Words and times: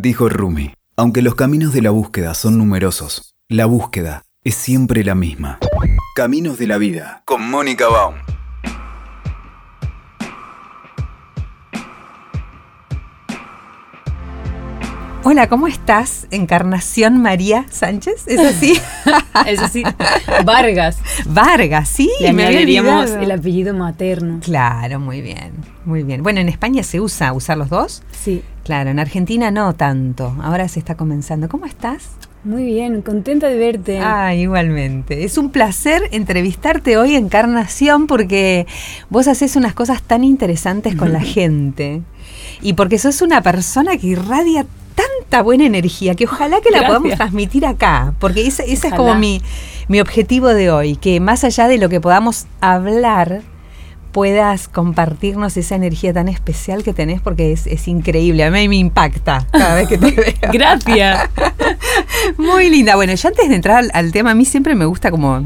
Dijo 0.00 0.28
Rumi, 0.28 0.72
aunque 0.96 1.22
los 1.22 1.34
caminos 1.34 1.72
de 1.72 1.82
la 1.82 1.90
búsqueda 1.90 2.32
son 2.34 2.56
numerosos, 2.56 3.34
la 3.48 3.66
búsqueda 3.66 4.22
es 4.44 4.54
siempre 4.54 5.02
la 5.02 5.16
misma. 5.16 5.58
Caminos 6.14 6.56
de 6.56 6.68
la 6.68 6.78
vida, 6.78 7.22
con 7.24 7.50
Mónica 7.50 7.88
Baum. 7.88 8.14
Hola, 15.24 15.48
¿cómo 15.48 15.66
estás? 15.66 16.28
Encarnación 16.30 17.20
María 17.20 17.66
Sánchez, 17.68 18.28
¿es 18.28 18.38
así? 18.38 18.80
es 19.48 19.60
así. 19.60 19.82
Vargas. 20.44 21.00
Vargas, 21.26 21.88
sí. 21.88 22.08
Le 22.20 22.28
añadiríamos 22.28 23.10
el 23.10 23.32
apellido 23.32 23.74
materno. 23.74 24.38
Claro, 24.44 25.00
muy 25.00 25.22
bien, 25.22 25.54
muy 25.84 26.04
bien. 26.04 26.22
Bueno, 26.22 26.38
en 26.38 26.48
España 26.48 26.84
se 26.84 27.00
usa 27.00 27.32
usar 27.32 27.58
los 27.58 27.68
dos. 27.68 28.04
Sí. 28.12 28.44
Claro, 28.68 28.90
en 28.90 28.98
Argentina 28.98 29.50
no 29.50 29.72
tanto. 29.72 30.36
Ahora 30.42 30.68
se 30.68 30.78
está 30.78 30.94
comenzando. 30.94 31.48
¿Cómo 31.48 31.64
estás? 31.64 32.10
Muy 32.44 32.66
bien, 32.66 33.00
contenta 33.00 33.48
de 33.48 33.56
verte. 33.56 33.98
Ah, 33.98 34.34
igualmente. 34.34 35.24
Es 35.24 35.38
un 35.38 35.48
placer 35.48 36.02
entrevistarte 36.12 36.98
hoy, 36.98 37.14
Encarnación, 37.14 38.06
porque 38.06 38.66
vos 39.08 39.26
haces 39.26 39.56
unas 39.56 39.72
cosas 39.72 40.02
tan 40.02 40.22
interesantes 40.22 40.94
con 40.96 41.14
la 41.14 41.22
gente. 41.22 42.02
Y 42.60 42.74
porque 42.74 42.98
sos 42.98 43.22
una 43.22 43.40
persona 43.40 43.96
que 43.96 44.08
irradia 44.08 44.66
tanta 44.94 45.40
buena 45.40 45.64
energía 45.64 46.14
que 46.14 46.26
ojalá 46.26 46.60
que 46.60 46.70
la 46.70 46.86
podamos 46.86 47.14
transmitir 47.14 47.64
acá, 47.64 48.12
porque 48.18 48.46
ese, 48.46 48.70
es 48.70 48.82
como 48.94 49.14
mi, 49.14 49.40
mi 49.88 49.98
objetivo 49.98 50.48
de 50.48 50.70
hoy, 50.70 50.96
que 50.96 51.20
más 51.20 51.42
allá 51.42 51.68
de 51.68 51.78
lo 51.78 51.88
que 51.88 52.02
podamos 52.02 52.44
hablar, 52.60 53.40
puedas 54.12 54.68
compartirnos 54.68 55.56
esa 55.56 55.74
energía 55.74 56.12
tan 56.12 56.28
especial 56.28 56.82
que 56.82 56.92
tenés 56.92 57.20
porque 57.20 57.52
es, 57.52 57.88
increíble. 57.88 58.44
A 58.44 58.50
mí 58.50 58.68
me 58.68 58.76
impacta 58.76 59.46
cada 59.50 59.74
vez 59.76 59.88
que 59.88 59.98
te 59.98 60.10
veo. 60.40 60.52
Gracias. 60.52 61.28
Muy 62.36 62.70
linda. 62.70 62.96
Bueno, 62.96 63.14
ya 63.14 63.28
antes 63.28 63.48
de 63.48 63.54
entrar 63.54 63.84
al, 63.92 64.12
tema, 64.12 64.32
a 64.32 64.34
mí 64.34 64.44
siempre 64.44 64.74
me 64.74 64.84
gusta 64.84 65.10
como 65.10 65.44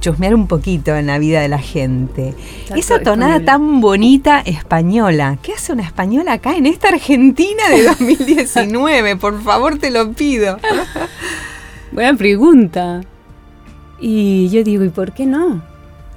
chusmear 0.00 0.34
un 0.34 0.46
poquito 0.46 0.94
en 0.94 1.06
la 1.06 1.18
vida 1.18 1.40
de 1.40 1.48
la 1.48 1.58
gente. 1.58 2.34
Esa 2.76 3.00
tonada 3.00 3.40
tan 3.40 3.80
bonita 3.80 4.40
española. 4.40 5.38
¿Qué 5.42 5.54
hace 5.54 5.72
una 5.72 5.82
española 5.82 6.34
acá 6.34 6.56
en 6.56 6.66
esta 6.66 6.88
Argentina 6.88 7.68
de 7.70 7.84
2019? 7.84 9.16
Por 9.20 9.42
favor, 9.42 9.78
te 9.78 9.90
lo 9.90 10.12
pido. 10.12 10.58
Buena 11.90 12.16
pregunta. 12.18 13.00
Y 13.98 14.50
yo 14.50 14.62
digo, 14.62 14.84
¿y 14.84 14.90
por 14.90 15.12
qué 15.12 15.24
no? 15.24 15.73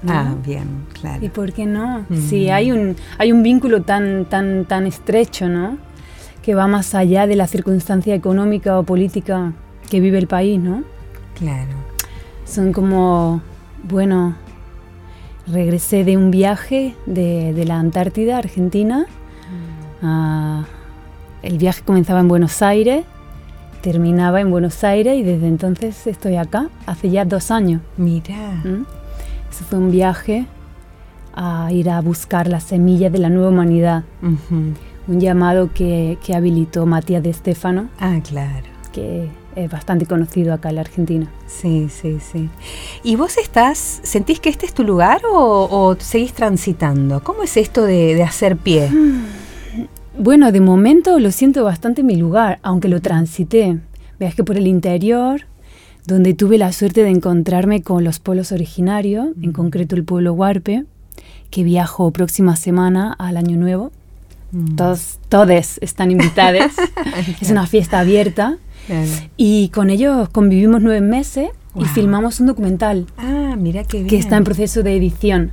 Ah, 0.08 0.36
bien, 0.46 0.86
claro. 0.94 1.26
¿Y 1.26 1.30
por 1.30 1.54
qué 1.54 1.66
no? 1.66 2.06
Sí, 2.30 2.50
hay 2.50 2.72
un, 2.72 2.96
hay 3.18 3.32
un 3.32 3.42
vínculo 3.42 3.82
tan, 3.82 4.26
tan, 4.26 4.66
tan 4.66 4.86
estrecho, 4.86 5.48
¿no? 5.48 5.78
Que 6.42 6.54
va 6.54 6.68
más 6.68 6.94
allá 6.94 7.26
de 7.26 7.36
la 7.36 7.48
circunstancia 7.48 8.14
económica 8.14 8.78
o 8.78 8.84
política 8.84 9.54
que 9.90 10.00
vive 10.00 10.18
el 10.18 10.28
país, 10.28 10.60
¿no? 10.60 10.84
Claro. 11.36 11.72
Son 12.46 12.72
como 12.74 13.42
bueno, 13.84 14.36
regresé 15.48 16.04
de 16.04 16.18
un 16.18 16.32
viaje 16.32 16.96
de, 17.06 17.64
la 17.66 17.80
Antártida, 17.80 18.38
Argentina. 18.38 19.06
Mm. 20.02 20.64
El 21.44 21.58
viaje 21.58 21.82
comenzaba 21.86 22.20
en 22.20 22.28
Buenos 22.28 22.62
Aires, 22.62 23.06
terminaba 23.82 24.42
en 24.42 24.52
Buenos 24.52 24.84
Aires 24.84 25.18
y 25.18 25.24
desde 25.24 25.48
entonces 25.48 26.08
estoy 26.08 26.36
acá, 26.36 26.70
hace 26.86 27.10
ya 27.10 27.26
dos 27.26 27.52
años. 27.52 27.82
Mira. 27.98 28.62
¿Mm? 28.64 28.97
Fue 29.64 29.80
un 29.80 29.92
viaje 29.92 30.46
a 31.36 31.72
ir 31.72 31.90
a 31.90 32.02
buscar 32.02 32.48
la 32.48 32.60
semilla 32.60 33.10
de 33.10 33.20
la 33.20 33.30
nueva 33.30 33.50
humanidad. 33.50 34.04
Un 34.22 35.20
llamado 35.20 35.72
que, 35.74 36.18
que 36.26 36.36
habilitó 36.36 36.86
Matías 36.86 37.24
de 37.24 37.30
Estefano. 37.30 37.90
Ah, 38.00 38.20
claro. 38.24 38.66
Que 38.92 39.30
es 39.58 39.72
bastante 39.72 40.06
conocido 40.06 40.54
acá 40.54 40.70
en 40.70 40.76
la 40.76 40.82
Argentina. 40.82 41.28
Sí, 41.48 41.90
sí, 41.90 42.20
sí. 42.20 42.50
¿Y 43.04 43.16
vos 43.16 43.38
estás, 43.38 44.00
sentís 44.04 44.40
que 44.40 44.50
este 44.50 44.66
es 44.66 44.74
tu 44.74 44.84
lugar 44.84 45.22
o, 45.32 45.96
seguís 46.00 46.34
transitando? 46.34 47.24
¿Cómo 47.24 47.44
es 47.44 47.58
esto 47.58 47.84
de, 47.84 48.22
hacer 48.24 48.58
pie? 48.58 48.90
Bueno, 50.20 50.52
de 50.52 50.62
momento 50.62 51.20
lo 51.20 51.30
siento 51.32 51.64
bastante 51.64 52.02
mi 52.02 52.16
lugar, 52.16 52.58
aunque 52.64 52.88
lo 52.88 53.04
transité. 53.04 53.78
que 54.18 54.44
por 54.44 54.58
el 54.58 54.66
interior, 54.66 55.42
donde 56.08 56.34
tuve 56.34 56.58
la 56.58 56.72
suerte 56.72 57.04
de 57.04 57.10
encontrarme 57.10 57.84
con 57.84 58.06
los 58.06 58.20
pueblos 58.20 58.54
originarios, 58.54 59.28
en 59.42 59.52
concreto 59.52 59.96
el 59.96 60.06
pueblo 60.06 60.34
Huarpe, 60.34 60.86
que 61.52 61.64
viajo 61.64 62.12
próxima 62.12 62.56
semana 62.56 63.14
al 63.20 63.36
Año 63.36 63.58
Nuevo. 63.58 63.92
Mm. 64.54 64.76
Todos, 64.76 65.20
todes 65.28 65.78
están 65.82 66.10
invitados. 66.10 66.72
es 67.42 67.52
una 67.52 67.68
fiesta 67.68 68.00
abierta 68.00 68.58
y 69.36 69.68
con 69.70 69.90
ellos 69.90 70.30
convivimos 70.30 70.82
nueve 70.82 71.02
meses 71.02 71.50
y 71.76 71.84
filmamos 71.86 72.40
un 72.40 72.48
documental. 72.48 73.06
Ah, 73.18 73.56
mira 73.58 73.84
qué 73.84 73.98
bien. 73.98 74.08
Que 74.08 74.18
está 74.18 74.38
en 74.38 74.46
proceso 74.46 74.84
de 74.84 74.96
edición. 74.96 75.52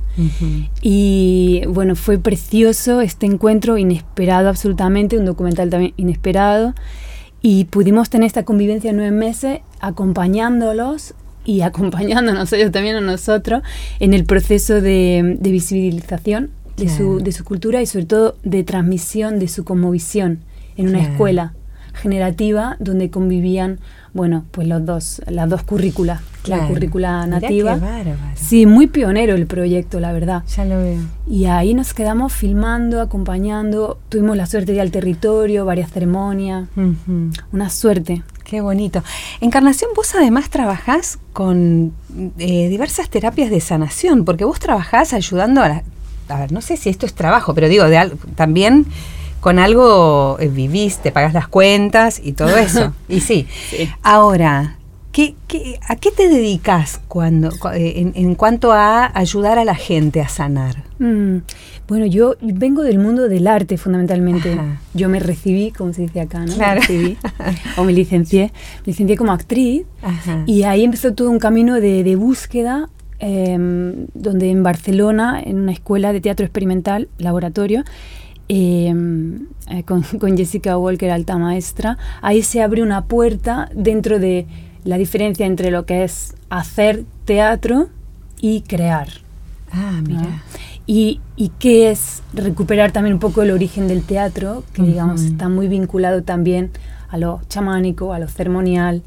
Y 0.81 1.63
bueno, 1.67 1.95
fue 1.97 2.17
precioso 2.17 3.01
este 3.01 3.25
encuentro, 3.25 3.77
inesperado 3.77 4.47
absolutamente, 4.47 5.17
un 5.17 5.25
documental 5.25 5.69
también 5.69 5.93
inesperado. 5.97 6.73
Y 7.41 7.65
pudimos 7.65 8.09
tener 8.09 8.27
esta 8.27 8.43
convivencia 8.43 8.91
nueve 8.93 9.11
meses 9.11 9.59
acompañándolos 9.79 11.13
y 11.45 11.61
acompañándonos 11.61 12.51
ellos 12.53 12.71
también 12.71 12.95
a 12.95 13.01
nosotros 13.01 13.61
en 13.99 14.13
el 14.13 14.25
proceso 14.25 14.81
de, 14.81 15.37
visibilización 15.41 16.49
de, 16.77 16.89
su, 16.89 17.19
de, 17.19 17.31
su, 17.31 17.45
cultura 17.45 17.81
y 17.81 17.85
sobre 17.85 18.05
todo 18.05 18.35
de 18.43 18.63
transmisión 18.63 19.39
de 19.39 19.47
su 19.47 19.63
conmovisión 19.63 20.39
en 20.75 20.89
una 20.89 21.01
escuela 21.01 21.53
generativa 21.93 22.75
donde 22.79 23.09
convivían, 23.09 23.79
bueno, 24.13 24.45
pues 24.51 24.67
los 24.67 24.85
dos, 24.85 25.21
las 25.27 25.49
dos 25.49 25.63
currículas, 25.63 26.21
la 26.47 26.67
currícula 26.67 27.25
nativa. 27.27 27.77
sí, 28.35 28.65
muy 28.65 28.87
pionero 28.87 29.35
el 29.35 29.47
proyecto, 29.47 29.99
la 29.99 30.11
verdad. 30.13 30.43
Ya 30.55 30.65
lo 30.65 30.77
veo. 30.77 31.01
Y 31.27 31.45
ahí 31.45 31.73
nos 31.73 31.93
quedamos 31.93 32.33
filmando, 32.33 33.01
acompañando, 33.01 33.99
tuvimos 34.09 34.37
la 34.37 34.45
suerte 34.45 34.71
de 34.71 34.75
ir 34.77 34.81
al 34.81 34.91
territorio, 34.91 35.65
varias 35.65 35.91
ceremonias, 35.91 36.67
una 37.51 37.69
suerte. 37.69 38.23
Qué 38.43 38.61
bonito. 38.61 39.03
Encarnación, 39.41 39.89
vos 39.95 40.13
además 40.13 40.49
trabajás 40.51 41.17
con 41.33 41.93
eh, 42.37 42.69
diversas 42.69 43.09
terapias 43.09 43.49
de 43.49 43.59
sanación, 43.59 44.23
porque 44.23 44.45
vos 44.45 44.59
trabajás 44.59 45.13
ayudando 45.13 45.63
a 45.63 45.69
la, 45.69 45.83
a 46.29 46.39
ver, 46.39 46.51
no 46.51 46.61
sé 46.61 46.77
si 46.77 46.89
esto 46.89 47.07
es 47.07 47.15
trabajo, 47.15 47.55
pero 47.55 47.67
digo, 47.67 47.85
de, 47.85 48.11
también 48.35 48.85
con 49.39 49.59
algo 49.59 50.37
eh, 50.39 50.47
viviste, 50.47 51.11
pagas 51.11 51.33
las 51.33 51.47
cuentas 51.47 52.19
y 52.23 52.33
todo 52.33 52.55
eso. 52.57 52.93
y 53.09 53.21
sí. 53.21 53.47
Ahora, 54.03 54.77
¿qué, 55.15 55.79
a 55.87 55.95
qué 55.95 56.11
te 56.11 56.27
dedicas 56.27 56.99
cuando, 57.07 57.49
eh, 57.73 58.11
en, 58.13 58.35
cuanto 58.35 58.73
a 58.73 59.17
ayudar 59.17 59.57
a 59.57 59.63
la 59.63 59.75
gente 59.75 60.19
a 60.19 60.27
sanar? 60.27 60.83
Mm, 60.99 61.37
bueno, 61.87 62.05
yo 62.05 62.35
vengo 62.41 62.83
del 62.83 62.99
mundo 62.99 63.29
del 63.29 63.47
arte 63.47 63.77
fundamentalmente. 63.77 64.57
Yo 64.93 65.07
me 65.07 65.19
recibí, 65.19 65.71
como 65.71 65.93
se 65.93 66.03
dice 66.03 66.21
acá, 66.21 66.39
¿no? 66.39 66.53
Claro. 66.53 66.81
Me 66.81 66.87
recibí, 66.87 67.17
o 67.77 67.83
me 67.85 67.93
licencié. 67.93 68.51
Me 68.81 68.87
licencié 68.87 69.15
como 69.15 69.31
actriz 69.31 69.85
y 70.45 70.63
ahí 70.63 70.83
empezó 70.83 71.13
todo 71.13 71.29
un 71.29 71.39
camino 71.39 71.79
de, 71.79 72.15
búsqueda 72.15 72.89
em, 73.19 74.07
donde 74.13 74.49
en 74.49 74.63
Barcelona, 74.63 75.41
en 75.43 75.59
una 75.59 75.71
escuela 75.71 76.11
de 76.11 76.19
teatro 76.19 76.45
experimental, 76.45 77.07
laboratorio, 77.17 77.83
Em, 78.47 79.47
eh, 79.71 79.83
con, 79.83 80.03
Jessica 80.37 80.77
Walker, 80.77 81.09
alta 81.09 81.37
maestra, 81.37 81.97
ahí 82.21 82.43
se 82.43 82.61
abre 82.61 82.83
una 82.83 83.05
puerta 83.05 83.69
dentro 83.73 84.19
de 84.19 84.45
la 84.85 84.97
diferencia 84.97 85.45
entre 85.45 85.71
lo 85.71 85.85
que 85.85 86.05
es 86.05 86.35
hacer 86.49 87.03
teatro 87.25 87.89
y 88.39 88.61
crear. 88.61 89.09
Ah, 89.71 89.99
mira. 90.07 90.43
Y, 90.87 91.19
y 91.35 91.49
qué 91.59 91.89
es 91.89 92.21
recuperar 92.33 92.91
también 92.91 93.15
un 93.15 93.19
poco 93.19 93.41
el 93.41 93.51
origen 93.51 93.87
del 93.87 94.03
teatro, 94.03 94.63
que 94.71 94.83
digamos 94.83 95.23
está 95.23 95.49
muy 95.49 95.67
vinculado 95.67 96.23
también 96.23 96.69
a 97.09 97.17
lo 97.17 97.41
chamánico, 97.49 98.13
a 98.13 98.19
lo 98.19 98.27
ceremonial, 98.27 99.01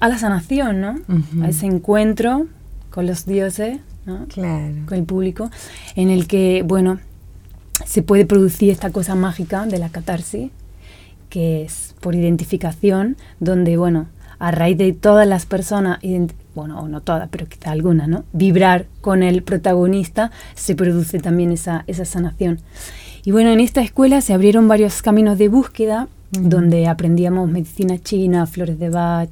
a 0.00 0.08
la 0.08 0.18
sanación, 0.18 0.80
¿no? 0.80 0.96
A 1.42 1.48
ese 1.48 1.66
encuentro 1.66 2.46
con 2.90 3.06
los 3.06 3.26
dioses, 3.26 3.78
¿no? 4.06 4.26
Claro. 4.26 4.74
Con 4.86 4.98
el 4.98 5.04
público, 5.04 5.50
en 5.94 6.10
el 6.10 6.26
que, 6.26 6.64
bueno, 6.66 6.98
se 7.86 8.02
puede 8.02 8.26
producir 8.26 8.70
esta 8.70 8.90
cosa 8.90 9.14
mágica 9.14 9.66
de 9.66 9.78
la 9.78 9.90
catarsis, 9.90 10.50
que 11.28 11.64
es 11.64 11.94
por 12.00 12.14
identificación, 12.14 13.16
donde, 13.40 13.76
bueno, 13.76 14.06
a 14.38 14.50
raíz 14.50 14.78
de 14.78 14.92
todas 14.92 15.26
las 15.26 15.46
personas, 15.46 15.98
bueno, 16.54 16.80
o 16.80 16.88
no 16.88 17.00
todas, 17.00 17.28
pero 17.30 17.46
quizá 17.46 17.70
algunas, 17.70 18.08
¿no? 18.08 18.24
Vibrar 18.32 18.86
con 19.00 19.22
el 19.22 19.42
protagonista, 19.42 20.30
se 20.54 20.74
produce 20.74 21.18
también 21.18 21.52
esa, 21.52 21.84
esa 21.86 22.04
sanación. 22.04 22.60
Y 23.24 23.30
bueno, 23.30 23.50
en 23.50 23.60
esta 23.60 23.80
escuela 23.80 24.20
se 24.20 24.34
abrieron 24.34 24.68
varios 24.68 25.00
caminos 25.00 25.38
de 25.38 25.48
búsqueda, 25.48 26.08
donde 26.30 26.86
aprendíamos 26.86 27.50
medicina 27.50 27.98
china, 27.98 28.46
flores 28.46 28.78
de 28.78 28.90
Bach, 28.90 29.30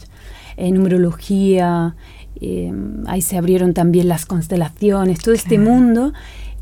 eh, 0.56 0.70
numerología, 0.70 1.94
em, 2.40 3.06
ahí 3.06 3.22
se 3.22 3.36
abrieron 3.36 3.74
también 3.74 4.08
las 4.08 4.26
constelaciones, 4.26 5.18
todo 5.20 5.34
este 5.34 5.58
mundo 5.58 6.12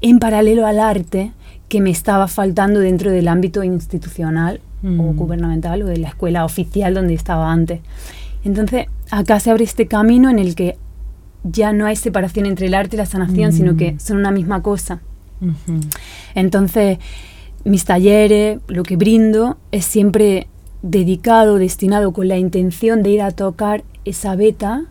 en 0.00 0.19
paralelo 0.19 0.66
al 0.66 0.81
arte 0.81 1.32
que 1.69 1.81
me 1.81 1.90
estaba 1.90 2.26
faltando 2.26 2.81
dentro 2.81 3.10
del 3.10 3.28
ámbito 3.28 3.62
institucional 3.62 4.60
o 4.82 5.12
gubernamental 5.12 5.82
o 5.82 5.87
de 5.87 5.98
la 5.98 6.08
escuela 6.08 6.44
oficial 6.44 6.94
donde 6.94 7.14
estaba 7.14 7.52
antes. 7.52 7.81
Entonces, 8.44 8.87
acá 9.10 9.38
se 9.40 9.50
abre 9.50 9.64
este 9.64 9.87
camino 9.87 10.31
en 10.31 10.38
el 10.38 10.54
que 10.54 10.76
ya 11.44 11.72
no 11.72 11.87
hay 11.87 11.96
separación 11.96 12.46
entre 12.46 12.66
el 12.66 12.75
arte 12.75 12.96
y 12.96 12.98
la 12.98 13.06
sanación, 13.06 13.52
sino 13.52 13.76
que 13.76 13.92
Mm. 13.92 13.98
son 14.00 14.16
una 14.19 14.31
misma 14.31 14.62
cosa. 14.62 15.00
Entonces, 16.34 16.98
mis 17.64 17.84
talleres, 17.84 18.58
lo 18.69 18.82
que 18.82 18.96
brindo, 18.96 19.58
es 19.72 19.84
siempre 19.84 20.46
dedicado, 20.82 21.56
destinado 21.56 22.12
con 22.12 22.28
la 22.28 22.38
intención 22.38 23.02
de 23.02 23.10
ir 23.10 23.22
a 23.22 23.31
tocar 23.31 23.84
esa 24.06 24.34
beta, 24.34 24.84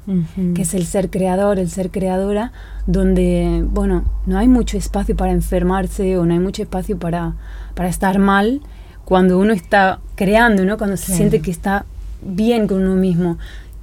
que 0.55 0.61
es 0.61 0.73
el 0.75 0.85
ser 0.85 1.09
creador, 1.09 1.57
el 1.57 1.69
ser 1.69 1.89
creadora, 1.89 2.51
donde, 2.85 3.63
bueno, 3.67 4.03
no 4.27 4.37
hay 4.37 4.47
mucho 4.47 4.77
espacio 4.77 5.15
para 5.15 5.31
enfermarse 5.31 6.17
o 6.17 6.25
no 6.25 6.33
hay 6.33 6.39
mucho 6.39 6.61
espacio 6.61 6.97
para, 6.99 7.33
para 7.75 7.89
estar 7.89 8.19
mal 8.19 8.61
cuando 9.05 9.39
uno 9.39 9.51
está 9.53 9.99
creando, 10.15 10.63
¿no? 10.65 10.77
Cuando 10.77 10.95
se 10.97 11.11
siente 11.15 11.41
que 11.41 11.49
está 11.51 11.85
bien 12.21 12.67
con 12.67 12.81
uno 12.83 12.95
mismo. 12.95 13.37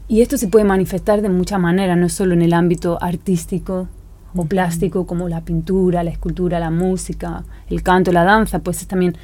Y 0.09 0.21
esto 0.21 0.39
se 0.39 0.49
puede 0.49 0.65
manifestar 0.65 1.21
de 1.23 1.29
muchas 1.29 1.59
maneras, 1.61 1.97
no 1.99 2.09
solo 2.09 2.35
en 2.35 2.43
el 2.43 2.53
ámbito 2.53 2.99
artístico 3.03 3.89
o 4.35 4.45
plástico, 4.45 5.07
como 5.07 5.29
la 5.29 5.41
pintura, 5.41 6.05
la 6.05 6.11
escultura, 6.11 6.61
la 6.61 6.71
música, 6.71 7.43
el 7.69 7.83
canto, 7.83 8.13
la 8.13 8.23
danza, 8.25 8.59
pues 8.61 8.83
es 8.83 8.87
también 8.87 9.17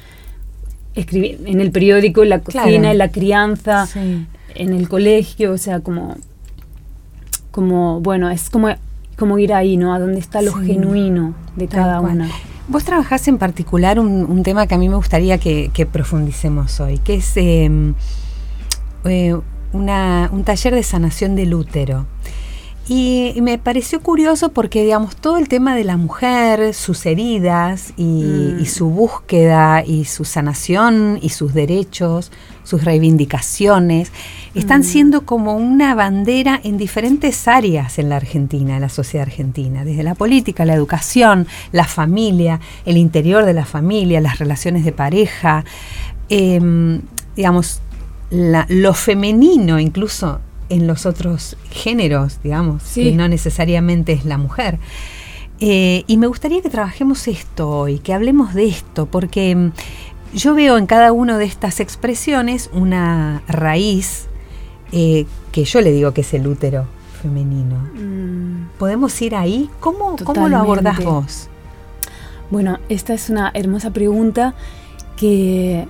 escribir 0.95 1.39
en 1.45 1.61
el 1.61 1.71
periódico, 1.71 2.23
en 2.23 2.29
la 2.29 2.39
cocina, 2.39 2.63
Claro. 2.65 2.87
en 2.91 2.97
la 2.97 3.09
crianza, 3.09 3.85
Sí. 3.87 4.25
en 4.55 4.73
el 4.73 4.89
colegio, 4.89 5.53
o 5.53 5.57
sea, 5.57 5.79
como, 5.79 6.15
como 7.51 8.01
bueno, 8.01 8.29
es 8.29 8.49
como, 8.49 8.69
como 9.17 9.37
ir 9.39 9.53
ahí, 9.53 9.77
¿no? 9.77 9.93
A 9.93 9.99
donde 9.99 10.19
está 10.19 10.41
lo 10.41 10.51
Sí. 10.59 10.65
genuino 10.67 11.33
de 11.55 11.67
Tal 11.67 11.79
cada 11.81 11.99
cual. 11.99 12.13
una. 12.13 12.29
Vos 12.67 12.83
trabajás 12.83 13.27
en 13.27 13.37
particular 13.37 13.99
un, 13.99 14.25
un 14.25 14.43
tema 14.43 14.67
que 14.67 14.75
a 14.75 14.77
mí 14.77 14.89
me 14.89 14.95
gustaría 14.95 15.37
que, 15.37 15.69
que 15.73 15.85
profundicemos 15.85 16.79
hoy, 16.79 16.97
que 16.97 17.15
es 17.15 17.31
eh, 17.37 17.69
eh, 19.05 19.35
una- 19.73 20.29
un 20.31 20.43
taller 20.43 20.73
de 20.75 20.83
sanación 20.83 21.35
del 21.35 21.53
útero. 21.53 22.05
Y, 22.85 23.31
y 23.33 23.41
me 23.41 23.57
pareció 23.57 24.01
curioso 24.01 24.51
porque, 24.51 24.83
digamos, 24.83 25.15
todo 25.15 25.37
el 25.37 25.47
tema 25.47 25.73
de 25.73 25.85
la 25.85 25.95
mujer, 25.95 26.73
sus 26.73 27.05
heridas 27.05 27.93
y, 27.95 28.03
Mm. 28.03 28.59
y 28.59 28.65
su 28.65 28.89
búsqueda 28.89 29.85
y 29.85 30.03
su 30.03 30.25
sanación 30.25 31.17
y 31.21 31.29
sus 31.29 31.53
derechos, 31.53 32.29
sus 32.65 32.83
reivindicaciones, 32.83 34.11
están 34.53 34.81
Mm. 34.81 34.83
siendo 34.83 35.25
como 35.25 35.55
una 35.55 35.95
bandera 35.95 36.59
en 36.61 36.75
diferentes 36.77 37.47
áreas 37.47 37.99
en 37.99 38.09
la 38.09 38.17
Argentina, 38.17 38.75
en 38.75 38.81
la 38.81 38.89
sociedad 38.89 39.27
argentina, 39.27 39.85
desde 39.85 40.03
la 40.03 40.13
política, 40.15 40.65
la 40.65 40.73
educación, 40.73 41.47
la 41.71 41.85
familia, 41.85 42.59
el 42.85 42.97
interior 42.97 43.45
de 43.45 43.53
la 43.53 43.63
familia, 43.65 44.19
las 44.19 44.39
relaciones 44.39 44.83
de 44.83 44.91
pareja, 44.91 45.63
em, 46.27 47.01
digamos, 47.35 47.79
la- 48.33 48.65
lo 48.67 48.93
femenino 48.93 49.79
incluso 49.79 50.39
en 50.69 50.87
los 50.87 51.05
otros 51.05 51.55
géneros, 51.69 52.39
digamos, 52.43 52.81
Sí. 52.83 53.03
que 53.03 53.11
no 53.11 53.27
necesariamente 53.27 54.11
es 54.13 54.25
la 54.25 54.37
mujer. 54.37 54.79
Eh, 55.59 56.03
y 56.07 56.17
me 56.17 56.27
gustaría 56.27 56.61
que 56.61 56.69
trabajemos 56.69 57.27
esto 57.27 57.69
hoy, 57.69 57.99
que 57.99 58.13
hablemos 58.13 58.53
de 58.55 58.67
esto, 58.67 59.05
porque 59.05 59.55
mm, 59.55 59.71
yo 60.35 60.55
veo 60.55 60.77
en 60.79 60.87
cada 60.87 61.11
una 61.11 61.37
de 61.37 61.45
estas 61.45 61.79
expresiones 61.79 62.69
una 62.73 63.43
raíz 63.47 64.25
eh, 64.91 65.25
que 65.51 65.63
yo 65.65 65.81
le 65.81 65.91
digo 65.91 66.11
que 66.13 66.21
es 66.21 66.33
el 66.33 66.47
útero 66.47 66.85
femenino. 67.21 67.75
Mm, 67.95 68.69
¿Podemos 68.79 69.21
ir 69.21 69.35
ahí? 69.35 69.69
¿Cómo, 69.79 70.15
cómo 70.23 70.49
lo 70.49 70.57
abordás 70.57 71.03
vos? 71.03 71.49
Bueno, 72.49 72.79
esta 72.89 73.13
es 73.13 73.29
una 73.29 73.51
hermosa 73.53 73.91
pregunta 73.91 74.53
que 75.17 75.87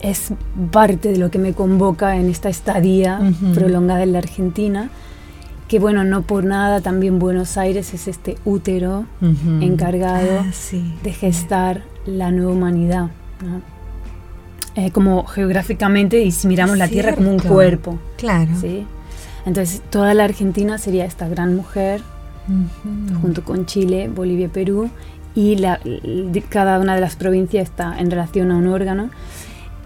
es 0.00 0.32
parte 0.70 1.10
de 1.12 1.18
lo 1.18 1.30
que 1.30 1.38
me 1.38 1.52
convoca 1.52 2.16
en 2.16 2.28
esta 2.30 2.48
estadía 2.48 3.18
Ujú. 3.20 3.52
prolongada 3.54 4.02
en 4.02 4.12
la 4.12 4.18
Argentina. 4.18 4.90
Que 5.68 5.78
bueno, 5.78 6.02
no 6.04 6.22
por 6.22 6.44
nada 6.44 6.80
también 6.80 7.18
Buenos 7.18 7.58
Aires 7.58 7.92
es 7.92 8.08
este 8.08 8.38
útero 8.44 9.04
Ujú. 9.20 9.60
encargado 9.62 10.40
Ah, 10.40 10.52
sí. 10.52 10.94
de 11.02 11.12
gestar 11.12 11.82
la 12.06 12.30
nueva 12.30 12.52
humanidad. 12.52 13.08
¿no? 13.44 13.60
Eh, 14.76 14.90
como 14.92 15.24
geográficamente, 15.26 16.20
y 16.22 16.30
si 16.30 16.46
miramos 16.48 16.78
la 16.78 16.88
Tierra 16.88 17.14
como 17.14 17.30
un 17.30 17.38
Cierto. 17.40 17.54
cuerpo. 17.54 17.98
Claro. 18.16 18.50
¿sí? 18.60 18.86
Entonces, 19.44 19.82
toda 19.90 20.14
la 20.14 20.24
Argentina 20.24 20.78
sería 20.78 21.04
esta 21.04 21.28
gran 21.28 21.54
mujer, 21.56 22.00
Ujú. 22.48 23.20
junto 23.20 23.44
con 23.44 23.66
Chile, 23.66 24.08
Bolivia 24.08 24.48
Perú, 24.48 24.88
y 25.34 25.56
la- 25.56 25.80
cada 26.48 26.78
una 26.80 26.94
de 26.94 27.00
las 27.00 27.16
provincias 27.16 27.64
está 27.68 27.98
en 27.98 28.10
relación 28.10 28.50
a 28.52 28.56
un 28.56 28.66
órgano. 28.68 29.10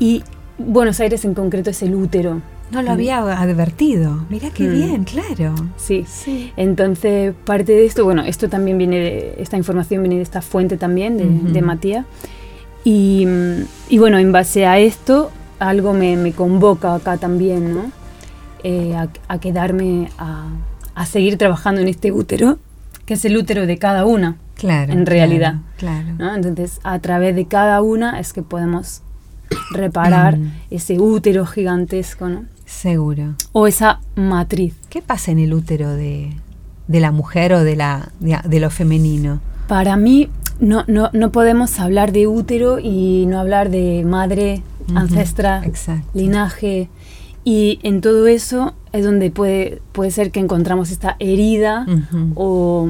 Y 0.02 0.25
Buenos 0.58 0.99
Aires 0.99 1.25
en 1.25 1.32
concreto 1.34 1.70
es 1.70 1.81
el 1.82 1.94
útero. 1.94 2.43
No 2.72 2.82
lo 2.82 2.90
había 2.90 3.19
advertido. 3.19 4.25
Mirá 4.31 4.50
qué 4.50 4.64
Mm. 4.64 4.72
bien, 4.75 5.04
claro. 5.04 5.54
Sí. 5.76 6.04
Sí. 6.08 6.52
Entonces, 6.56 7.34
parte 7.44 7.70
de 7.72 7.84
esto, 7.87 8.02
bueno, 8.04 8.22
esto 8.25 8.49
también 8.49 8.78
viene 8.78 8.99
de, 8.99 9.34
esta 9.38 9.56
información 9.56 10.02
viene 10.02 10.16
de 10.16 10.22
esta 10.22 10.43
fuente 10.43 10.76
también, 10.76 11.52
de, 11.52 11.62
Matías. 11.62 12.04
Y, 12.82 13.28
y 13.88 13.99
bueno, 13.99 14.19
en 14.19 14.32
base 14.32 14.66
a 14.66 14.81
esto, 14.81 15.31
algo 15.60 15.93
me, 15.93 16.16
me 16.16 16.32
convoca 16.32 16.96
acá 16.96 17.16
también, 17.19 17.72
¿no? 17.72 17.93
Eh, 18.64 18.96
a, 18.96 19.08
a 19.28 19.38
quedarme 19.38 20.08
a, 20.19 20.49
a 20.96 21.06
seguir 21.06 21.38
trabajando 21.38 21.81
en 21.81 21.87
este 21.87 22.10
útero, 22.10 22.58
que 23.06 23.14
es 23.14 23.25
el 23.25 23.37
útero 23.37 23.66
de 23.66 23.78
cada 23.78 24.04
una, 24.04 24.37
Claro. 24.56 24.93
En 24.93 25.04
claro, 25.04 25.10
realidad. 25.10 25.54
Claro. 25.76 26.08
¿no? 26.19 26.34
Entonces, 26.34 26.81
a 26.82 26.99
través 27.00 27.37
de 27.37 27.46
cada 27.46 27.82
una 27.82 28.19
es 28.19 28.32
que 28.32 28.43
podemos 28.43 29.02
reparar 29.72 30.38
Mm. 30.38 30.52
ese 30.70 30.99
útero 31.00 31.46
gigantesco, 31.46 32.28
¿no? 32.28 32.44
Seguro. 32.66 33.34
O 33.52 33.66
esa 33.66 34.00
matriz. 34.16 34.75
¿Qué 34.88 35.02
pasa 35.02 35.31
en 35.31 35.38
el 35.38 35.52
útero 35.54 35.90
de, 35.90 36.32
de 36.88 37.00
la 37.00 37.10
mujer 37.12 37.52
o 37.52 37.64
de, 37.64 37.76
la, 37.76 38.10
de, 38.20 38.38
de 38.44 38.60
lo 38.60 38.70
femenino? 38.70 39.40
Para 39.69 39.96
mí 39.96 40.28
no, 40.60 40.84
no, 40.87 41.10
no 41.12 41.32
podemos 41.32 41.78
hablar 41.81 42.12
de 42.12 42.26
útero 42.26 42.78
y 42.78 43.26
no 43.26 43.38
hablar 43.40 43.70
de 43.70 44.04
madre, 44.06 44.62
ancestra, 44.94 45.62
exacto. 45.64 46.06
linaje. 46.14 46.88
Y 47.44 47.78
en 47.82 48.00
todo 48.00 48.26
eso 48.26 48.75
es 48.93 49.04
donde 49.04 49.31
puede, 49.31 49.81
puede 49.93 50.10
ser 50.10 50.31
que 50.31 50.40
encontramos 50.40 50.90
esta 50.90 51.16
herida 51.19 51.87
o 52.37 52.88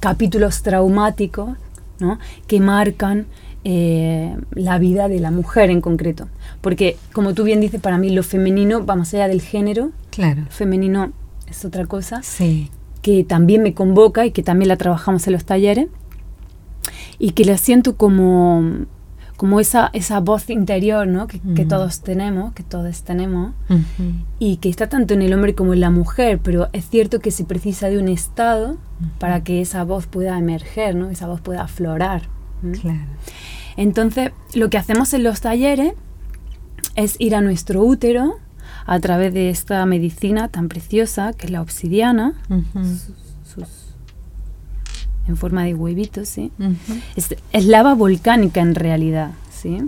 capítulos 0.00 0.62
traumáticos 0.62 1.50
¿no? 1.98 2.18
que 2.46 2.60
marcan 2.60 3.26
eh, 3.70 4.34
la 4.52 4.78
vida 4.78 5.08
de 5.08 5.20
la 5.20 5.30
mujer 5.30 5.68
en 5.68 5.82
concreto. 5.82 6.26
Porque, 6.62 6.96
como 7.12 7.34
tú 7.34 7.44
bien 7.44 7.60
dices, 7.60 7.80
para 7.82 7.98
mí 7.98 8.08
lo 8.08 8.22
femenino 8.22 8.86
va 8.86 8.96
más 8.96 9.12
allá 9.12 9.28
del 9.28 9.42
género. 9.42 9.90
Claro. 10.10 10.40
Lo 10.46 10.50
femenino 10.50 11.12
es 11.50 11.66
otra 11.66 11.84
cosa 11.84 12.22
Sí. 12.22 12.70
que 13.02 13.24
también 13.24 13.62
me 13.62 13.74
convoca 13.74 14.24
y 14.24 14.30
que 14.30 14.42
también 14.42 14.68
la 14.68 14.76
trabajamos 14.76 15.26
en 15.26 15.34
los 15.34 15.44
talleres 15.44 15.88
y 17.18 17.32
que 17.32 17.44
la 17.44 17.58
siento 17.58 17.96
como, 17.96 18.86
como 19.36 19.60
esa, 19.60 19.90
esa 19.92 20.20
voz 20.20 20.48
interior 20.48 21.06
¿no? 21.06 21.26
que, 21.26 21.38
que 21.40 21.62
Ujú. 21.62 21.68
todos 21.68 22.00
tenemos, 22.00 22.54
que 22.54 22.62
todos 22.62 23.02
tenemos 23.02 23.52
Ujú. 23.68 24.12
y 24.38 24.56
que 24.58 24.70
está 24.70 24.88
tanto 24.88 25.12
en 25.12 25.20
el 25.20 25.34
hombre 25.34 25.54
como 25.54 25.74
en 25.74 25.80
la 25.80 25.90
mujer, 25.90 26.40
pero 26.42 26.68
es 26.72 26.88
cierto 26.88 27.20
que 27.20 27.30
se 27.32 27.44
precisa 27.44 27.88
de 27.90 27.98
un 27.98 28.08
estado 28.08 28.78
para 29.18 29.44
que 29.44 29.60
esa 29.60 29.84
voz 29.84 30.06
pueda 30.06 30.38
emerger, 30.38 30.94
¿no? 30.94 31.10
esa 31.10 31.26
voz 31.26 31.40
pueda 31.42 31.62
aflorar. 31.64 32.22
¿m? 32.62 32.72
Claro. 32.78 33.00
Entonces, 33.78 34.32
lo 34.54 34.68
que 34.70 34.76
hacemos 34.76 35.14
en 35.14 35.22
los 35.22 35.40
talleres 35.40 35.92
es 36.96 37.14
ir 37.18 37.34
a 37.34 37.40
nuestro 37.40 37.82
útero 37.82 38.38
a 38.86 38.98
través 39.00 39.32
de 39.32 39.50
esta 39.50 39.86
medicina 39.86 40.48
tan 40.48 40.68
preciosa 40.68 41.32
que 41.32 41.46
es 41.46 41.52
la 41.52 41.62
obsidiana, 41.62 42.34
sus- 43.54 43.64
en 45.28 45.36
forma 45.36 45.62
de 45.64 45.74
huevitos, 45.74 46.28
¿sí? 46.28 46.50
Es, 47.14 47.34
es 47.52 47.64
lava 47.66 47.94
volcánica 47.94 48.60
en 48.62 48.74
realidad, 48.74 49.30
¿sí? 49.50 49.78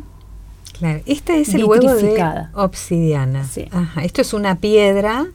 Claro. 0.79 1.01
Este 1.07 1.41
es 1.41 1.55
el 1.55 1.65
huevo 1.65 1.95
de 1.95 2.19
obsidiana. 2.55 3.45
Sí. 3.47 3.67
Ajá. 3.71 4.03
Esto 4.05 4.21
es 4.21 4.33
una 4.35 4.57
piedra 4.57 5.27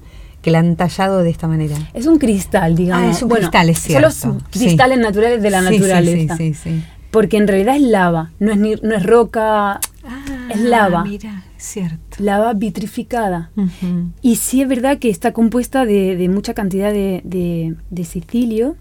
que 0.44 0.52
la 0.52 0.60
han 0.60 0.76
tallado 0.76 1.24
de 1.24 1.32
esta 1.32 1.48
manera. 1.48 1.76
Es 1.96 2.06
un 2.06 2.20
cristal, 2.20 2.76
digamos. 2.76 3.08
Ah, 3.08 3.12
es 3.12 3.22
un 3.24 3.30
Bueno, 3.30 3.50
cristal, 3.50 3.70
es 3.70 3.80
Son 3.80 4.02
los 4.02 4.14
cierto. 4.14 4.40
Sí. 4.52 4.60
cristales 4.60 5.00
naturales 5.00 5.42
de 5.42 5.50
la 5.50 5.60
sí, 5.68 5.78
naturaleza. 5.80 6.38
Sí, 6.38 6.54
sí, 6.54 6.70
sí. 6.70 6.84
Porque 7.16 7.38
en 7.38 7.48
realidad 7.48 7.76
es 7.78 7.82
lava, 7.82 8.32
no 8.40 8.52
es, 8.52 8.58
ni- 8.58 8.76
no 8.76 8.94
es 8.96 9.04
roca, 9.04 9.80
Ah, 10.08 10.50
Es 10.52 10.60
lava. 10.60 11.04
Mira, 11.04 11.44
cierto. 11.58 12.18
lava 12.20 12.54
vitrificada. 12.54 13.50
Y 14.22 14.36
sí 14.36 14.62
es 14.62 14.68
verdad 14.68 15.00
que 15.00 15.10
está 15.10 15.32
compuesta 15.34 15.84
de, 15.86 16.16
de 16.16 16.30
mucha 16.30 16.54
cantidad 16.54 16.92
de, 16.92 17.22
de, 17.24 17.76
de 17.90 18.04
sicilio, 18.04 18.76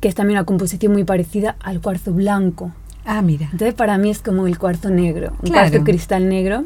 que 0.00 0.08
es 0.08 0.14
también 0.16 0.38
una 0.38 0.44
composición 0.46 0.92
muy 0.92 1.04
parecida 1.04 1.54
al 1.60 1.80
cuarzo 1.80 2.12
blanco. 2.12 2.72
Ah, 3.04 3.22
mira. 3.22 3.48
Entonces 3.52 3.74
para 3.74 3.96
mí 3.98 4.10
es 4.10 4.20
como 4.20 4.46
el 4.48 4.58
cuarzo 4.58 4.90
negro, 4.90 5.32
un 5.42 5.50
Claro. 5.50 5.70
cuarzo 5.70 5.84
cristal 5.84 6.28
negro, 6.28 6.64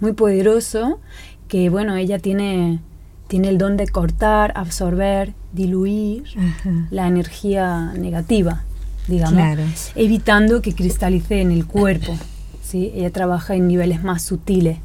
muy 0.00 0.12
poderoso, 0.12 1.00
que 1.48 1.68
bueno, 1.70 1.94
ella 1.96 2.18
tiene, 2.18 2.80
tiene 3.28 3.48
el 3.48 3.58
don 3.58 3.76
de 3.76 3.86
cortar, 3.88 4.52
absorber, 4.56 5.34
diluir 5.52 6.24
Ajá. 6.38 6.86
la 6.90 7.06
energía 7.06 7.92
negativa, 7.98 8.64
digamos, 9.08 9.34
Claro. 9.34 9.62
evitando 9.94 10.62
que 10.62 10.74
cristalice 10.74 11.40
en 11.40 11.50
el 11.52 11.66
cuerpo. 11.66 12.16
¿sí? 12.62 12.90
Ella 12.94 13.10
trabaja 13.10 13.54
en 13.54 13.68
niveles 13.68 14.02
más 14.02 14.22
sutiles. 14.22 14.78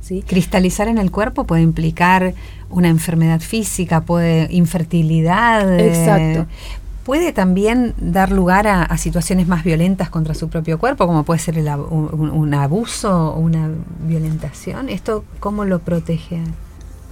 ¿sí? 0.00 0.22
Cristalizar 0.26 0.88
en 0.88 0.98
el 0.98 1.10
cuerpo 1.10 1.44
puede 1.44 1.62
implicar 1.62 2.34
una 2.70 2.88
enfermedad 2.88 3.40
física, 3.40 4.00
puede 4.02 4.48
infertilidad. 4.52 5.78
eh, 5.78 5.88
Exacto. 5.88 6.46
Puede 7.04 7.32
también 7.32 7.92
dar 7.98 8.32
lugar 8.32 8.66
a, 8.66 8.82
a 8.82 8.96
situaciones 8.96 9.46
más 9.46 9.62
violentas 9.62 10.08
contra 10.08 10.32
su 10.34 10.48
propio 10.48 10.78
cuerpo, 10.78 11.06
como 11.06 11.22
puede 11.24 11.38
ser 11.38 11.58
el 11.58 11.68
un, 11.68 12.30
un 12.32 12.54
abuso 12.54 13.34
o 13.34 13.38
una 13.40 13.68
violentación. 14.08 14.88
¿Esto 14.88 15.22
cómo 15.38 15.66
lo 15.66 15.80
protege? 15.80 16.40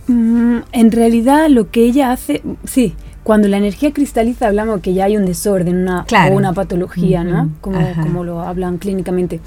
Mm, 0.09 0.59
en 0.73 0.93
realidad 0.93 1.49
lo 1.51 1.71
que 1.71 1.85
ella 1.85 2.11
hace, 2.11 2.43
sí, 2.65 2.95
cuando 3.23 3.49
la 3.49 3.57
energía 3.59 3.93
cristaliza 3.93 4.49
hablamos 4.49 4.81
que 4.81 4.95
ya 4.95 5.05
hay 5.05 5.17
un 5.17 5.25
desorden 5.27 5.77
una, 5.77 6.05
Claro. 6.07 6.35
o 6.35 6.37
una 6.39 6.53
patología, 6.53 7.23
¿no? 7.25 7.43
Ujú, 7.43 7.51
Como, 7.61 7.79
ajá. 7.79 8.03
como 8.03 8.25
lo 8.25 8.41
hablan 8.41 8.79
clínicamente. 8.79 9.41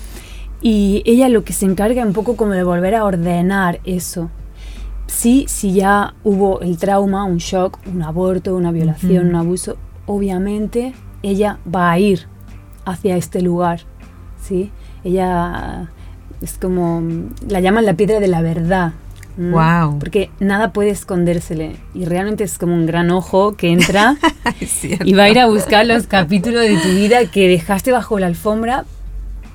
Y 0.61 1.03
ella 1.05 1.27
lo 1.29 1.43
que 1.43 1.53
se 1.53 1.65
encarga 1.65 2.01
es 2.01 2.07
un 2.07 2.13
poco 2.13 2.35
como 2.37 2.53
de 2.53 2.63
volver 2.63 2.95
a 2.95 3.03
ordenar 3.03 3.79
eso. 3.83 4.29
Sí, 5.07 5.45
si 5.47 5.73
ya 5.73 6.13
hubo 6.23 6.61
el 6.61 6.77
trauma, 6.77 7.25
un 7.25 7.37
shock, 7.37 7.77
un 7.93 8.01
aborto, 8.01 8.55
una 8.55 8.71
violación, 8.71 9.27
Ujú. 9.27 9.29
un 9.29 9.35
abuso, 9.35 9.77
obviamente 10.07 10.93
ella 11.21 11.59
va 11.73 11.91
a 11.91 11.99
ir 11.99 12.27
hacia 12.85 13.15
este 13.17 13.41
lugar, 13.41 13.81
¿sí? 14.41 14.71
Ella 15.03 15.89
es 16.41 16.57
como, 16.57 17.01
la 17.47 17.59
llaman 17.59 17.85
la 17.85 17.93
piedra 17.93 18.19
de 18.19 18.27
la 18.27 18.41
verdad. 18.41 18.93
¿M? 19.37 19.51
Guau. 19.51 19.99
Porque 19.99 20.29
nada 20.39 20.71
puede 20.73 20.89
escondérsele. 20.89 21.75
Y 21.93 22.05
realmente 22.05 22.43
es 22.43 22.57
como 22.57 22.73
un 22.73 22.85
gran 22.85 23.11
ojo 23.11 23.55
que 23.55 23.69
entra 23.71 24.17
y 25.03 25.13
va 25.13 25.23
a 25.23 25.29
ir 25.29 25.39
a 25.39 25.47
buscar 25.47 25.85
los 25.85 26.07
capítulos 26.07 26.61
de 26.61 26.77
tu 26.77 26.89
vida 26.89 27.25
que 27.31 27.47
dejaste 27.47 27.91
bajo 27.91 28.19
la 28.19 28.27
alfombra 28.27 28.85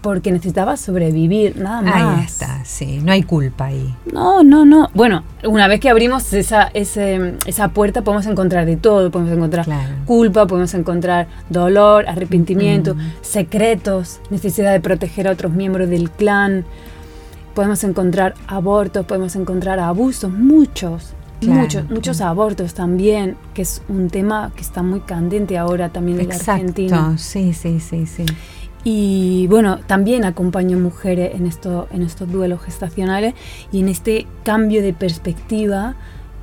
porque 0.03 0.33
necesitabas 0.33 0.81
sobrevivir, 0.81 1.57
nada 1.59 1.83
más. 1.83 1.95
Ahí 2.19 2.25
está, 2.25 2.65
sí, 2.65 3.01
no 3.05 3.13
hay 3.13 3.23
culpa 3.23 3.67
ahí. 3.67 3.95
No, 4.11 4.43
no, 4.43 4.65
no. 4.65 4.89
Bueno, 4.95 5.25
una 5.45 5.69
vez 5.69 5.79
que 5.79 5.91
abrimos 5.91 6.33
esa, 6.33 6.71
ese- 6.73 7.35
esa 7.45 7.69
puerta 7.69 8.01
podemos 8.03 8.25
encontrar 8.25 8.65
de 8.65 8.77
todo. 8.79 9.11
Podemos 9.11 9.35
encontrar 9.37 9.67
Claro. 9.67 9.93
culpa, 10.07 10.47
podemos 10.47 10.73
encontrar 10.73 11.27
dolor, 11.51 12.09
arrepentimiento, 12.09 12.93
Ujú. 12.93 13.01
secretos, 13.21 14.21
necesidad 14.31 14.73
de 14.73 14.81
proteger 14.81 15.29
a 15.29 15.33
otros 15.33 15.53
miembros 15.53 15.91
del 15.91 16.11
clan. 16.11 16.65
Podemos 17.55 17.83
encontrar 17.85 18.35
abortos, 18.47 19.07
podemos 19.07 19.37
encontrar 19.37 19.79
abusos, 19.79 20.31
muchos. 20.31 21.15
Claro, 21.41 21.61
muchos, 21.63 21.91
muchos 21.91 22.21
abortos 22.21 22.75
también, 22.75 23.37
que 23.55 23.63
es 23.63 23.83
un 23.89 24.11
tema 24.11 24.53
que 24.55 24.61
está 24.61 24.83
muy 24.83 25.01
candente 25.01 25.57
ahora 25.57 25.89
también 25.89 26.21
en 26.21 26.29
la 26.29 26.35
Argentina. 26.35 26.97
Exacto, 26.97 27.19
sí, 27.19 27.53
sí, 27.55 27.81
sí, 27.81 28.07
sí. 28.07 28.27
Y 28.83 29.47
bueno, 29.49 29.79
también 29.87 30.25
acompaño 30.25 30.79
mujeres 30.79 31.35
en, 31.35 31.47
esto, 31.47 31.87
en 31.93 32.03
estos 32.03 32.31
duelos 32.31 32.63
gestacionales 32.63 33.35
y 33.73 33.81
en 33.81 33.89
este 33.89 34.27
cambio 34.43 34.83
de 34.83 34.95
perspectiva 34.95 35.97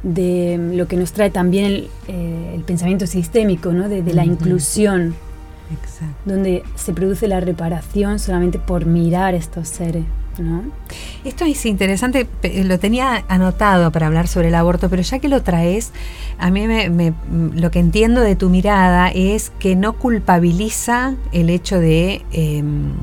de 0.04 0.72
lo 0.74 0.88
que 0.88 0.98
nos 0.98 1.12
trae 1.14 1.32
también 1.32 1.66
el, 1.66 1.90
eh, 2.08 2.54
el 2.56 2.64
pensamiento 2.64 3.08
sistémico, 3.08 3.72
¿no? 3.72 3.90
de, 3.90 4.04
de 4.04 4.14
la 4.14 4.24
inclusión, 4.24 5.16
Exacto. 5.72 6.16
donde 6.26 6.64
se 6.76 6.94
produce 6.94 7.28
la 7.28 7.40
reparación 7.40 8.20
solamente 8.20 8.60
por 8.60 8.86
mirar 8.86 9.34
estos 9.34 9.68
seres. 9.68 10.04
¿No? 10.40 10.64
Esto 11.24 11.46
es 11.46 11.66
interesante, 11.66 12.28
lo 12.64 12.80
tenía 12.80 13.24
anotado 13.28 13.92
para 13.92 14.08
hablar 14.08 14.28
sobre 14.28 14.48
el 14.50 14.56
aborto, 14.56 14.90
pero 14.90 15.02
ya 15.02 15.20
que 15.20 15.28
lo 15.28 15.42
traes, 15.44 15.92
a 16.40 16.50
mí 16.52 16.68
me, 16.68 16.90
me- 16.90 17.14
lo 17.56 17.72
que 17.72 17.80
entiendo 17.80 18.22
de 18.22 18.36
tu 18.36 18.50
mirada 18.50 19.10
es 19.10 19.52
que 19.60 19.76
no 19.76 19.94
culpabiliza 19.94 21.16
el 21.32 21.50
hecho 21.50 21.80
de 21.80 22.24
em, 22.32 22.94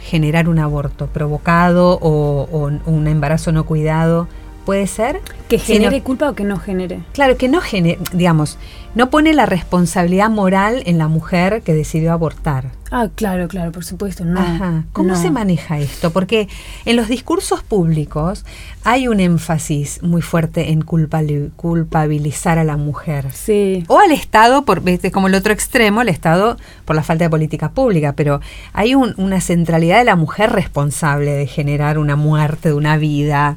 generar 0.00 0.48
un 0.48 0.58
aborto 0.58 1.06
provocado 1.06 1.98
o 2.00 2.70
un 2.86 3.06
embarazo 3.06 3.52
no 3.52 3.64
cuidado. 3.64 4.28
¿Puede 4.64 4.86
ser? 4.86 5.20
Que 5.48 5.58
Sino- 5.58 5.80
genere 5.84 6.02
culpa 6.02 6.30
o 6.30 6.34
que 6.34 6.44
no 6.44 6.56
genere. 6.58 7.00
Claro, 7.12 7.36
que 7.36 7.48
no 7.48 7.60
genera, 7.60 8.00
digamos, 8.12 8.56
no 8.94 9.10
pone 9.10 9.34
la 9.34 9.44
responsabilidad 9.44 10.30
moral 10.30 10.82
en 10.86 10.96
la 10.98 11.06
mujer 11.08 11.60
que 11.62 11.74
decidió 11.74 12.12
abortar. 12.12 12.70
Ah, 12.90 13.08
claro, 13.14 13.48
claro, 13.48 13.72
por 13.72 13.84
supuesto. 13.84 14.24
No, 14.24 14.40
Ajá. 14.40 14.84
¿Cómo 14.92 15.10
no. 15.10 15.16
se 15.20 15.30
maneja 15.30 15.78
esto? 15.80 16.12
Porque 16.12 16.48
en 16.86 16.96
los 16.96 17.08
discursos 17.08 17.62
públicos 17.62 18.44
hay 18.84 19.08
un 19.08 19.20
énfasis 19.20 20.00
muy 20.02 20.22
fuerte 20.22 20.70
en 20.70 20.80
culpabilizar 20.82 22.58
a 22.58 22.64
la 22.64 22.76
mujer. 22.76 23.26
Sí. 23.32 23.84
O 23.88 23.98
al 23.98 24.12
Estado, 24.12 24.64
por, 24.64 24.82
como 25.12 25.26
el 25.26 25.34
otro 25.34 25.52
extremo, 25.52 26.02
el 26.02 26.08
Estado 26.08 26.56
por 26.84 26.96
la 26.96 27.02
falta 27.02 27.24
de 27.24 27.30
política 27.30 27.70
pública, 27.70 28.12
pero 28.14 28.40
hay 28.72 28.94
un- 28.94 29.14
una 29.18 29.40
centralidad 29.40 29.98
de 29.98 30.04
la 30.04 30.16
mujer 30.16 30.50
responsable 30.52 31.32
de 31.32 31.46
generar 31.46 31.98
una 31.98 32.16
muerte 32.16 32.70
de 32.70 32.74
una 32.74 32.96
vida. 32.96 33.56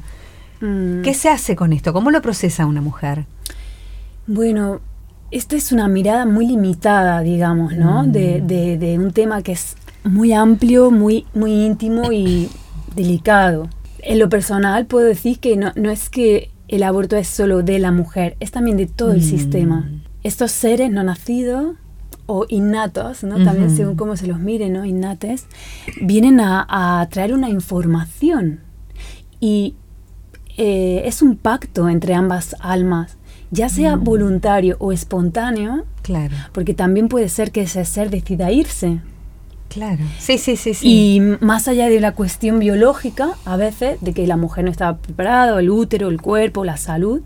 Mm. 0.60 1.02
¿Qué 1.02 1.14
se 1.14 1.28
hace 1.28 1.54
con 1.56 1.72
esto? 1.72 1.92
¿Cómo 1.92 2.10
lo 2.10 2.20
procesa 2.22 2.66
una 2.66 2.80
mujer? 2.80 3.26
Bueno, 4.26 4.80
esta 5.30 5.56
es 5.56 5.72
una 5.72 5.88
mirada 5.88 6.26
muy 6.26 6.46
limitada, 6.46 7.20
digamos, 7.20 7.74
¿no? 7.76 8.04
Mm. 8.04 8.12
De, 8.12 8.40
de- 8.40 8.78
de 8.78 8.98
un 8.98 9.12
tema 9.12 9.42
que 9.42 9.52
es 9.52 9.76
muy 10.04 10.32
amplio, 10.32 10.90
muy, 10.90 11.26
muy 11.34 11.52
íntimo 11.66 12.12
y 12.12 12.48
delicado. 12.94 13.68
En 14.00 14.18
lo 14.18 14.28
personal 14.28 14.86
puedo 14.86 15.06
decir 15.06 15.38
que 15.38 15.56
no, 15.56 15.72
no 15.76 15.90
es 15.90 16.08
que 16.08 16.50
el 16.68 16.82
aborto 16.82 17.16
es 17.16 17.28
solo 17.28 17.62
de 17.62 17.78
la 17.78 17.92
mujer, 17.92 18.36
es 18.40 18.50
también 18.50 18.76
de 18.76 18.86
todo 18.86 19.12
el 19.12 19.20
Mm. 19.20 19.22
sistema. 19.22 19.90
Estos 20.22 20.50
seres 20.52 20.90
no 20.90 21.02
nacidos 21.02 21.76
o 22.26 22.44
innatos, 22.48 23.22
¿no? 23.24 23.42
También 23.42 23.68
Ujú. 23.68 23.76
según 23.76 23.96
cómo 23.96 24.16
se 24.16 24.26
los 24.26 24.38
mire, 24.38 24.68
¿no? 24.68 24.84
Innates, 24.84 25.46
vienen 26.02 26.40
a, 26.40 26.66
a 27.00 27.08
traer 27.08 27.32
una 27.32 27.48
información 27.48 28.60
y 29.40 29.74
eh, 30.58 31.02
es 31.06 31.22
un 31.22 31.36
pacto 31.36 31.88
entre 31.88 32.12
ambas 32.14 32.54
almas, 32.60 33.16
ya 33.50 33.68
sea 33.70 33.96
Mm. 33.96 34.04
voluntario 34.04 34.76
o 34.78 34.92
espontáneo, 34.92 35.84
Claro, 36.02 36.34
porque 36.52 36.74
también 36.74 37.08
puede 37.08 37.28
ser 37.30 37.50
que 37.52 37.62
ese 37.62 37.84
ser 37.86 38.10
decida 38.10 38.52
irse. 38.52 39.00
claro. 39.70 40.02
Sí, 40.18 40.38
sí, 40.38 40.56
sí, 40.56 40.74
sí. 40.74 40.86
Y 41.16 41.20
más 41.40 41.68
allá 41.68 41.88
de 41.88 42.00
la 42.00 42.12
cuestión 42.12 42.58
biológica, 42.58 43.30
a 43.44 43.56
veces, 43.56 44.00
de 44.00 44.12
que 44.14 44.26
la 44.26 44.36
mujer 44.36 44.64
no 44.64 44.70
estaba 44.70 44.96
preparada, 44.98 45.54
o 45.54 45.58
el 45.58 45.70
útero, 45.70 46.08
el 46.08 46.20
cuerpo, 46.20 46.64
la 46.64 46.76
salud, 46.76 47.20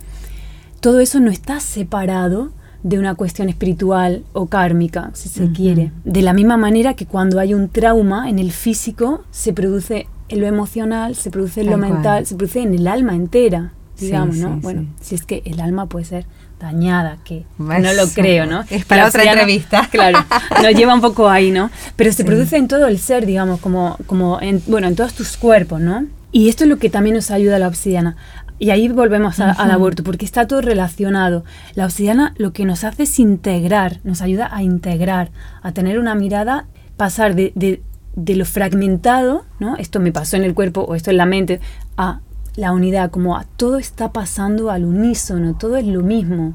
todo 0.81 0.99
eso 1.01 1.21
no 1.21 1.31
está 1.31 1.61
separado 1.61 2.51
de 2.83 2.99
una 2.99 3.15
cuestión 3.15 3.49
espiritual 3.49 4.25
o 4.33 4.47
kármica, 4.47 5.11
si 5.15 5.29
se 5.29 5.53
quiere. 5.53 5.93
De 6.05 6.21
la 6.23 6.33
misma 6.33 6.57
manera 6.57 6.95
que 6.95 7.07
cuando 7.07 7.39
hay 7.39 7.55
un 7.55 7.69
trauma 7.69 8.29
en 8.29 8.41
el 8.41 8.51
físico, 8.51 9.23
se 9.31 9.53
produce 9.53 10.09
en 10.33 10.41
lo 10.41 10.47
emocional, 10.47 11.15
se 11.15 11.31
produce 11.31 11.61
en 11.61 11.67
lo 11.71 11.79
cual. 11.79 11.93
mental, 11.93 12.27
se 12.27 12.35
produce 12.37 12.63
en 12.63 12.75
el 12.75 12.87
alma 12.89 13.15
entera, 13.15 13.73
Sí, 13.95 14.07
digamos, 14.07 14.37
¿no? 14.37 14.55
sí, 14.55 14.61
bueno, 14.63 14.83
sí. 14.83 14.89
si 15.01 15.15
es 15.15 15.25
que 15.25 15.43
el 15.45 15.61
alma 15.61 15.87
puede 15.87 16.05
ser 16.07 16.27
dañada, 16.59 17.19
que 17.25 17.45
no 17.59 17.93
lo 17.93 18.07
creo, 18.09 18.47
¿no? 18.47 18.65
es 18.71 18.85
para 18.85 19.03
La 19.03 19.09
otra 19.09 19.25
entrevista. 19.25 19.89
Claro, 19.91 20.25
nos 20.63 20.75
lleva 20.75 20.95
un 20.95 21.01
poco 21.01 21.29
ahí, 21.29 21.51
¿no? 21.51 21.71
Pero 21.97 22.11
se 22.13 22.19
Sí. 22.19 22.25
produce 22.25 22.57
en 22.57 22.69
todo 22.69 22.87
el 22.87 22.99
ser, 22.99 23.27
digamos, 23.27 23.61
como, 23.61 23.97
como 24.07 24.41
en, 24.41 24.63
bueno, 24.69 24.87
en 24.87 24.95
todos 24.97 25.13
tus 25.15 25.37
cuerpos, 25.37 25.81
¿no? 25.81 26.07
Y 26.31 26.49
esto 26.49 26.65
es 26.65 26.71
lo 26.71 26.79
que 26.79 26.89
también 26.89 27.15
nos 27.17 27.31
ayuda 27.31 27.57
a 27.57 27.59
la 27.59 27.69
obsidiana. 27.69 28.17
Y 28.59 28.71
ahí 28.71 28.89
volvemos 28.89 29.41
a- 29.41 29.51
al 29.51 29.71
aborto, 29.73 30.05
porque 30.05 30.25
está 30.25 30.47
todo 30.47 30.61
relacionado. 30.61 31.45
La 31.75 31.85
obsidiana 31.85 32.33
lo 32.39 32.53
que 32.53 32.65
nos 32.65 32.85
hace 32.85 33.03
es 33.03 33.19
integrar, 33.19 33.99
nos 34.05 34.23
ayuda 34.23 34.49
a 34.55 34.63
integrar, 34.63 35.31
a 35.63 35.73
tener 35.73 35.99
una 35.99 36.15
mirada, 36.15 36.67
pasar 36.97 37.35
de, 37.35 37.51
de- 37.57 37.83
de 38.15 38.37
lo 38.37 38.45
fragmentado, 38.45 39.45
¿no? 39.59 39.77
Esto 39.77 40.01
me 40.01 40.13
pasó 40.13 40.37
en 40.37 40.45
el 40.45 40.55
cuerpo 40.55 40.83
o 40.83 40.95
esto 40.95 41.11
en 41.11 41.17
la 41.17 41.27
mente, 41.27 41.61
a 41.97 42.21
la 42.57 42.73
unidad, 42.73 43.11
como 43.11 43.37
a 43.37 43.45
todo 43.45 43.79
está 43.79 44.13
pasando 44.13 44.71
al 44.71 44.85
unísono, 44.85 45.57
todo 45.57 45.77
es 45.77 45.87
lo 45.87 46.03
mismo. 46.03 46.55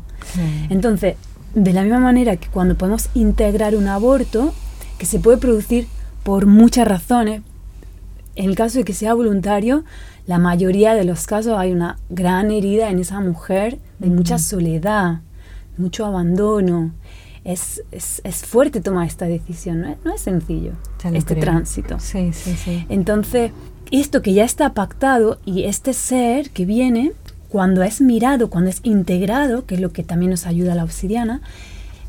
Entonces, 0.69 1.15
de 1.55 1.73
la 1.73 1.81
misma 1.81 1.99
manera 1.99 2.37
que 2.37 2.49
cuando 2.49 2.75
podemos 2.75 3.09
integrar 3.15 3.75
un 3.75 3.87
aborto, 3.87 4.53
que 4.97 5.05
se 5.05 5.19
puede 5.19 5.37
producir 5.37 5.87
por 6.23 6.45
muchas 6.45 6.87
razones, 6.87 7.41
en 8.35 8.49
el 8.49 8.55
caso 8.55 8.77
de 8.77 8.83
que 8.83 8.93
sea 8.93 9.15
voluntario, 9.15 9.83
la 10.27 10.37
mayoría 10.37 10.93
de 10.93 11.05
los 11.05 11.25
casos 11.25 11.57
hay 11.57 11.71
una 11.71 11.97
gran 12.09 12.51
herida 12.51 12.89
en 12.89 12.99
esa 12.99 13.19
mujer 13.19 13.79
de 13.97 14.09
mucha 14.09 14.37
soledad, 14.37 15.21
mucho 15.77 16.05
abandono. 16.05 16.91
Es, 17.47 17.81
es, 17.91 18.19
es 18.25 18.45
fuerte 18.45 18.81
tomar 18.81 19.07
esta 19.07 19.25
decisión, 19.25 19.81
no 19.81 19.87
es, 19.89 19.97
no 20.03 20.13
es 20.13 20.19
sencillo 20.21 20.73
este 21.13 21.33
creo. 21.35 21.45
tránsito. 21.45 21.97
Sí, 21.99 22.33
sí, 22.33 22.55
sí. 22.61 22.85
Entonces, 22.89 23.51
esto 23.89 24.21
que 24.21 24.33
ya 24.33 24.43
está 24.43 24.73
pactado 24.73 25.39
y 25.45 25.63
este 25.63 25.93
ser 25.93 26.49
que 26.49 26.65
viene, 26.65 27.13
cuando 27.47 27.83
es 27.83 28.01
mirado, 28.01 28.49
cuando 28.49 28.69
es 28.69 28.81
integrado, 28.83 29.65
que 29.65 29.75
es 29.75 29.81
lo 29.81 29.93
que 29.93 30.03
también 30.03 30.31
nos 30.31 30.45
ayuda 30.45 30.73
a 30.73 30.75
la 30.75 30.83
obsidiana, 30.83 31.39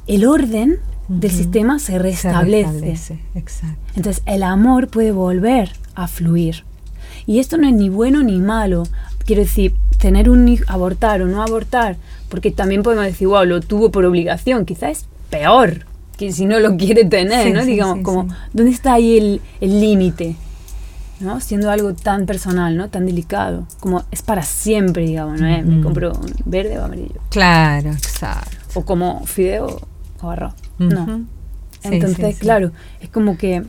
el 0.09 0.26
orden 0.26 0.78
del 1.07 1.30
Ujú. 1.30 1.38
sistema 1.38 1.78
se 1.78 1.92
Se 1.92 1.99
restablece. 2.00 2.64
restablece, 2.73 3.18
Exacto. 3.37 3.78
Entonces, 3.95 4.23
el 4.26 4.42
amor 4.42 4.88
puede 4.88 5.12
volver 5.12 5.71
a 5.95 6.09
fluir. 6.09 6.64
Y 7.26 7.38
esto 7.38 7.57
no 7.59 7.68
es 7.68 7.75
ni 7.75 7.88
bueno 7.90 8.23
ni 8.25 8.38
malo. 8.40 8.83
Quiero 9.25 9.42
decir, 9.42 9.73
tener 9.99 10.28
un 10.30 10.49
hijo, 10.49 10.64
abortar 10.66 11.23
o 11.23 11.26
no 11.26 11.42
abortar, 11.42 11.97
porque 12.28 12.50
también 12.50 12.83
podemos 12.83 13.04
decir, 13.04 13.28
wow, 13.28 13.45
lo 13.45 13.61
tuvo 13.61 13.90
por 13.92 14.04
obligación, 14.04 14.64
quizás 14.64 15.07
peor 15.30 15.87
que 16.16 16.32
si 16.32 16.47
no 16.47 16.58
lo 16.58 16.76
quiere 16.76 17.04
tener, 17.04 17.44
Sí, 17.47 17.52
¿no? 17.52 17.61
sí, 17.61 17.66
Digamos, 17.70 17.99
sí, 17.99 18.02
como, 18.02 18.25
sí. 18.25 18.35
¿dónde 18.52 18.73
está 18.73 18.94
ahí 18.94 19.16
el 19.18 19.40
el 19.61 19.80
límite? 19.80 20.35
¿no? 21.20 21.40
Siendo 21.40 21.70
algo 21.70 21.94
tan 21.94 22.26
personal, 22.26 22.76
¿no? 22.76 22.90
Tan 22.90 23.04
delicado, 23.06 23.66
como 23.80 24.04
es 24.12 24.23
para 24.23 24.42
siempre, 24.42 25.04
digamos, 25.04 25.40
¿no? 25.40 25.49
es 25.49 25.64
Me 25.64 25.82
compro 25.82 26.12
un 26.12 26.32
verde 26.44 26.78
o 26.78 26.85
amarillo. 26.85 27.20
Claro, 27.30 27.90
exacto. 27.90 28.56
O 28.75 28.85
como 28.85 29.26
fideo 29.26 29.80
o 30.20 30.30
arroz. 30.30 30.54
No. 30.78 31.25
Entonces, 31.82 32.38
claro, 32.38 32.70
es 33.00 33.08
como 33.08 33.37
que 33.37 33.64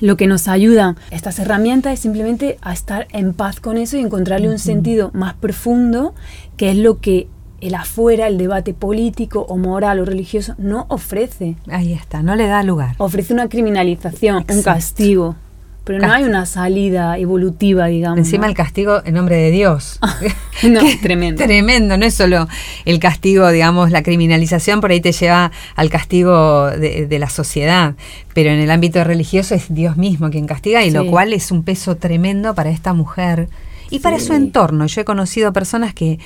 lo 0.00 0.16
que 0.16 0.28
nos 0.28 0.46
ayudan 0.46 0.96
estas 1.10 1.40
herramientas 1.40 1.94
es 1.94 2.00
simplemente 2.00 2.56
a 2.62 2.72
estar 2.72 3.08
en 3.10 3.32
paz 3.34 3.58
con 3.58 3.76
eso 3.76 3.96
y 3.96 4.00
encontrarle 4.00 4.48
un 4.48 4.58
sentido 4.60 5.10
más 5.12 5.34
profundo, 5.34 6.14
que 6.56 6.70
es 6.70 6.76
lo 6.76 7.00
que 7.00 7.26
el 7.60 7.74
afuera, 7.74 8.26
el 8.26 8.38
debate 8.38 8.74
político 8.74 9.46
o 9.48 9.56
moral 9.56 10.00
o 10.00 10.04
religioso 10.04 10.54
no 10.58 10.86
ofrece. 10.88 11.56
Ahí 11.70 11.92
está, 11.92 12.22
no 12.22 12.36
le 12.36 12.46
da 12.46 12.62
lugar. 12.62 12.94
Ofrece 12.98 13.32
una 13.32 13.48
criminalización, 13.48 14.44
un 14.48 14.62
castigo. 14.62 15.36
Pero 15.84 15.98
no 16.06 16.12
hay 16.12 16.24
una 16.24 16.44
salida 16.44 17.16
evolutiva, 17.18 17.86
digamos. 17.86 18.18
Encima 18.18 18.46
el 18.46 18.54
castigo 18.54 19.02
en 19.04 19.14
nombre 19.14 19.36
de 19.36 19.50
Dios. 19.50 19.98
no, 20.62 20.80
tremendo. 21.02 21.42
Tremendo, 21.42 21.96
no 21.96 22.04
es 22.04 22.14
solo 22.14 22.48
el 22.84 22.98
castigo, 23.00 23.50
digamos, 23.50 23.90
la 23.90 24.02
criminalización 24.02 24.80
por 24.80 24.90
ahí 24.90 25.00
te 25.00 25.12
lleva 25.12 25.50
al 25.76 25.90
castigo 25.90 26.70
de, 26.70 27.18
la 27.18 27.28
sociedad, 27.28 27.94
pero 28.34 28.50
en 28.50 28.60
el 28.60 28.70
ámbito 28.70 29.02
religioso 29.04 29.54
es 29.54 29.72
Dios 29.72 29.96
mismo 29.96 30.30
quien 30.30 30.46
castiga 30.46 30.84
y 30.84 30.90
lo 30.90 31.06
cual 31.06 31.32
es 31.32 31.50
un 31.50 31.64
peso 31.64 31.96
tremendo 31.96 32.54
para 32.54 32.70
esta 32.70 32.92
mujer 32.92 33.48
y 33.90 33.98
para 33.98 34.18
su 34.20 34.32
entorno. 34.32 34.86
Yo 34.86 35.00
he 35.00 35.04
conocido 35.04 35.52
personas 35.52 35.94
que 35.94 36.18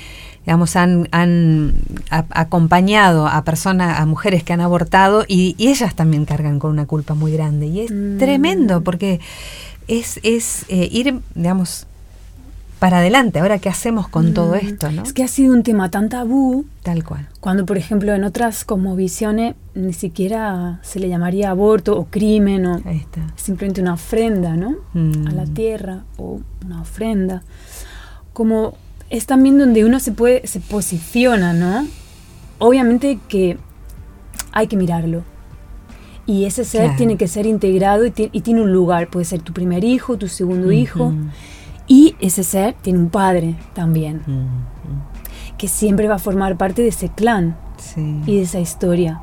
digamos, 0.45 0.75
han, 0.75 1.07
han 1.11 1.73
acompañado 2.11 3.27
a 3.27 3.43
personas, 3.43 3.99
a 3.99 4.05
mujeres 4.05 4.43
que 4.43 4.53
han 4.53 4.61
abortado 4.61 5.25
y, 5.27 5.55
ellas 5.57 5.95
también 5.95 6.25
cargan 6.25 6.59
con 6.59 6.69
una 6.69 6.85
culpa 6.85 7.15
muy 7.15 7.31
grande. 7.31 7.65
Y 7.65 7.81
es 7.81 7.91
mm. 7.91 8.19
tremendo 8.19 8.81
porque 8.81 9.19
es, 9.87 10.19
es 10.21 10.65
eh, 10.69 10.87
ir, 10.91 11.19
digamos, 11.33 11.87
para 12.79 12.99
adelante. 12.99 13.39
Ahora, 13.39 13.59
¿qué 13.59 13.69
hacemos 13.69 14.07
con 14.07 14.33
todo 14.33 14.53
mm. 14.53 14.65
esto? 14.67 14.91
¿no? 14.91 15.03
Es 15.03 15.13
que 15.13 15.23
ha 15.23 15.27
sido 15.27 15.53
un 15.53 15.63
tema 15.63 15.89
tan 15.89 16.09
tabú. 16.09 16.65
Tal 16.83 17.03
cual. 17.03 17.27
Cuando, 17.39 17.65
por 17.65 17.77
ejemplo, 17.77 18.13
en 18.13 18.23
otras 18.23 18.65
como 18.65 18.95
visiones 18.95 19.55
ni 19.73 19.93
siquiera 19.93 20.79
se 20.83 20.99
le 20.99 21.09
llamaría 21.09 21.49
aborto 21.49 21.97
o 21.97 22.05
crimen 22.05 22.65
o 22.65 22.81
simplemente 23.35 23.81
una 23.81 23.93
ofrenda, 23.93 24.55
¿no? 24.55 24.75
A 24.93 25.31
la 25.31 25.45
mm. 25.45 25.53
tierra 25.53 26.03
o 26.17 26.41
una 26.65 26.81
ofrenda. 26.81 27.43
Como 28.33 28.77
es 29.09 29.25
también 29.25 29.57
donde 29.57 29.85
uno 29.85 29.99
se 29.99 30.11
puede, 30.11 30.45
se 30.47 30.59
posiciona, 30.59 31.53
¿no? 31.53 31.87
Obviamente 32.59 33.19
que 33.27 33.57
hay 34.51 34.67
que 34.67 34.77
mirarlo. 34.77 35.23
Y 36.27 36.45
ese 36.45 36.65
ser 36.65 36.95
tiene 36.95 37.17
que 37.17 37.27
ser 37.27 37.45
integrado 37.45 38.03
y, 38.05 38.11
tiene 38.11 38.61
un 38.61 38.71
lugar. 38.71 39.09
Puede 39.09 39.25
ser 39.25 39.41
tu 39.41 39.53
primer 39.53 39.83
hijo, 39.83 40.17
tu 40.17 40.27
segundo 40.27 40.71
hijo. 40.71 41.13
Y 41.87 42.15
ese 42.19 42.43
ser 42.43 42.75
tiene 42.81 42.99
un 42.99 43.09
padre 43.09 43.55
también. 43.73 44.21
Que 45.57 45.67
siempre 45.67 46.07
va 46.07 46.15
a 46.15 46.19
formar 46.19 46.57
parte 46.57 46.81
de 46.81 46.89
ese 46.89 47.09
clan 47.09 47.55
y 48.25 48.37
de 48.37 48.41
esa 48.41 48.59
historia. 48.59 49.21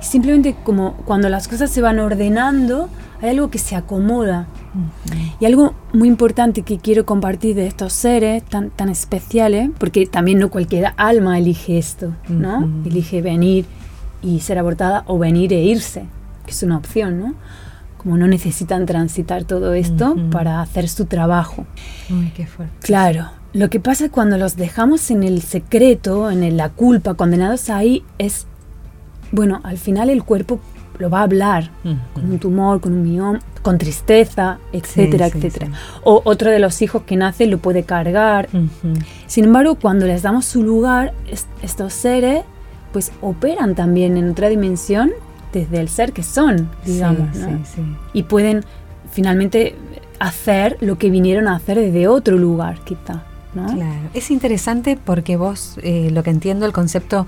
Simplemente 0.00 0.56
como 0.64 0.94
cuando 1.04 1.28
las 1.28 1.46
cosas 1.46 1.70
se 1.70 1.82
van 1.82 1.98
ordenando, 1.98 2.88
hay 3.20 3.30
algo 3.30 3.50
que 3.50 3.58
se 3.58 3.76
acomoda. 3.76 4.46
Y 5.40 5.44
algo 5.46 5.74
muy 5.92 6.08
importante 6.08 6.62
que 6.62 6.78
quiero 6.78 7.04
compartir 7.04 7.56
de 7.56 7.66
estos 7.66 7.92
seres 7.92 8.42
tan, 8.44 8.70
tan 8.70 8.88
especiales, 8.88 9.70
porque 9.78 10.06
también 10.06 10.38
no 10.38 10.48
cualquier 10.48 10.92
alma 10.96 11.38
elige 11.38 11.76
esto, 11.76 12.14
¿no? 12.28 12.68
Elige 12.86 13.20
venir 13.20 13.66
y 14.22 14.40
ser 14.40 14.58
abortada 14.58 15.04
o 15.06 15.18
venir 15.18 15.52
e 15.52 15.62
irse, 15.62 16.04
que 16.46 16.52
es 16.52 16.62
una 16.62 16.78
opción, 16.78 17.20
¿no? 17.20 17.34
Como 18.00 18.16
no 18.16 18.26
necesitan 18.26 18.86
transitar 18.86 19.44
todo 19.44 19.74
esto 19.74 20.16
para 20.30 20.62
hacer 20.62 20.88
su 20.88 21.04
trabajo. 21.04 21.66
qué 22.34 22.46
fuerte. 22.46 22.74
Claro. 22.80 23.28
Lo 23.52 23.68
que 23.68 23.78
pasa 23.78 24.08
cuando 24.08 24.38
los 24.38 24.56
dejamos 24.56 25.10
en 25.10 25.22
el 25.22 25.42
secreto, 25.42 26.30
en 26.30 26.56
la 26.56 26.70
culpa, 26.70 27.12
condenados 27.12 27.68
ahí, 27.68 28.02
es, 28.16 28.46
bueno, 29.32 29.60
al 29.64 29.76
final 29.76 30.08
el 30.08 30.24
cuerpo 30.24 30.60
lo 30.98 31.10
va 31.10 31.20
a 31.20 31.22
hablar, 31.24 31.72
con 32.14 32.30
un 32.30 32.38
tumor, 32.38 32.80
con 32.80 32.94
un 32.94 33.02
mioma, 33.02 33.40
con 33.60 33.76
tristeza, 33.76 34.58
etcétera, 34.72 35.26
etcétera. 35.26 35.68
O 36.02 36.22
otro 36.24 36.50
de 36.50 36.58
los 36.58 36.80
hijos 36.80 37.02
que 37.02 37.16
nace 37.16 37.44
lo 37.44 37.58
puede 37.58 37.82
cargar. 37.82 38.48
Sin 39.26 39.44
embargo, 39.44 39.74
cuando 39.74 40.06
les 40.06 40.22
damos 40.22 40.46
su 40.46 40.62
lugar, 40.62 41.12
estos 41.62 41.92
seres 41.92 42.44
pues 42.94 43.12
operan 43.20 43.74
también 43.74 44.16
en 44.16 44.30
otra 44.30 44.48
dimensión 44.48 45.10
desde 45.52 45.80
el 45.80 45.88
ser 45.88 46.12
que 46.12 46.22
son, 46.22 46.68
digamos, 46.84 47.28
y 48.12 48.22
pueden 48.24 48.64
finalmente 49.10 49.74
hacer 50.18 50.76
lo 50.80 50.98
que 50.98 51.10
vinieron 51.10 51.48
a 51.48 51.56
hacer 51.56 51.78
desde 51.78 52.08
otro 52.08 52.36
lugar, 52.36 52.78
quizá. 52.84 53.24
Claro, 53.52 54.10
es 54.14 54.30
interesante 54.30 54.96
porque 55.02 55.36
vos, 55.36 55.76
eh, 55.82 56.10
lo 56.12 56.22
que 56.22 56.30
entiendo, 56.30 56.66
el 56.66 56.72
concepto 56.72 57.26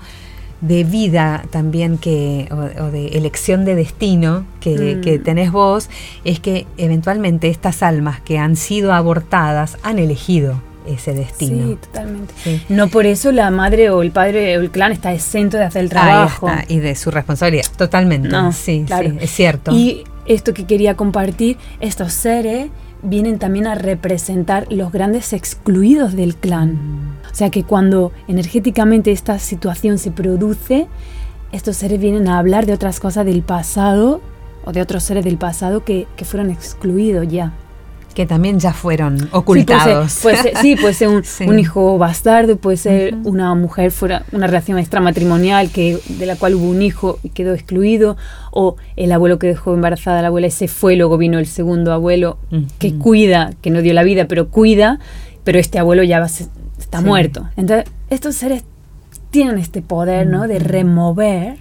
de 0.61 0.85
vida 0.85 1.43
también 1.49 1.97
que, 1.97 2.47
o, 2.49 2.85
de 2.85 3.07
elección 3.17 3.65
de 3.65 3.75
destino 3.75 4.45
que, 4.61 4.95
mm. 4.95 5.23
tenés 5.23 5.51
vos, 5.51 5.89
es 6.23 6.39
que 6.39 6.65
eventualmente 6.77 7.49
estas 7.49 7.83
almas 7.83 8.21
que 8.21 8.37
han 8.37 8.55
sido 8.55 8.93
abortadas 8.93 9.77
han 9.83 9.99
elegido 9.99 10.61
ese 10.87 11.13
destino. 11.13 11.67
Sí, 11.67 11.77
totalmente. 11.81 12.33
No 12.69 12.87
por 12.87 13.05
eso 13.05 13.31
la 13.31 13.49
madre 13.51 13.89
o 13.89 14.01
el 14.01 14.11
padre 14.11 14.57
o 14.57 14.61
el 14.61 14.71
clan 14.71 14.91
está 14.91 15.13
exento 15.13 15.57
de 15.57 15.63
hacer 15.63 15.83
el 15.83 15.89
trabajo. 15.89 16.49
y 16.67 16.79
de 16.79 16.95
su 16.95 17.11
responsabilidad, 17.11 17.65
totalmente. 17.77 18.29
sí, 18.51 18.85
sí, 18.87 19.17
es 19.19 19.31
cierto. 19.31 19.71
Y 19.71 20.03
esto 20.25 20.53
que 20.53 20.65
quería 20.65 20.95
compartir, 20.95 21.57
estos 21.79 22.13
seres 22.13 22.69
vienen 23.01 23.37
también 23.37 23.67
a 23.67 23.75
representar 23.75 24.65
los 24.71 24.91
grandes 24.91 25.33
excluidos 25.33 26.13
del 26.15 26.35
clan. 26.35 27.17
O 27.31 27.35
sea 27.35 27.49
que 27.49 27.63
cuando 27.63 28.11
energéticamente 28.27 29.11
esta 29.11 29.39
situación 29.39 29.97
se 29.97 30.11
produce, 30.11 30.87
estos 31.51 31.77
seres 31.77 31.99
vienen 31.99 32.27
a 32.27 32.39
hablar 32.39 32.65
de 32.65 32.73
otras 32.73 32.99
cosas 32.99 33.25
del 33.25 33.43
pasado 33.43 34.21
o 34.65 34.71
de 34.71 34.81
otros 34.81 35.03
seres 35.03 35.25
del 35.25 35.37
pasado 35.37 35.83
que, 35.83 36.07
que 36.15 36.25
fueron 36.25 36.49
excluidos 36.49 37.27
ya 37.27 37.53
que 38.13 38.25
también 38.25 38.59
ya 38.59 38.73
fueron 38.73 39.29
ocultados. 39.31 40.11
Sí, 40.11 40.21
puede 40.23 40.37
ser, 40.37 40.57
sí, 40.57 40.75
puede 40.75 40.93
ser 40.93 41.09
un, 41.09 41.23
hijo 41.59 41.97
bastardo, 41.97 42.57
puede 42.57 42.77
ser 42.77 43.15
una 43.23 43.53
mujer 43.55 43.91
fuera 43.91 44.23
una 44.31 44.47
relación 44.47 44.77
extramatrimonial 44.79 45.71
que 45.71 45.99
de 46.07 46.25
la 46.25 46.35
cual 46.35 46.55
hubo 46.55 46.69
un 46.69 46.81
hijo 46.81 47.19
y 47.23 47.29
quedó 47.29 47.53
excluido, 47.53 48.17
o 48.51 48.75
el 48.95 49.11
abuelo 49.11 49.39
que 49.39 49.47
dejó 49.47 49.73
embarazada 49.73 50.19
a 50.19 50.21
la 50.21 50.27
abuela 50.27 50.47
y 50.47 50.51
se 50.51 50.67
fue, 50.67 50.95
luego 50.95 51.17
vino 51.17 51.39
el 51.39 51.47
segundo 51.47 51.91
abuelo 51.91 52.37
que 52.79 52.95
cuida, 52.95 53.53
que 53.61 53.69
no 53.69 53.81
dio 53.81 53.93
la 53.93 54.03
vida, 54.03 54.27
pero 54.27 54.49
cuida, 54.49 54.99
pero 55.43 55.59
este 55.59 55.79
abuelo 55.79 56.03
ya 56.03 56.23
está 56.23 57.01
muerto. 57.01 57.49
Entonces, 57.57 57.91
estos 58.09 58.35
seres 58.35 58.63
tienen 59.31 59.57
este 59.57 59.81
poder, 59.81 60.27
¿no? 60.27 60.47
De 60.47 60.59
remover 60.59 61.57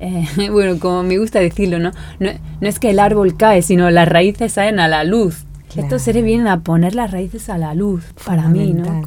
eh, 0.00 0.26
bueno, 0.50 0.78
como 0.78 1.02
me 1.02 1.18
gusta 1.18 1.40
decirlo, 1.40 1.78
¿no? 1.78 1.92
¿no? 2.18 2.30
¿no? 2.60 2.68
es 2.68 2.78
que 2.78 2.90
el 2.90 2.98
árbol 2.98 3.36
cae, 3.36 3.62
sino 3.62 3.90
las 3.90 4.08
raíces 4.08 4.52
salen 4.52 4.80
a 4.80 4.88
la 4.88 5.04
luz. 5.04 5.45
Estos 5.76 6.02
seres 6.02 6.24
vienen 6.24 6.46
a 6.46 6.60
poner 6.60 6.94
las 6.94 7.10
raíces 7.10 7.48
a 7.48 7.58
la 7.58 7.74
luz, 7.74 8.04
para 8.24 8.48
mí, 8.48 8.72
¿no? 8.72 9.02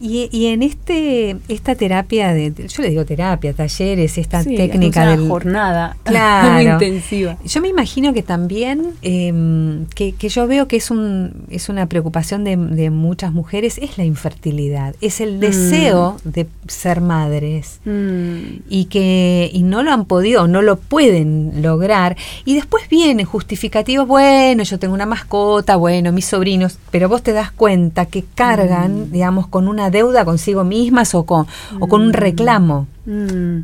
Y, 0.00 0.46
en 0.46 0.62
este 0.62 1.36
esta 1.48 1.74
terapia, 1.74 2.32
de, 2.32 2.52
yo 2.68 2.82
le 2.82 2.90
digo 2.90 3.04
terapia, 3.04 3.52
talleres, 3.52 4.16
esta 4.16 4.44
técnica 4.44 5.16
de 5.16 5.26
jornada 5.26 5.96
muy 6.54 6.68
intensiva. 6.68 7.36
Yo 7.44 7.60
me 7.60 7.68
imagino 7.68 8.12
que 8.12 8.22
también, 8.22 8.92
em, 9.02 9.86
que, 9.86 10.14
yo 10.28 10.46
veo 10.46 10.68
que 10.68 10.76
es, 10.76 10.92
un, 10.92 11.46
es 11.50 11.68
una 11.68 11.86
preocupación 11.86 12.44
de, 12.44 12.56
muchas 12.90 13.32
mujeres, 13.32 13.78
es 13.78 13.98
la 13.98 14.04
infertilidad, 14.04 14.94
es 15.00 15.20
el 15.20 15.36
mm. 15.36 15.40
deseo 15.40 16.16
de 16.24 16.46
ser 16.68 17.00
madres 17.00 17.80
mm. 17.84 18.62
y 18.68 18.86
que 18.86 19.50
y 19.52 19.62
no 19.62 19.82
lo 19.82 19.92
han 19.92 20.04
podido, 20.04 20.46
no 20.46 20.62
lo 20.62 20.76
pueden 20.76 21.60
lograr. 21.60 22.16
Y 22.44 22.54
después 22.54 22.88
vienen 22.88 23.26
justificativos, 23.26 24.06
bueno, 24.06 24.62
yo 24.62 24.78
tengo 24.78 24.94
una 24.94 25.06
mascota, 25.06 25.76
bueno, 25.76 25.87
mis 25.88 26.26
sobrinos, 26.26 26.78
pero 26.90 27.08
vos 27.08 27.22
te 27.22 27.32
das 27.32 27.50
cuenta 27.50 28.06
que 28.06 28.24
cargan, 28.34 29.08
mm. 29.08 29.12
digamos, 29.12 29.46
con 29.46 29.68
una 29.68 29.90
deuda 29.90 30.24
consigo 30.24 30.64
mismas 30.64 31.14
o 31.14 31.24
con, 31.24 31.46
o 31.80 31.88
con 31.88 32.02
un 32.02 32.08
mm. 32.08 32.12
reclamo. 32.12 32.86
Mm. 33.06 33.60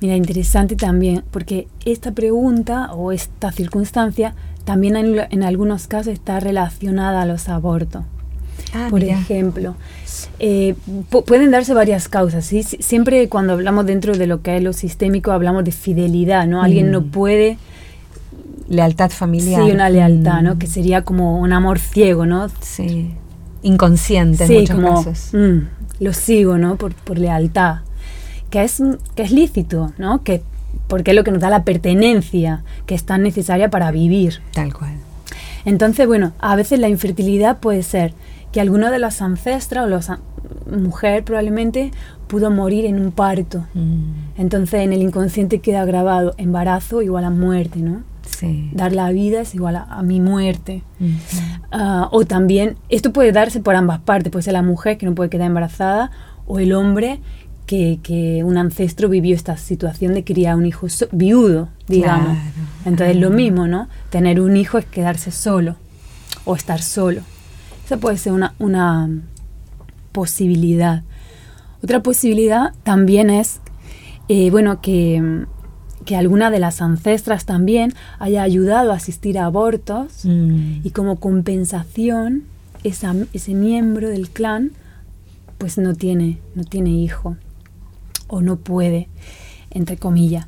Mira, 0.00 0.16
interesante 0.16 0.76
también, 0.76 1.24
porque 1.30 1.66
esta 1.84 2.12
pregunta 2.12 2.92
o 2.92 3.10
esta 3.10 3.50
circunstancia 3.50 4.34
también 4.64 4.96
en, 4.96 5.42
algunos 5.42 5.88
casos 5.88 6.12
está 6.12 6.40
relacionada 6.40 7.22
a 7.22 7.26
los 7.26 7.48
abortos. 7.48 8.02
Ah, 8.74 8.88
Por 8.90 9.02
ejemplo, 9.02 9.76
eh, 10.38 10.74
pueden 11.08 11.50
darse 11.50 11.72
varias 11.72 12.08
causas. 12.08 12.44
¿sí? 12.44 12.62
Siempre 12.62 13.28
cuando 13.28 13.54
hablamos 13.54 13.86
dentro 13.86 14.16
de 14.16 14.26
lo 14.26 14.42
que 14.42 14.58
es 14.58 14.62
lo 14.62 14.72
sistémico 14.72 15.32
hablamos 15.32 15.64
de 15.64 15.72
fidelidad, 15.72 16.46
¿no? 16.46 16.62
Alguien 16.62 16.90
no 16.90 17.04
puede 17.04 17.56
lealtad 18.68 19.10
familiar. 19.10 19.64
Sí, 19.64 19.70
una 19.70 19.88
lealtad, 19.88 20.42
¿no? 20.42 20.58
Que 20.58 20.66
sería 20.66 21.02
como 21.02 21.38
un 21.40 21.52
amor 21.52 21.78
ciego, 21.78 22.26
¿no? 22.26 22.48
Sí. 22.60 23.12
Inconsciente 23.62 24.44
en 24.44 24.60
muchos 24.60 25.04
casos. 25.04 25.30
Mm, 25.32 26.04
lo 26.04 26.12
sigo, 26.12 26.58
¿no? 26.58 26.76
Por, 26.76 26.94
por, 26.94 27.18
lealtad. 27.18 27.78
Que 28.50 28.64
es, 28.64 28.82
que 29.14 29.22
es 29.22 29.32
lícito, 29.32 29.92
¿no? 29.98 30.22
Que, 30.22 30.42
porque 30.86 31.10
es 31.10 31.16
lo 31.16 31.24
que 31.24 31.30
nos 31.30 31.40
da 31.40 31.50
la 31.50 31.64
pertenencia 31.64 32.62
que 32.86 32.94
es 32.94 33.04
tan 33.04 33.22
necesaria 33.22 33.70
para 33.70 33.90
vivir. 33.90 34.40
Tal 34.52 34.72
cual. 34.72 34.92
Entonces, 35.64 36.06
bueno, 36.06 36.32
a 36.38 36.56
veces 36.56 36.78
la 36.78 36.88
infertilidad 36.88 37.58
puede 37.58 37.82
ser 37.82 38.14
que 38.52 38.60
alguno 38.60 38.90
de 38.90 38.98
los 38.98 39.20
ancestros 39.20 39.84
o 39.84 39.88
los 39.88 40.10
mujer 40.70 41.24
probablemente 41.24 41.90
pudo 42.26 42.50
morir 42.50 42.84
en 42.84 43.00
un 43.00 43.12
parto. 43.12 43.64
Mm. 43.74 44.40
Entonces 44.40 44.80
en 44.80 44.92
el 44.92 45.02
inconsciente 45.02 45.58
queda 45.58 45.84
grabado 45.84 46.34
embarazo 46.38 47.02
igual 47.02 47.24
a 47.24 47.30
muerte, 47.30 47.80
¿no? 47.80 48.02
Sí. 48.36 48.70
Dar 48.72 48.92
la 48.92 49.10
vida 49.10 49.40
es 49.40 49.54
igual 49.54 49.76
a, 49.76 49.82
a 49.84 50.02
mi 50.02 50.20
muerte. 50.20 50.82
Ah, 51.72 52.08
o 52.12 52.24
también, 52.24 52.76
esto 52.88 53.12
puede 53.12 53.32
darse 53.32 53.60
por 53.60 53.74
ambas 53.74 53.98
partes, 54.00 54.30
puede 54.30 54.42
ser 54.42 54.52
la 54.52 54.62
mujer 54.62 54.96
que 54.98 55.06
no 55.06 55.14
puede 55.14 55.30
quedar 55.30 55.46
embarazada 55.48 56.10
o 56.46 56.58
el 56.58 56.72
hombre 56.72 57.20
que, 57.66 57.98
que 58.02 58.42
un 58.44 58.56
ancestro 58.56 59.08
vivió 59.08 59.34
esta 59.34 59.56
situación 59.56 60.14
de 60.14 60.24
criar 60.24 60.56
un 60.56 60.66
hijo 60.66 60.88
so- 60.88 61.08
viudo, 61.12 61.68
digamos. 61.86 62.28
Claro. 62.36 62.40
Entonces 62.86 63.16
lo 63.16 63.30
mismo, 63.30 63.66
¿no? 63.66 63.88
Tener 64.10 64.40
un 64.40 64.56
hijo 64.56 64.78
es 64.78 64.84
quedarse 64.86 65.30
solo 65.30 65.76
o 66.44 66.54
estar 66.54 66.80
solo. 66.80 67.20
Esa 67.84 67.96
puede 67.98 68.16
ser 68.18 68.32
una, 68.32 68.54
una 68.58 69.08
posibilidad. 70.12 71.02
Otra 71.82 72.02
posibilidad 72.02 72.72
también 72.82 73.30
es, 73.30 73.60
eh, 74.28 74.50
bueno, 74.50 74.80
que, 74.80 75.20
mm, 75.20 75.46
que 76.08 76.16
alguna 76.16 76.50
de 76.50 76.58
las 76.58 76.80
ancestras 76.80 77.44
también 77.44 77.92
haya 78.18 78.42
ayudado 78.42 78.92
a 78.92 78.96
asistir 78.96 79.38
a 79.38 79.44
abortos 79.44 80.24
Mm. 80.24 80.80
y 80.82 80.90
como 80.92 81.16
compensación 81.20 82.44
esa- 82.82 83.14
ese 83.34 83.52
miembro 83.52 84.08
del 84.08 84.30
clan 84.30 84.70
pues 85.58 85.76
no 85.76 85.94
tiene, 85.94 86.38
no 86.54 86.64
tiene 86.64 86.88
hijo 86.90 87.36
o 88.26 88.40
no 88.40 88.56
puede, 88.56 89.08
entre 89.70 89.98
comillas. 89.98 90.46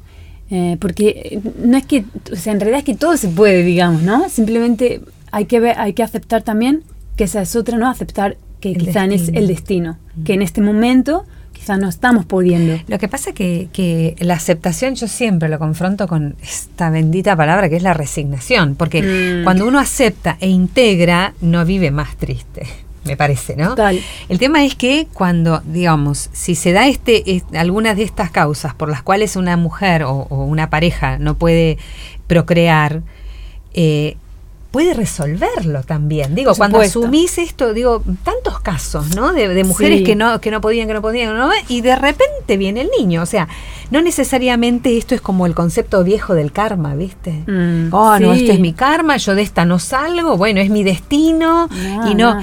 Eh, 0.50 0.78
porque 0.80 1.08
eh, 1.32 1.40
no 1.62 1.76
es 1.76 1.84
que, 1.84 2.06
o 2.32 2.36
sea, 2.36 2.54
en 2.54 2.60
realidad 2.60 2.78
es 2.78 2.84
que 2.86 2.94
todo 2.94 3.18
se 3.18 3.28
puede, 3.28 3.62
digamos, 3.62 4.00
¿no? 4.02 4.30
Simplemente 4.30 5.02
hay 5.30 5.44
que 5.44 5.60
ver, 5.60 5.78
hay 5.78 5.92
que 5.92 6.02
aceptar 6.02 6.42
también 6.42 6.84
que 7.16 7.24
esa 7.24 7.42
es 7.42 7.54
otra, 7.54 7.76
¿no? 7.76 7.86
Aceptar 7.90 8.38
que 8.60 8.70
El 8.72 8.78
quizá 8.78 9.04
es 9.04 9.28
el 9.28 9.46
destino, 9.46 9.98
que 10.24 10.32
en 10.32 10.40
este 10.40 10.62
momento 10.62 11.26
quizás 11.52 11.78
no 11.78 11.88
estamos 11.88 12.24
pudiendo. 12.26 12.82
Lo 12.88 12.98
que 12.98 13.08
pasa 13.08 13.32
que, 13.32 13.68
que 13.72 14.16
la 14.20 14.34
aceptación 14.34 14.94
yo 14.94 15.06
siempre 15.08 15.48
lo 15.48 15.58
confronto 15.58 16.08
con 16.08 16.36
esta 16.42 16.88
bendita 16.90 17.36
palabra 17.36 17.68
que 17.68 17.76
es 17.76 17.82
la 17.82 17.92
resignación, 17.94 18.74
porque 18.76 19.02
Mm. 19.02 19.44
cuando 19.44 19.66
uno 19.66 19.78
acepta 19.78 20.36
e 20.40 20.48
integra 20.48 21.34
no 21.40 21.64
vive 21.64 21.90
más 21.90 22.16
triste, 22.16 22.66
me 23.04 23.16
parece, 23.16 23.56
¿no? 23.56 23.70
Total. 23.70 23.98
El 24.28 24.38
tema 24.38 24.64
es 24.64 24.74
que 24.74 25.06
cuando, 25.12 25.62
digamos, 25.66 26.28
si 26.32 26.54
se 26.54 26.72
da 26.72 26.86
este, 26.86 27.30
es- 27.36 27.44
algunas 27.54 27.96
de 27.96 28.02
estas 28.04 28.30
causas 28.30 28.74
por 28.74 28.88
las 28.88 29.02
cuales 29.02 29.36
una 29.36 29.56
mujer 29.56 30.02
o, 30.04 30.26
o 30.30 30.44
una 30.44 30.70
pareja 30.70 31.18
no 31.18 31.36
puede 31.36 31.76
procrear, 32.26 33.02
eh, 33.74 34.16
puede 34.70 34.94
resolverlo 34.94 35.82
también. 35.82 36.34
Digo, 36.36 36.54
cuando 36.54 36.78
asumís 36.80 37.38
esto, 37.38 37.74
digo, 37.74 38.02
tantos 38.22 38.60
casos, 38.60 39.16
¿no? 39.16 39.32
De, 39.32 39.48
de 39.48 39.64
mujeres 39.64 39.98
Sí. 39.98 40.04
que 40.04 40.14
no, 40.14 40.40
que 40.40 40.50
no 40.52 40.60
podían, 40.60 40.86
que 40.86 40.94
no 40.94 41.02
podían, 41.02 41.36
¿no? 41.36 41.50
y 41.68 41.80
de 41.80 41.96
repente 41.96 42.56
viene 42.56 42.82
el 42.82 42.90
niño. 42.96 43.22
O 43.22 43.26
sea, 43.26 43.48
no 43.90 44.00
necesariamente 44.00 44.96
esto 44.96 45.14
es 45.16 45.20
como 45.20 45.46
el 45.46 45.54
concepto 45.54 46.04
viejo 46.04 46.34
del 46.34 46.52
karma, 46.52 46.94
¿viste? 46.94 47.32
Mm, 47.48 47.92
oh, 47.92 48.18
no, 48.20 48.32
sí. 48.34 48.40
esto 48.42 48.52
es 48.52 48.60
mi 48.60 48.72
karma, 48.72 49.16
yo 49.16 49.34
de 49.34 49.42
esta 49.42 49.64
no 49.64 49.78
salgo, 49.80 50.36
bueno, 50.36 50.60
es 50.60 50.70
mi 50.70 50.84
destino. 50.84 51.66
No, 51.68 52.10
y 52.10 52.14
no, 52.14 52.34
no. 52.36 52.40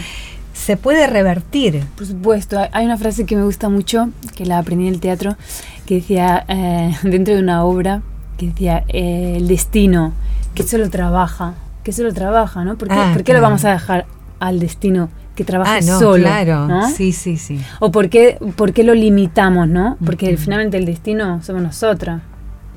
se 0.53 0.75
puede 0.75 1.07
revertir. 1.07 1.85
Por 1.95 2.05
supuesto, 2.07 2.59
hay- 2.59 2.69
hay 2.73 2.85
una 2.85 2.97
frase 2.97 3.25
que 3.25 3.37
me 3.37 3.43
gusta 3.43 3.69
mucho, 3.69 4.09
que 4.35 4.45
la 4.45 4.57
aprendí 4.57 4.87
en 4.87 4.93
el 4.95 4.99
teatro, 4.99 5.37
que 5.85 5.95
decía, 5.95 6.43
eh, 6.49 6.93
dentro 7.03 7.35
de 7.35 7.39
una 7.41 7.63
obra, 7.63 8.01
que 8.37 8.47
decía, 8.47 8.83
eh, 8.89 9.35
el 9.37 9.47
destino, 9.47 10.11
que 10.53 10.63
solo 10.63 10.89
trabaja, 10.89 11.53
que 11.87 11.93
solo 11.93 12.13
trabaja, 12.13 12.65
¿no? 12.65 12.77
¿Por 12.77 12.89
qué, 12.89 12.93
Ah, 12.97 13.11
por 13.13 13.23
qué 13.23 13.31
lo 13.33 13.39
vamos 13.41 13.63
a 13.63 13.71
dejar 13.71 14.05
al 14.41 14.59
destino 14.59 15.07
que 15.37 15.45
trabaje 15.45 15.71
Ah, 15.77 15.79
no, 15.85 15.99
solo? 15.99 16.21
claro. 16.25 16.67
¿no? 16.67 16.89
Sí, 16.89 17.13
sí, 17.13 17.37
sí. 17.37 17.61
¿O 17.79 17.91
por 17.93 18.09
qué, 18.09 18.37
por 18.57 18.73
qué 18.73 18.83
lo 18.83 18.93
limitamos, 18.93 19.69
no? 19.69 19.95
Porque 20.05 20.35
finalmente 20.35 20.75
el 20.75 20.85
destino 20.85 21.41
somos 21.43 21.61
nosotras, 21.61 22.21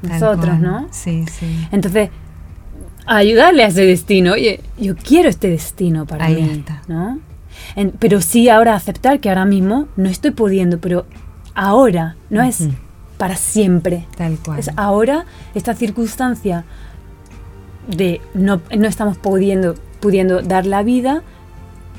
nosotros. 0.02 0.60
¿no? 0.60 0.86
Sí, 0.92 1.24
sí. 1.28 1.66
Entonces, 1.72 2.10
ayudarle 3.04 3.64
a 3.64 3.66
ese 3.66 3.84
destino. 3.84 4.34
Oye, 4.34 4.60
yo 4.78 4.94
quiero 4.94 5.28
este 5.28 5.48
destino 5.48 6.06
para 6.06 6.26
Ahí 6.26 6.36
mí, 6.42 6.50
está. 6.52 6.82
¿no? 6.86 7.18
En- 7.74 7.90
pero 7.98 8.20
sí 8.20 8.48
ahora 8.48 8.76
aceptar 8.76 9.18
que 9.18 9.28
ahora 9.28 9.44
mismo 9.44 9.88
no 9.96 10.08
estoy 10.08 10.30
pudiendo, 10.30 10.78
pero 10.78 11.04
ahora, 11.54 12.14
no 12.30 12.42
es 12.42 12.68
para 13.18 13.34
siempre. 13.34 14.06
Tal 14.16 14.38
cual. 14.38 14.60
Es 14.60 14.70
ahora 14.76 15.24
esta 15.54 15.74
circunstancia 15.74 16.64
de 17.96 18.20
no, 18.34 18.60
no 18.76 18.88
estamos 18.88 19.18
pudiendo, 19.18 19.74
pudiendo 20.00 20.42
dar 20.42 20.66
la 20.66 20.82
vida, 20.82 21.22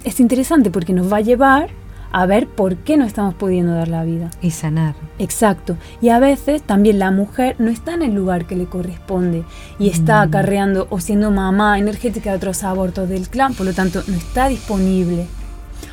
es 0.03 0.19
interesante 0.19 0.71
porque 0.71 0.93
nos 0.93 1.11
va 1.11 1.17
a 1.17 1.21
llevar 1.21 1.69
a 2.13 2.25
ver 2.25 2.45
por 2.47 2.75
qué 2.75 2.97
no 2.97 3.05
estamos 3.05 3.33
pudiendo 3.35 3.73
dar 3.73 3.87
la 3.87 4.03
vida. 4.03 4.31
Y 4.41 4.51
sanar. 4.51 4.95
Exacto. 5.17 5.77
Y 6.01 6.09
a 6.09 6.19
veces 6.19 6.61
también 6.61 6.99
la 6.99 7.09
mujer 7.11 7.55
no 7.59 7.69
está 7.69 7.93
en 7.93 8.01
el 8.01 8.13
lugar 8.13 8.45
que 8.47 8.57
le 8.57 8.65
corresponde 8.65 9.43
y 9.79 9.87
está 9.89 10.17
Mm. 10.25 10.27
acarreando 10.29 10.87
o 10.89 10.99
siendo 10.99 11.31
mamá 11.31 11.79
energética 11.79 12.31
de 12.31 12.35
otros 12.37 12.63
abortos 12.65 13.07
del 13.07 13.29
clan, 13.29 13.53
por 13.53 13.65
lo 13.65 13.73
tanto 13.73 14.01
no 14.07 14.15
está 14.15 14.47
disponible. 14.49 15.25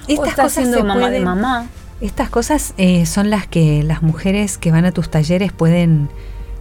o 0.09 0.11
Estas 0.13 0.29
está 0.31 0.43
cosas 0.45 0.65
siendo 0.65 0.79
de 0.79 1.01
pueden- 1.01 1.25
mamá. 1.25 1.67
Estas 2.01 2.31
cosas 2.31 2.75
eh, 2.79 3.05
son 3.07 3.29
las 3.31 3.47
que 3.47 3.83
las 3.85 4.03
mujeres 4.03 4.57
que 4.59 4.71
van 4.73 4.87
a 4.87 4.93
tus 4.93 5.11
talleres 5.11 5.53
pueden 5.53 6.09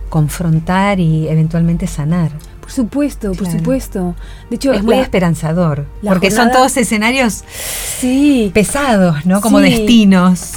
confrontar 0.09 0.99
y 0.99 1.27
eventualmente 1.29 1.87
sanar. 1.87 2.31
Por 2.67 2.73
supuesto, 2.73 3.29
por 3.29 3.37
Claro. 3.43 3.57
supuesto. 3.59 4.15
De 4.49 4.57
hecho, 4.57 4.73
es 4.73 4.83
muy 4.83 4.95
la- 4.95 5.01
esperanzador, 5.01 5.85
porque 6.03 6.31
son 6.31 6.51
todos 6.51 6.75
escenarios 6.75 7.45
Sí, 7.99 8.51
pesados, 8.53 9.25
¿no? 9.25 9.39
Como 9.39 9.59
Sí. 9.59 9.69
destinos. 9.69 10.51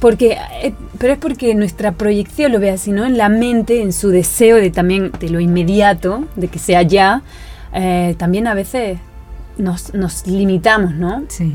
porque, 0.00 0.38
eh, 0.62 0.72
pero 0.98 1.12
es 1.12 1.18
porque 1.18 1.54
nuestra 1.54 1.92
proyección 1.92 2.52
lo 2.52 2.58
ve 2.60 2.70
así, 2.70 2.90
¿no? 2.92 3.04
En 3.04 3.18
la 3.18 3.28
mente, 3.28 3.82
en 3.82 3.92
su 3.92 4.08
deseo 4.08 4.56
de 4.56 4.70
también 4.70 5.12
de 5.20 5.28
lo 5.28 5.40
inmediato, 5.40 6.24
de 6.36 6.48
que 6.48 6.58
sea 6.58 6.80
ya, 6.80 7.20
eh, 7.74 8.14
también 8.16 8.46
a 8.46 8.54
veces 8.54 8.98
nos, 9.58 9.92
nos 9.92 10.26
limitamos, 10.26 10.94
¿no? 10.94 11.24
Sí. 11.28 11.52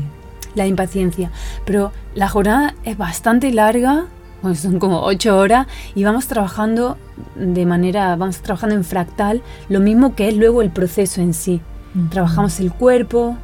la 0.54 0.66
impaciencia. 0.68 1.30
Pero 1.66 1.92
la 2.14 2.28
jornada 2.30 2.74
es 2.84 2.96
bastante 2.96 3.52
larga, 3.52 4.06
bueno, 4.42 4.54
son 4.56 4.78
como 4.78 5.02
ocho 5.02 5.36
horas, 5.38 5.66
y 5.94 6.04
vamos 6.04 6.26
trabajando 6.26 6.96
de 7.36 7.66
manera, 7.66 8.14
vamos 8.16 8.38
trabajando 8.38 8.74
en 8.76 8.84
fractal, 8.84 9.42
lo 9.68 9.80
mismo 9.80 10.14
que 10.14 10.28
es 10.28 10.36
luego 10.36 10.62
el 10.62 10.70
proceso 10.70 11.20
en 11.20 11.34
sí. 11.34 11.60
Trabajamos 12.10 12.60
el 12.60 12.72
cuerpo, 12.72 13.36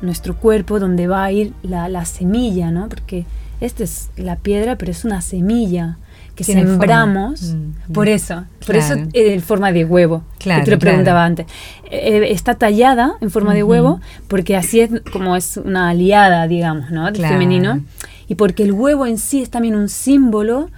nuestro 0.00 0.36
cuerpo, 0.36 0.78
donde 0.78 1.08
va 1.08 1.24
a 1.24 1.32
ir 1.32 1.52
la, 1.62 1.88
la 1.88 2.04
semilla, 2.04 2.70
¿no? 2.70 2.88
Porque 2.88 3.24
esta 3.60 3.82
es 3.82 4.10
la 4.16 4.36
piedra, 4.36 4.76
pero 4.76 4.92
es 4.92 5.04
una 5.04 5.20
semilla 5.22 5.96
que 6.36 6.44
sembramos. 6.44 7.54
Mm, 7.54 7.92
Por 7.92 8.04
bien. 8.04 8.16
eso, 8.16 8.44
por 8.64 8.76
eso 8.76 8.94
Claro. 8.94 9.08
eh, 9.14 9.34
en 9.34 9.40
forma 9.42 9.72
de 9.72 9.84
huevo. 9.84 10.22
Claro, 10.38 10.60
que 10.60 10.64
te 10.66 10.70
lo 10.72 10.78
claro. 10.78 10.92
preguntaba 10.92 11.24
antes. 11.24 11.46
Eh, 11.90 12.28
está 12.30 12.54
tallada 12.54 13.14
en 13.20 13.30
forma 13.30 13.54
de 13.54 13.64
Ujú. 13.64 13.72
huevo 13.72 14.00
porque 14.28 14.54
así 14.56 14.80
es 14.80 14.90
como 15.12 15.34
es 15.34 15.56
una 15.56 15.88
aliada, 15.88 16.46
digamos, 16.46 16.90
¿no? 16.90 17.06
Del 17.06 17.14
Claro. 17.14 17.32
femenino. 17.34 17.80
Y 18.28 18.34
porque 18.34 18.62
el 18.64 18.72
huevo 18.72 19.06
en 19.06 19.18
sí 19.18 19.42
es 19.42 19.50
también 19.50 19.74
un 19.76 19.88
símbolo 19.88 20.70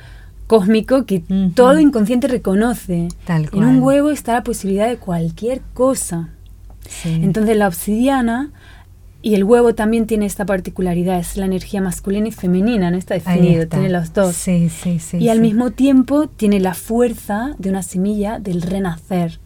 cósmico 0.46 1.04
que 1.04 1.22
todo 1.54 1.78
inconsciente 1.78 2.26
reconoce. 2.28 3.08
Tal 3.26 3.48
En 3.52 3.64
un 3.64 3.82
huevo 3.82 4.10
está 4.10 4.32
la 4.34 4.42
posibilidad 4.42 4.88
de 4.88 4.96
cualquier 4.96 5.60
cosa. 5.74 6.30
Sí. 6.88 7.20
Entonces 7.22 7.56
la 7.56 7.68
obsidiana 7.68 8.50
y 9.20 9.34
el 9.34 9.44
huevo 9.44 9.74
también 9.74 10.06
tiene 10.06 10.26
esta 10.26 10.46
particularidad, 10.46 11.18
es 11.18 11.36
la 11.36 11.44
energía 11.44 11.80
masculina 11.82 12.28
y 12.28 12.32
femenina, 12.32 12.90
no 12.90 12.96
está 12.96 13.14
definido, 13.14 13.62
está. 13.64 13.76
tiene 13.78 13.92
los 13.92 14.12
dos. 14.14 14.34
Sí, 14.36 14.68
sí, 14.70 14.98
sí. 15.00 15.18
y 15.18 15.28
al 15.28 15.40
mismo 15.40 15.70
tiempo 15.70 16.28
tiene 16.28 16.60
la 16.60 16.72
fuerza 16.74 17.54
de 17.58 17.68
una 17.68 17.82
semilla 17.82 18.38
del 18.38 18.62
renacer. 18.62 19.40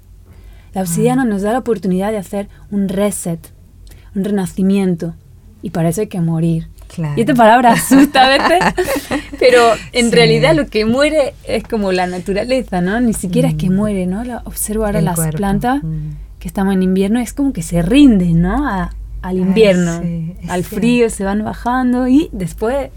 La 0.74 0.82
Ah. 0.82 0.84
obsidiana 0.84 1.24
nos 1.24 1.42
da 1.42 1.52
la 1.52 1.58
oportunidad 1.58 2.10
de 2.12 2.18
hacer 2.18 2.48
un 2.70 2.88
reset, 2.88 3.40
un 4.14 4.24
renacimiento, 4.24 5.14
y 5.62 5.70
para 5.70 5.88
eso 5.88 6.02
hay 6.02 6.06
que 6.08 6.20
morir. 6.20 6.68
Claro. 6.94 7.14
Y 7.16 7.20
esta 7.22 7.34
palabra 7.34 7.72
asusta 7.72 8.26
a 8.26 8.28
veces, 8.28 8.58
pero 9.38 9.60
en 9.92 10.10
Sí. 10.10 10.14
realidad 10.14 10.54
lo 10.54 10.66
que 10.66 10.84
muere 10.84 11.34
es 11.44 11.64
como 11.64 11.90
la 11.92 12.06
naturaleza, 12.06 12.80
¿no? 12.80 13.00
Ni 13.00 13.14
siquiera 13.14 13.48
es 13.48 13.54
que 13.54 13.70
Mm. 13.70 13.74
muere, 13.74 14.06
¿no? 14.06 14.24
La- 14.24 14.42
observo 14.44 14.84
ahora 14.84 14.98
El 14.98 15.06
las 15.06 15.14
cuerpo. 15.16 15.36
plantas 15.38 15.82
Mm. 15.82 16.10
que 16.38 16.48
estamos 16.48 16.74
en 16.74 16.82
invierno, 16.82 17.18
es 17.20 17.32
como 17.32 17.52
que 17.52 17.62
se 17.62 17.80
rinden, 17.82 18.42
¿no? 18.42 18.68
A- 18.68 18.92
al 19.22 19.38
invierno, 19.38 20.00
sí, 20.02 20.34
al 20.48 20.64
frío, 20.64 21.08
se 21.08 21.22
van 21.24 21.44
bajando 21.44 22.08
y 22.08 22.28
después 22.32 22.90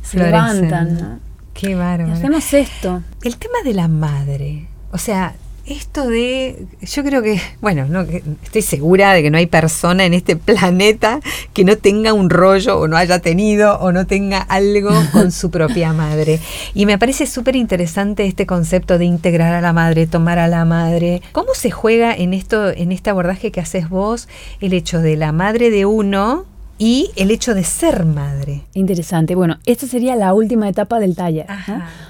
se 0.00 0.18
Florecen. 0.18 0.30
levantan, 0.70 0.94
¿no? 0.94 1.18
Qué 1.52 1.72
Y 1.72 1.74
bárbaro. 1.74 2.12
hacemos 2.14 2.54
esto. 2.54 3.02
El 3.22 3.36
tema 3.36 3.56
de 3.64 3.74
la 3.74 3.88
madre, 3.88 4.68
o 4.92 4.98
sea, 4.98 5.34
esto 5.66 6.08
de, 6.08 6.66
yo 6.82 7.04
creo 7.04 7.22
que, 7.22 7.40
bueno, 7.60 7.86
no, 7.86 8.00
estoy 8.00 8.62
segura 8.62 9.12
de 9.12 9.22
que 9.22 9.30
no 9.30 9.38
hay 9.38 9.46
persona 9.46 10.04
en 10.04 10.14
este 10.14 10.36
planeta 10.36 11.20
que 11.52 11.64
no 11.64 11.76
tenga 11.76 12.12
un 12.12 12.30
rollo 12.30 12.78
o 12.78 12.88
no 12.88 12.96
haya 12.96 13.20
tenido 13.20 13.78
o 13.78 13.92
no 13.92 14.06
tenga 14.06 14.38
algo 14.38 14.90
con 15.12 15.30
su 15.30 15.50
propia 15.50 15.92
madre. 15.92 16.40
Y 16.74 16.86
me 16.86 16.98
parece 16.98 17.26
súper 17.26 17.56
interesante 17.56 18.26
este 18.26 18.46
concepto 18.46 18.98
de 18.98 19.04
integrar 19.04 19.54
a 19.54 19.60
la 19.60 19.72
madre, 19.72 20.06
tomar 20.06 20.38
a 20.38 20.48
la 20.48 20.64
madre. 20.64 21.22
¿Cómo 21.32 21.54
se 21.54 21.70
juega 21.70 22.14
en 22.14 22.34
esto, 22.34 22.70
en 22.70 22.92
este 22.92 23.10
abordaje 23.10 23.52
que 23.52 23.60
haces 23.60 23.88
vos, 23.88 24.28
el 24.60 24.72
hecho 24.72 25.00
de 25.00 25.16
la 25.16 25.32
madre 25.32 25.70
de 25.70 25.86
uno 25.86 26.46
y 26.82 27.12
el 27.14 27.30
hecho 27.30 27.54
de 27.54 27.62
ser 27.62 28.04
madre. 28.04 28.64
Interesante. 28.74 29.36
Bueno, 29.36 29.58
esta 29.66 29.86
sería 29.86 30.16
la 30.16 30.34
última 30.34 30.68
etapa 30.68 30.98
del 30.98 31.14
taller. 31.14 31.46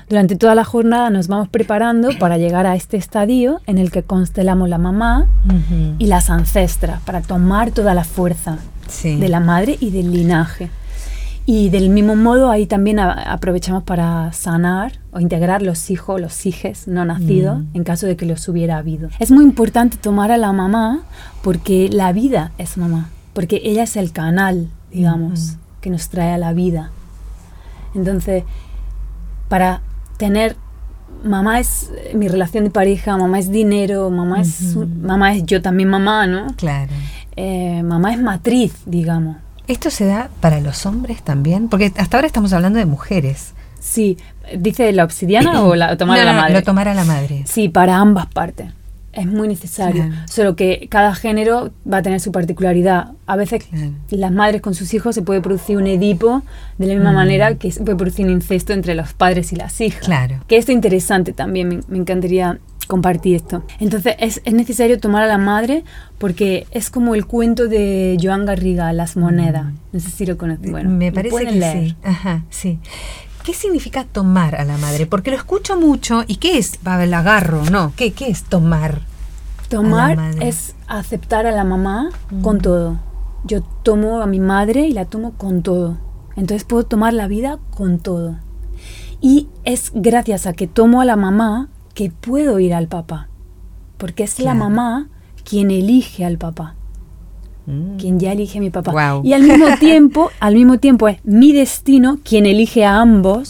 Durante 0.08 0.34
toda 0.34 0.54
la 0.54 0.64
jornada 0.64 1.10
nos 1.10 1.28
vamos 1.28 1.50
preparando 1.50 2.08
para 2.18 2.38
llegar 2.38 2.66
a 2.66 2.74
este 2.74 2.96
estadio 2.96 3.60
en 3.66 3.76
el 3.76 3.90
que 3.90 4.02
constelamos 4.02 4.70
la 4.70 4.78
mamá 4.78 5.26
y 5.98 6.06
las 6.06 6.30
ancestras 6.30 7.02
para 7.02 7.20
tomar 7.20 7.70
toda 7.70 7.92
la 7.92 8.04
fuerza 8.04 8.60
de 9.02 9.28
la 9.28 9.40
madre 9.40 9.76
y 9.78 9.90
del 9.90 10.10
linaje. 10.10 10.70
Y 11.44 11.68
del 11.68 11.90
mismo 11.90 12.16
modo 12.16 12.50
ahí 12.50 12.64
también 12.64 12.98
aprovechamos 12.98 13.82
para 13.82 14.32
sanar 14.32 14.92
o 15.10 15.20
integrar 15.20 15.60
los 15.60 15.90
hijos, 15.90 16.18
los 16.18 16.46
hijes 16.46 16.88
no 16.88 17.04
nacidos 17.04 17.58
mm. 17.58 17.66
en 17.74 17.84
caso 17.84 18.06
de 18.06 18.16
que 18.16 18.24
los 18.24 18.48
hubiera 18.48 18.78
habido. 18.78 19.10
Es 19.18 19.30
muy 19.30 19.44
importante 19.44 19.98
tomar 19.98 20.32
a 20.32 20.38
la 20.38 20.50
mamá 20.54 21.02
porque 21.42 21.90
la 21.92 22.12
vida 22.12 22.52
es 22.56 22.78
mamá 22.78 23.10
porque 23.32 23.60
ella 23.64 23.84
es 23.84 23.96
el 23.96 24.12
canal, 24.12 24.68
digamos, 24.90 25.56
que 25.80 25.90
nos 25.90 26.08
trae 26.08 26.32
a 26.32 26.38
la 26.38 26.52
vida. 26.52 26.90
Entonces, 27.94 28.44
para 29.48 29.80
tener 30.16 30.56
mamá 31.24 31.60
es 31.60 31.90
mi 32.14 32.28
relación 32.28 32.64
de 32.64 32.70
pareja, 32.70 33.16
mamá 33.16 33.38
es 33.38 33.50
dinero, 33.50 34.10
mamá 34.10 34.40
es 34.40 34.76
mamá 34.76 35.34
es 35.34 35.44
yo 35.44 35.62
también 35.62 35.88
mamá, 35.88 36.26
¿no? 36.26 36.54
Claro. 36.56 36.92
Eh, 37.36 37.82
mamá 37.82 38.12
es 38.12 38.20
matriz, 38.20 38.74
digamos. 38.86 39.36
¿Esto 39.68 39.90
se 39.90 40.06
da 40.06 40.28
para 40.40 40.60
los 40.60 40.84
hombres 40.86 41.22
también? 41.22 41.68
Porque 41.68 41.92
hasta 41.96 42.16
ahora 42.16 42.26
estamos 42.26 42.52
hablando 42.52 42.78
de 42.78 42.86
mujeres. 42.86 43.54
Sí, 43.78 44.18
dice 44.56 44.92
la 44.92 45.04
obsidiana 45.04 45.62
o 45.62 45.74
la 45.74 45.96
tomar 45.96 46.20
a 46.20 46.24
la 46.24 46.32
madre. 46.32 46.54
Lo 46.54 46.62
tomar 46.62 46.88
a 46.88 46.94
la 46.94 47.04
madre. 47.04 47.44
Sí, 47.46 47.68
para 47.68 47.96
ambas 47.96 48.26
partes 48.26 48.72
es 49.12 49.26
muy 49.26 49.48
necesario. 49.48 50.10
Solo 50.26 50.56
que 50.56 50.86
cada 50.90 51.14
género 51.14 51.70
va 51.90 51.98
a 51.98 52.02
tener 52.02 52.20
su 52.20 52.32
particularidad. 52.32 53.12
A 53.26 53.36
veces 53.36 53.64
las 54.10 54.32
madres 54.32 54.62
con 54.62 54.74
sus 54.74 54.94
hijos 54.94 55.14
se 55.14 55.22
puede 55.22 55.40
producir 55.40 55.76
un 55.76 55.86
edipo 55.86 56.42
de 56.78 56.86
la 56.86 56.94
misma 56.94 57.12
mm. 57.12 57.14
manera 57.14 57.54
que 57.56 57.70
se 57.70 57.82
puede 57.82 57.96
producir 57.96 58.26
un 58.26 58.32
incesto 58.32 58.72
entre 58.72 58.94
los 58.94 59.12
padres 59.12 59.52
y 59.52 59.56
las 59.56 59.80
hijas. 59.80 60.04
Claro. 60.04 60.36
Que 60.48 60.56
esto 60.56 60.72
es 60.72 60.76
interesante 60.76 61.32
también, 61.32 61.84
me, 61.86 61.98
encantaría 61.98 62.58
compartir 62.86 63.36
esto. 63.36 63.64
Entonces 63.80 64.16
es, 64.18 64.40
es, 64.44 64.54
necesario 64.54 64.98
tomar 64.98 65.22
a 65.22 65.26
la 65.26 65.38
madre 65.38 65.84
porque 66.18 66.66
es 66.70 66.90
como 66.90 67.14
el 67.14 67.26
cuento 67.26 67.68
de 67.68 68.18
Joan 68.20 68.46
Garriga, 68.46 68.92
Las 68.92 69.16
monedas. 69.16 69.66
Mm. 69.66 69.76
No 69.92 70.00
sé 70.00 70.10
si 70.10 70.26
lo 70.26 70.38
conocen. 70.38 70.70
Bueno, 70.70 70.90
me 70.90 71.12
parece 71.12 71.44
que 71.46 71.72
sí. 71.72 71.96
Ajá, 72.02 72.44
sí. 72.50 72.78
¿Qué 73.44 73.54
significa 73.54 74.04
tomar 74.04 74.54
a 74.54 74.64
la 74.64 74.76
madre? 74.78 75.06
Porque 75.06 75.30
lo 75.30 75.36
escucho 75.36 75.78
mucho. 75.78 76.22
¿Y 76.26 76.36
qué 76.36 76.58
es? 76.58 76.78
Va, 76.86 77.02
el 77.02 77.12
agarro, 77.12 77.64
¿no? 77.70 77.92
¿Qué, 77.96 78.12
qué 78.12 78.28
es 78.28 78.44
tomar? 78.44 79.00
Tomar 79.68 80.18
es 80.40 80.74
aceptar 80.86 81.46
a 81.46 81.50
la 81.50 81.64
mamá 81.64 82.10
con 82.42 82.56
mm. 82.56 82.60
todo. 82.60 82.98
Yo 83.44 83.62
tomo 83.62 84.22
a 84.22 84.26
mi 84.26 84.38
madre 84.38 84.86
y 84.86 84.92
la 84.92 85.06
tomo 85.06 85.32
con 85.32 85.62
todo. 85.62 85.98
Entonces 86.36 86.64
puedo 86.64 86.84
tomar 86.84 87.14
la 87.14 87.26
vida 87.26 87.58
con 87.74 87.98
todo. 87.98 88.36
Y 89.20 89.48
es 89.64 89.92
gracias 89.94 90.46
a 90.46 90.52
que 90.52 90.66
tomo 90.66 91.00
a 91.00 91.04
la 91.04 91.16
mamá 91.16 91.68
que 91.94 92.10
puedo 92.10 92.58
ir 92.58 92.74
al 92.74 92.88
papá. 92.88 93.28
Porque 93.98 94.24
es 94.24 94.38
la 94.38 94.54
mamá 94.54 95.08
quien 95.44 95.70
elige 95.70 96.24
al 96.24 96.38
papá. 96.38 96.76
Mm. 97.66 97.96
Quien 97.96 98.18
ya 98.18 98.32
elige 98.32 98.58
a 98.58 98.60
mi 98.60 98.70
papá. 98.70 99.20
Y 99.22 99.32
al 99.32 99.42
mismo 99.42 99.66
tiempo, 99.80 100.30
al 100.40 100.54
mismo 100.54 100.78
tiempo 100.78 101.08
es 101.08 101.18
mi 101.24 101.52
destino 101.52 102.18
quien 102.24 102.46
elige 102.46 102.84
a 102.84 103.00
ambos 103.00 103.48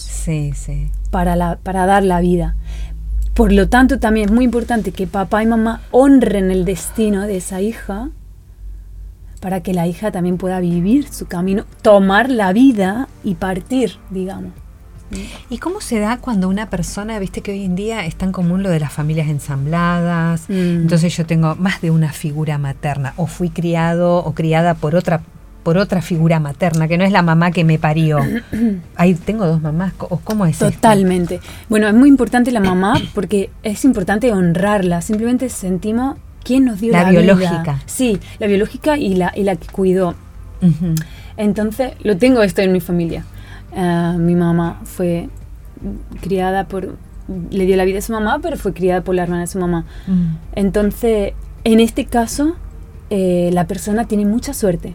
Para, 1.10 1.36
la, 1.36 1.58
para 1.62 1.86
dar 1.86 2.04
la 2.04 2.20
vida. 2.20 2.56
Por 3.34 3.52
lo 3.52 3.68
tanto, 3.68 3.98
también 3.98 4.26
es 4.28 4.32
muy 4.32 4.44
importante 4.44 4.92
que 4.92 5.06
papá 5.06 5.42
y 5.42 5.46
mamá 5.46 5.80
honren 5.90 6.50
el 6.50 6.64
destino 6.64 7.22
de 7.22 7.38
esa 7.38 7.60
hija 7.62 8.10
para 9.40 9.60
que 9.60 9.74
la 9.74 9.88
hija 9.88 10.12
también 10.12 10.36
pueda 10.36 10.60
vivir 10.60 11.08
su 11.08 11.26
camino, 11.26 11.64
tomar 11.82 12.30
la 12.30 12.52
vida 12.52 13.08
y 13.24 13.34
partir, 13.34 13.96
digamos. 14.10 14.52
¿Y 15.50 15.58
cómo 15.58 15.80
se 15.80 15.98
da 15.98 16.18
cuando 16.18 16.48
una 16.48 16.70
persona, 16.70 17.18
viste 17.18 17.40
que 17.40 17.52
hoy 17.52 17.64
en 17.64 17.76
día 17.76 18.04
es 18.06 18.16
tan 18.16 18.32
común 18.32 18.62
lo 18.62 18.70
de 18.70 18.80
las 18.80 18.92
familias 18.92 19.28
ensambladas? 19.28 20.48
Mm. 20.48 20.82
Entonces 20.82 21.16
yo 21.16 21.26
tengo 21.26 21.54
más 21.56 21.80
de 21.80 21.90
una 21.90 22.12
figura 22.12 22.58
materna, 22.58 23.14
o 23.16 23.26
fui 23.26 23.50
criado 23.50 24.18
o 24.18 24.32
criada 24.32 24.74
por 24.74 24.94
otra 24.94 25.22
por 25.62 25.78
otra 25.78 26.02
figura 26.02 26.40
materna, 26.40 26.88
que 26.88 26.98
no 26.98 27.04
es 27.04 27.12
la 27.12 27.22
mamá 27.22 27.52
que 27.52 27.62
me 27.62 27.78
parió. 27.78 28.18
Ahí 28.96 29.14
tengo 29.14 29.46
dos 29.46 29.62
mamás, 29.62 29.92
¿cómo 29.92 30.44
es 30.46 30.58
Totalmente. 30.58 31.40
Bueno, 31.68 31.86
es 31.86 31.94
muy 31.94 32.08
importante 32.08 32.50
la 32.50 32.60
mamá 32.60 32.94
porque 33.14 33.50
es 33.62 33.84
importante 33.84 34.32
honrarla. 34.32 35.02
Simplemente 35.02 35.48
sentimos 35.48 36.16
quién 36.42 36.64
nos 36.64 36.80
dio 36.80 36.92
la, 36.92 37.04
la 37.04 37.10
biológica. 37.10 37.80
Sí, 37.86 38.18
la 38.38 38.48
biológica 38.48 38.96
y 38.96 39.14
la, 39.14 39.32
y 39.36 39.44
la 39.44 39.56
que 39.56 39.68
cuidó. 39.68 40.14
Entonces, 41.36 41.92
lo 42.02 42.16
tengo 42.16 42.42
esto 42.42 42.62
en 42.62 42.72
mi 42.72 42.80
familia. 42.80 43.24
Ah, 43.76 44.16
mi 44.18 44.34
mamá 44.34 44.80
fue 44.84 45.28
criada 46.20 46.66
por, 46.68 46.96
le 47.50 47.66
dio 47.66 47.76
la 47.76 47.84
vida 47.84 47.98
a 47.98 48.02
su 48.02 48.12
mamá, 48.12 48.38
pero 48.42 48.56
fue 48.56 48.72
criada 48.72 49.02
por 49.02 49.14
la 49.14 49.22
hermana 49.22 49.42
de 49.42 49.46
su 49.46 49.58
mamá. 49.58 49.84
Mm. 50.06 50.36
Entonces, 50.54 51.32
en 51.64 51.80
este 51.80 52.06
caso, 52.06 52.56
eh, 53.10 53.50
la 53.52 53.66
persona 53.66 54.06
tiene 54.06 54.26
mucha 54.26 54.54
suerte, 54.54 54.94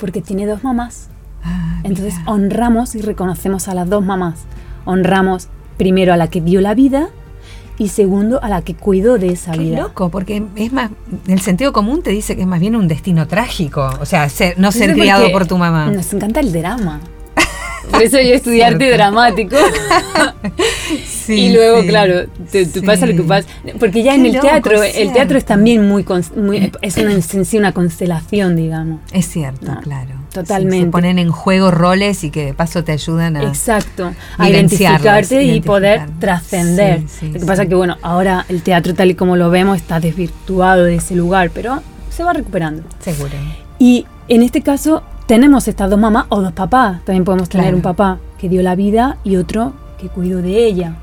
porque 0.00 0.20
tiene 0.20 0.46
dos 0.46 0.64
mamás. 0.64 1.08
Ah, 1.44 1.80
Entonces, 1.84 2.14
honramos 2.26 2.94
y 2.94 3.00
reconocemos 3.02 3.68
a 3.68 3.74
las 3.74 3.88
dos 3.88 4.04
mamás. 4.04 4.44
Honramos 4.84 5.48
primero 5.76 6.12
a 6.12 6.16
la 6.16 6.28
que 6.28 6.40
dio 6.40 6.60
la 6.60 6.74
vida 6.74 7.08
y 7.78 7.88
segundo 7.88 8.42
a 8.42 8.48
la 8.48 8.62
que 8.62 8.74
cuidó 8.74 9.18
de 9.18 9.28
esa 9.28 9.52
Qué 9.52 9.58
vida. 9.58 9.80
loco, 9.80 10.08
porque 10.10 10.44
es 10.56 10.72
más, 10.72 10.90
el 11.26 11.40
sentido 11.40 11.72
común 11.72 12.02
te 12.02 12.10
dice 12.10 12.36
que 12.36 12.42
es 12.42 12.46
más 12.46 12.60
bien 12.60 12.76
un 12.76 12.86
destino 12.86 13.26
trágico, 13.26 13.90
o 14.00 14.04
sea, 14.06 14.28
no 14.58 14.70
ser 14.70 14.92
criado 14.92 15.30
por 15.32 15.46
tu 15.46 15.58
mamá. 15.58 15.90
Nos 15.90 16.12
encanta 16.12 16.40
el 16.40 16.52
drama. 16.52 17.00
Por 17.90 18.02
eso 18.02 18.20
yo 18.20 18.34
estudié 18.34 18.64
arte 18.64 18.90
dramático. 18.90 19.56
y 21.28 21.52
luego, 21.52 21.82
claro, 21.86 22.26
te, 22.50 22.66
pasa 22.82 23.06
lo 23.06 23.14
que 23.14 23.22
pasa. 23.22 23.48
Porque 23.78 24.02
ya 24.02 24.14
en 24.14 24.26
el 24.26 24.40
teatro, 24.40 24.82
el 24.82 25.12
teatro 25.12 25.38
es 25.38 25.44
también 25.44 25.86
muy, 25.86 26.04
es 26.82 26.96
una, 26.96 27.12
en 27.12 27.44
sí 27.44 27.58
una 27.58 27.72
constelación, 27.72 28.56
digamos. 28.56 29.00
Es 29.12 29.26
cierto, 29.26 29.72
claro. 29.82 30.22
Totalmente. 30.32 30.86
se 30.86 30.90
ponen 30.90 31.18
en 31.18 31.30
juego 31.30 31.70
roles 31.70 32.24
y 32.24 32.30
que 32.30 32.46
de 32.46 32.54
paso 32.54 32.82
te 32.84 32.92
ayudan 32.92 33.36
a. 33.36 33.42
Exacto. 33.42 34.14
A 34.38 34.48
identificarte 34.48 35.44
y 35.44 35.60
poder 35.60 36.02
trascender. 36.18 37.02
lo 37.20 37.40
que 37.40 37.46
pasa 37.46 37.66
que, 37.66 37.74
bueno, 37.74 37.98
ahora 38.02 38.46
el 38.48 38.62
teatro 38.62 38.94
tal 38.94 39.10
y 39.10 39.14
como 39.14 39.36
lo 39.36 39.50
vemos 39.50 39.76
está 39.76 40.00
desvirtuado 40.00 40.84
de 40.84 40.96
ese 40.96 41.14
lugar, 41.14 41.50
pero 41.52 41.82
se 42.10 42.24
va 42.24 42.32
recuperando. 42.32 42.82
Seguro. 43.00 43.32
Y 43.78 44.06
en 44.28 44.42
este 44.42 44.62
caso, 44.62 45.02
tenemos 45.32 45.66
estas 45.66 45.88
dos 45.88 45.98
mamás 45.98 46.26
o 46.28 46.42
dos 46.42 46.52
papás. 46.52 47.02
También 47.06 47.24
podemos 47.24 47.48
tener 47.48 47.74
un 47.74 47.80
papá 47.80 48.18
que 48.36 48.50
dio 48.50 48.60
la 48.60 48.74
vida 48.74 49.16
y 49.24 49.36
otro 49.36 49.72
que 49.98 50.08
cuidó 50.08 50.42
de 50.42 50.66
ella. 50.66 50.96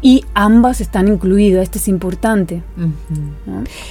Y 0.00 0.24
ambas 0.32 0.80
están 0.80 1.06
incluidas, 1.06 1.64
esto 1.64 1.76
es 1.76 1.86
importante. 1.86 2.62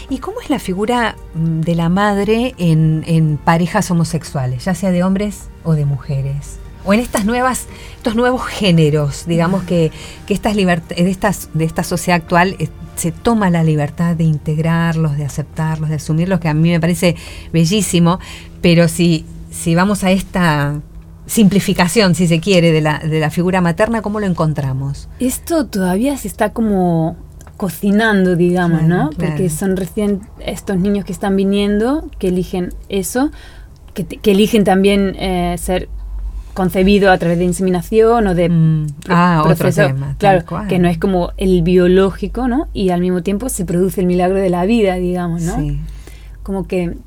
¿Y 0.10 0.18
cómo 0.18 0.42
es 0.42 0.50
la 0.50 0.58
figura 0.58 1.16
mm, 1.36 1.60
de 1.62 1.76
la 1.76 1.90
madre 1.90 2.56
en, 2.58 3.38
parejas 3.46 3.92
homosexuales, 3.92 4.66
ya 4.66 4.74
sea 4.74 4.90
de 4.90 5.04
hombres 5.04 5.44
o 5.64 5.74
de 5.74 5.86
mujeres? 5.86 6.58
O 6.84 6.92
en 6.92 7.00
estas 7.00 7.24
nuevas, 7.24 7.68
estos 7.98 8.16
nuevos 8.16 8.48
géneros, 8.48 9.28
digamos 9.28 9.62
que, 9.66 9.92
que 10.26 10.34
estas 10.34 10.56
de, 10.56 10.82
estas, 10.96 11.50
de 11.54 11.66
esta 11.66 11.84
sociedad 11.84 12.20
actual 12.20 12.56
eh, 12.58 12.70
se 12.98 13.12
toma 13.12 13.50
la 13.50 13.64
libertad 13.64 14.16
de 14.16 14.24
integrarlos, 14.24 15.18
de 15.18 15.26
aceptarlos, 15.26 15.90
de 15.90 15.96
asumirlos, 15.96 16.40
que 16.40 16.50
a 16.50 16.54
mí 16.54 16.72
me 16.72 16.80
parece 16.80 17.16
bellísimo, 17.54 18.20
pero 18.62 18.88
si, 18.88 19.26
si 19.52 19.76
vamos 19.76 20.04
a 20.04 20.12
esta 20.12 20.82
simplificación, 21.26 22.16
si 22.16 22.28
se 22.28 22.40
quiere, 22.40 22.72
de 22.72 22.82
la, 22.82 23.00
de 23.00 23.20
la 23.20 23.30
figura 23.30 23.62
materna, 23.62 24.02
¿cómo 24.02 24.20
lo 24.20 24.26
encontramos? 24.26 25.10
Esto 25.20 25.66
todavía 25.66 26.18
se 26.18 26.28
está 26.28 26.54
como 26.54 27.18
cocinando, 27.58 28.36
digamos, 28.36 28.84
¿no? 28.84 29.10
Porque 29.18 29.50
son 29.50 29.76
recién 29.78 30.22
estos 30.40 30.78
niños 30.78 31.06
que 31.06 31.12
están 31.12 31.36
viniendo, 31.36 32.10
que 32.20 32.30
eligen 32.30 32.70
eso, 32.88 33.32
que, 33.94 34.06
que 34.06 34.32
eligen 34.32 34.64
también 34.64 35.16
eh, 35.18 35.56
ser 35.58 35.90
concebido 36.54 37.12
a 37.12 37.18
través 37.20 37.38
de 37.38 37.46
inseminación 37.46 38.26
o 38.26 38.34
de 38.34 38.50
mm. 38.50 38.88
ah, 39.10 39.44
otro 39.46 39.72
tema, 39.72 40.16
claro, 40.18 40.44
que 40.68 40.80
no 40.80 40.88
es 40.88 40.98
como 40.98 41.32
el 41.38 41.62
biológico, 41.62 42.48
¿no? 42.48 42.68
Y 42.74 42.90
al 42.90 43.02
mismo 43.02 43.22
tiempo 43.22 43.50
se 43.50 43.66
produce 43.66 44.02
el 44.02 44.08
milagro 44.08 44.38
de 44.40 44.50
la 44.50 44.66
vida, 44.66 44.96
digamos, 44.96 45.44
¿no? 45.44 45.56
Sí. 45.60 45.80
Como 46.42 46.68
que 46.68 46.98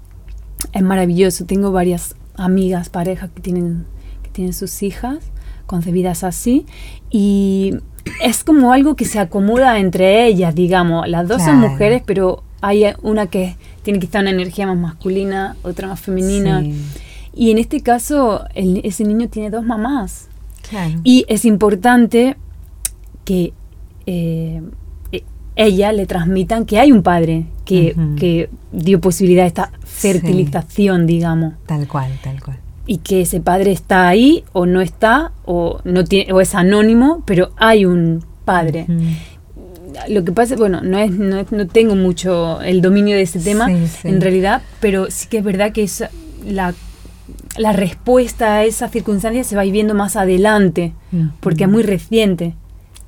es 0.72 0.82
maravilloso. 0.82 1.44
Tengo 1.46 1.72
varias 1.72 2.14
amigas, 2.36 2.88
parejas 2.88 3.30
que 3.34 3.40
tienen, 3.40 3.84
que 4.22 4.30
tienen 4.30 4.52
sus 4.52 4.82
hijas 4.82 5.18
concebidas 5.66 6.24
así 6.24 6.66
y 7.10 7.74
es 8.22 8.42
como 8.44 8.72
algo 8.72 8.96
que 8.96 9.04
se 9.04 9.18
acomoda 9.18 9.78
entre 9.78 10.26
ellas, 10.26 10.54
digamos. 10.54 11.08
Las 11.08 11.28
dos 11.28 11.42
son 11.42 11.58
mujeres, 11.58 12.02
pero 12.04 12.42
hay 12.60 12.84
una 13.02 13.26
que 13.28 13.56
tiene 13.82 13.98
que 14.00 14.06
estar 14.06 14.20
una 14.22 14.30
energía 14.30 14.66
más 14.66 14.76
masculina, 14.78 15.56
otra 15.62 15.88
más 15.88 16.00
femenina. 16.00 16.60
Sí. 16.62 16.74
Y 17.34 17.50
en 17.52 17.58
este 17.58 17.80
caso, 17.80 18.44
el- 18.54 18.80
ese 18.84 19.04
niño 19.04 19.28
tiene 19.28 19.50
dos 19.50 19.64
mamás. 19.64 20.28
Claro. 20.68 21.00
Y 21.04 21.24
es 21.28 21.44
importante 21.44 22.36
que 23.24 23.52
eh, 24.06 24.62
ella 25.64 25.92
le 25.92 26.06
transmitan 26.06 26.64
que 26.64 26.78
hay 26.78 26.90
un 26.90 27.02
padre 27.02 27.44
que, 27.64 27.94
que 28.16 28.48
dio 28.72 29.00
posibilidad 29.00 29.44
a 29.44 29.48
esta 29.48 29.72
fertilización, 29.84 31.06
digamos. 31.06 31.54
Tal 31.66 31.86
cual, 31.86 32.10
tal 32.22 32.42
cual. 32.42 32.58
Y 32.86 32.98
que 32.98 33.20
ese 33.20 33.40
padre 33.40 33.72
está 33.72 34.08
ahí 34.08 34.42
o 34.52 34.66
no 34.66 34.80
está 34.80 35.32
o 35.44 35.80
no 35.84 36.04
tiene 36.04 36.32
o 36.32 36.40
es 36.40 36.54
anónimo, 36.54 37.22
pero 37.26 37.50
hay 37.56 37.84
un 37.84 38.24
padre. 38.44 38.86
Lo 40.08 40.24
que 40.24 40.32
pasa, 40.32 40.56
bueno, 40.56 40.80
no 40.82 40.98
es, 40.98 41.10
no 41.10 41.44
no 41.50 41.66
tengo 41.66 41.94
mucho 41.94 42.60
el 42.62 42.80
dominio 42.80 43.16
de 43.16 43.22
ese 43.22 43.38
tema 43.38 43.66
Sí, 43.66 43.86
sí. 43.86 44.08
en 44.08 44.20
realidad, 44.20 44.62
pero 44.80 45.10
sí 45.10 45.28
que 45.28 45.38
es 45.38 45.44
verdad 45.44 45.72
que 45.72 45.82
es 45.82 46.04
la 46.46 46.74
la 47.56 47.72
respuesta 47.72 48.54
a 48.54 48.64
esa 48.64 48.88
circunstancia 48.88 49.44
se 49.44 49.56
va 49.56 49.62
viviendo 49.62 49.94
más 49.94 50.16
adelante, 50.16 50.92
porque 51.40 51.64
es 51.64 51.70
muy 51.70 51.82
reciente. 51.82 52.54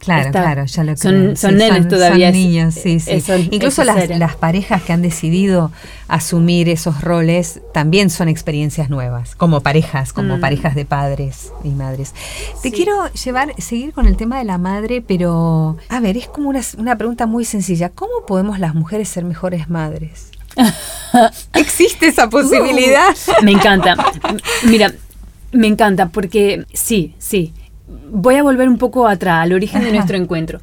Claro, 0.02 0.26
Está- 0.26 0.42
claro, 0.42 0.64
ya 0.64 0.82
lo 0.82 0.96
son- 0.96 1.12
creo. 1.12 1.36
son 1.36 1.56
nenes 1.56 1.86
todavía, 1.86 2.28
Son 2.30 2.34
es- 2.36 2.44
niños, 2.44 2.74
sí, 2.74 2.98
sí. 2.98 3.10
eh, 3.12 3.20
son 3.20 3.40
Incluso 3.52 3.84
las, 3.84 4.34
parejas 4.36 4.82
que 4.82 4.92
han 4.92 5.00
decidido 5.00 5.70
asumir 6.08 6.68
esos 6.68 7.02
roles 7.02 7.60
también 7.72 8.10
son 8.10 8.28
experiencias 8.28 8.90
nuevas, 8.90 9.36
como 9.36 9.60
parejas, 9.60 10.12
como 10.12 10.38
Mm. 10.38 10.40
parejas 10.40 10.74
de 10.74 10.84
padres 10.84 11.52
y 11.62 11.68
madres. 11.68 12.14
Te 12.62 12.70
Sí. 12.70 12.74
quiero 12.74 13.12
llevar, 13.12 13.54
seguir 13.58 13.92
con 13.92 14.06
el 14.06 14.16
tema 14.16 14.38
de 14.38 14.44
la 14.44 14.58
madre, 14.58 15.02
pero 15.02 15.76
a 15.88 16.00
ver, 16.00 16.16
es 16.16 16.26
como 16.26 16.48
una, 16.48 16.62
una 16.78 16.96
pregunta 16.96 17.26
muy 17.26 17.44
sencilla. 17.44 17.88
¿Cómo 17.90 18.26
podemos 18.26 18.58
las 18.58 18.74
mujeres 18.74 19.08
ser 19.08 19.24
mejores 19.24 19.70
madres? 19.70 20.30
¿Existe 21.54 22.08
esa 22.08 22.28
posibilidad? 22.28 23.14
Me 23.42 23.52
encanta. 23.52 23.94
Mira, 24.64 24.92
me 25.52 25.66
encanta 25.68 26.08
porque 26.08 26.64
sí, 26.72 27.14
sí. 27.18 27.52
Voy 28.10 28.36
a 28.36 28.42
volver 28.42 28.68
un 28.68 28.78
poco 28.78 29.06
atrás, 29.08 29.42
al 29.42 29.52
origen 29.52 29.82
de 29.84 29.92
nuestro 29.92 30.16
encuentro. 30.16 30.60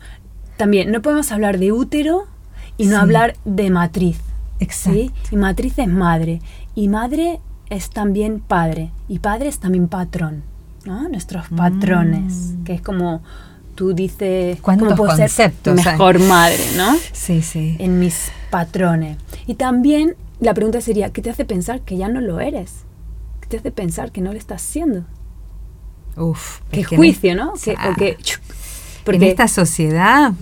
También, 0.57 0.91
no 0.91 1.01
podemos 1.01 1.31
hablar 1.31 1.57
de 1.59 1.71
útero 1.71 2.25
y 2.77 2.85
no 2.85 2.95
Sí. 2.95 3.01
hablar 3.01 3.35
de 3.45 3.69
matriz. 3.69 4.19
Exacto. 4.59 4.99
¿sí? 4.99 5.11
Y 5.31 5.35
matriz 5.37 5.77
es 5.79 5.87
madre. 5.87 6.41
Y 6.75 6.87
madre 6.89 7.39
es 7.69 7.89
también 7.89 8.39
padre. 8.39 8.91
Y 9.07 9.19
padre 9.19 9.47
es 9.49 9.59
también 9.59 9.87
patrón. 9.87 10.43
¿no? 10.85 11.07
Nuestros 11.09 11.47
patrones. 11.49 12.33
Mm. 12.57 12.63
Que 12.63 12.73
es 12.73 12.81
como 12.81 13.21
tú 13.75 13.93
dices, 13.93 14.59
¿Cuántos 14.61 14.87
¿cómo 14.89 14.97
puedo 14.97 15.11
ser 15.15 15.27
conceptos 15.27 15.77
hay? 15.85 15.91
mejor 15.93 16.19
madre, 16.19 16.63
¿no? 16.75 16.95
Sí, 17.13 17.41
sí. 17.41 17.75
en 17.79 17.99
mis 17.99 18.29
patrones. 18.49 19.17
Y 19.47 19.55
también 19.55 20.15
la 20.41 20.53
pregunta 20.53 20.81
sería, 20.81 21.11
¿qué 21.11 21.21
te 21.21 21.29
hace 21.29 21.45
pensar 21.45 21.81
que 21.81 21.95
ya 21.97 22.09
no 22.09 22.19
lo 22.21 22.39
eres? 22.41 22.83
¿Qué 23.41 23.47
te 23.47 23.57
hace 23.57 23.71
pensar 23.71 24.11
que 24.11 24.19
no 24.21 24.31
lo 24.33 24.37
estás 24.37 24.61
haciendo? 24.63 25.03
Uf, 26.19 26.59
¿Qué 26.71 26.83
juicio, 26.83 27.31
en- 27.31 27.37
no? 27.37 27.53
Que, 27.53 27.75
Ah. 27.77 27.95
que- 27.97 28.09
en 28.09 28.17
porque 29.05 29.29
esta 29.29 29.47
sociedad, 29.47 30.33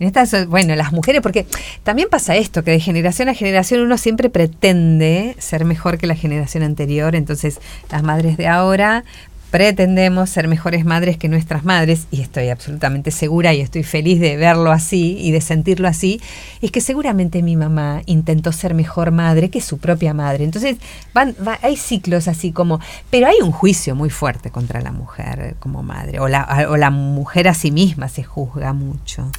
en 0.00 0.08
bueno, 0.48 0.74
las 0.74 0.92
mujeres, 0.92 1.20
porque 1.20 1.46
también 1.84 2.08
pasa 2.10 2.34
esto, 2.34 2.64
que 2.64 2.72
de 2.72 2.80
generación 2.80 3.28
a 3.28 3.34
generación 3.34 3.82
uno 3.82 3.98
siempre 3.98 4.30
pretende 4.30 5.36
ser 5.38 5.64
mejor 5.64 5.98
que 5.98 6.06
la 6.08 6.16
generación 6.16 6.64
anterior, 6.64 7.14
entonces 7.14 7.60
las 7.90 8.02
madres 8.02 8.36
de 8.36 8.48
ahora 8.48 9.04
pretendemos 9.52 10.30
ser 10.30 10.48
mejores 10.48 10.84
madres 10.86 11.18
que 11.18 11.28
nuestras 11.28 11.62
madres, 11.62 12.06
y 12.10 12.22
estoy 12.22 12.48
absolutamente 12.48 13.10
segura 13.10 13.52
y 13.52 13.60
estoy 13.60 13.82
feliz 13.82 14.18
de 14.18 14.36
verlo 14.38 14.72
así 14.72 15.16
y 15.20 15.30
de 15.30 15.42
sentirlo 15.42 15.86
así, 15.88 16.20
es 16.62 16.70
que 16.70 16.80
seguramente 16.80 17.42
mi 17.42 17.54
mamá 17.54 18.00
intentó 18.06 18.50
ser 18.50 18.72
mejor 18.74 19.10
madre 19.12 19.50
que 19.50 19.60
su 19.60 19.76
propia 19.76 20.14
madre. 20.14 20.44
Entonces, 20.44 20.78
van, 21.12 21.36
va- 21.46 21.58
hay 21.62 21.76
ciclos 21.76 22.28
así 22.28 22.50
como, 22.50 22.80
pero 23.10 23.26
hay 23.26 23.36
un 23.42 23.52
juicio 23.52 23.94
muy 23.94 24.08
fuerte 24.08 24.50
contra 24.50 24.80
la 24.80 24.90
mujer 24.90 25.54
como 25.60 25.82
madre, 25.82 26.18
o 26.18 26.28
la, 26.28 26.66
o 26.70 26.76
la 26.78 26.88
mujer 26.90 27.46
a 27.48 27.54
sí 27.54 27.70
misma 27.70 28.08
se 28.08 28.24
juzga 28.24 28.72
mucho. 28.72 29.30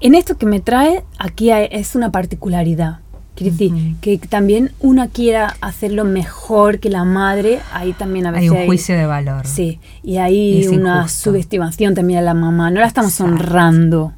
en 0.00 0.14
esto 0.14 0.38
que 0.38 0.46
me 0.46 0.60
trae, 0.60 1.02
aquí 1.18 1.50
es 1.50 1.96
una 1.96 2.12
particularidad. 2.12 3.00
Quiere 3.38 3.52
decir, 3.52 3.94
que 4.00 4.18
también 4.18 4.72
una 4.80 5.06
quiera 5.06 5.54
hacerlo 5.60 6.04
mejor 6.04 6.80
que 6.80 6.90
la 6.90 7.04
madre, 7.04 7.60
ahí 7.72 7.92
también 7.92 8.26
a 8.26 8.30
Hay 8.30 8.48
veces 8.48 8.50
un 8.50 8.66
juicio 8.66 8.96
de 8.96 9.06
valor. 9.06 9.46
Sí, 9.46 9.78
y 10.02 10.16
hay 10.16 10.66
una 10.66 10.96
injusto. 10.98 11.30
subestimación 11.30 11.94
también 11.94 12.18
a 12.18 12.22
la 12.22 12.34
mamá. 12.34 12.70
No 12.72 12.80
la 12.80 12.86
estamos 12.88 13.12
Exacto. 13.12 13.32
honrando 13.32 14.12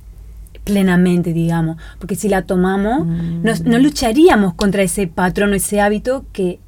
plenamente, 0.64 1.32
digamos. 1.34 1.76
Porque 1.98 2.14
si 2.14 2.28
la 2.30 2.42
tomamos, 2.42 3.06
Mm. 3.06 3.42
nos- 3.44 3.62
no 3.64 3.78
lucharíamos 3.78 4.54
contra 4.54 4.82
ese 4.82 5.06
patrón 5.06 5.52
o 5.52 5.54
ese 5.56 5.80
hábito 5.82 6.24
que 6.32 6.58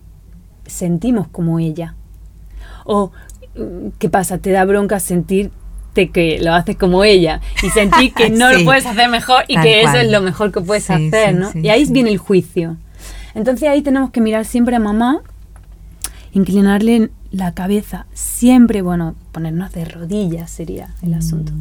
sentimos 0.66 1.28
como 1.28 1.58
ella. 1.58 1.94
O, 2.84 3.12
mm, 3.56 3.88
¿qué 3.98 4.08
pasa? 4.10 4.38
Te 4.38 4.50
da 4.50 4.64
bronca 4.66 5.00
que 5.94 6.38
lo 6.40 6.54
haces 6.54 6.76
como 6.76 7.04
ella 7.04 7.40
y 7.62 7.68
sentir 7.70 8.12
que 8.14 8.30
no 8.30 8.50
Sí. 8.50 8.58
lo 8.58 8.64
puedes 8.64 8.86
hacer 8.86 9.08
mejor 9.08 9.44
y 9.48 9.56
que 9.60 9.80
eso 9.82 9.90
cual. 9.92 10.06
es 10.06 10.12
lo 10.12 10.20
mejor 10.22 10.52
que 10.52 10.60
puedes 10.60 10.84
Sí, 10.84 10.92
hacer, 10.92 11.30
sí, 11.34 11.58
¿no? 11.58 11.60
y 11.62 11.68
ahí 11.68 11.84
viene 11.90 12.10
el 12.10 12.18
juicio. 12.18 12.76
Entonces 13.34 13.68
ahí 13.68 13.82
tenemos 13.82 14.10
que 14.10 14.20
mirar 14.20 14.44
siempre 14.44 14.76
a 14.76 14.78
mamá 14.80 15.20
inclinarle 16.32 17.10
la 17.30 17.52
cabeza 17.54 18.06
siempre, 18.12 18.82
bueno, 18.82 19.14
ponernos 19.32 19.72
de 19.72 19.84
rodillas 19.84 20.50
sería 20.50 20.88
el 21.02 21.14
asunto. 21.14 21.52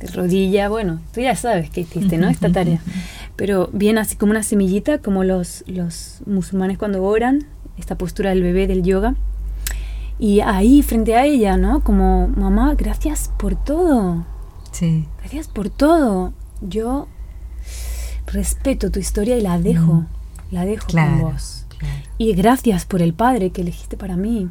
De 0.00 0.06
rodilla, 0.08 0.68
bueno, 0.68 1.00
tú 1.12 1.20
ya 1.20 1.34
sabes 1.34 1.70
qué 1.70 1.80
hiciste, 1.82 2.18
¿no? 2.18 2.28
Esta 2.28 2.50
tarea. 2.50 2.80
Pero 3.36 3.68
bien 3.72 3.98
así 3.98 4.16
como 4.16 4.30
una 4.30 4.42
semillita, 4.42 4.98
como 4.98 5.24
los, 5.24 5.64
los 5.66 6.20
musulmanes 6.26 6.78
cuando 6.78 7.02
oran, 7.04 7.44
esta 7.78 7.96
postura 7.96 8.30
del 8.30 8.42
bebé 8.42 8.66
del 8.66 8.82
yoga. 8.82 9.14
Y 10.18 10.40
ahí 10.40 10.82
frente 10.82 11.14
a 11.16 11.24
ella, 11.24 11.56
¿no? 11.56 11.80
Como, 11.84 12.28
mamá, 12.28 12.74
gracias 12.74 13.30
por 13.38 13.54
todo. 13.54 14.24
Sí. 14.72 15.06
Gracias 15.20 15.48
por 15.48 15.70
todo. 15.70 16.32
Yo 16.60 17.06
respeto 18.26 18.90
tu 18.90 18.98
historia 18.98 19.36
y 19.38 19.40
la 19.42 19.58
dejo. 19.58 19.92
Mm. 19.94 20.06
La 20.50 20.64
dejo 20.64 20.86
Claro, 20.86 21.22
con 21.22 21.32
vos. 21.32 21.66
claro. 21.78 21.94
Y 22.18 22.34
gracias 22.34 22.84
por 22.84 23.00
el 23.02 23.14
padre 23.14 23.50
que 23.50 23.60
elegiste 23.62 23.96
para 23.96 24.16
mí. 24.16 24.48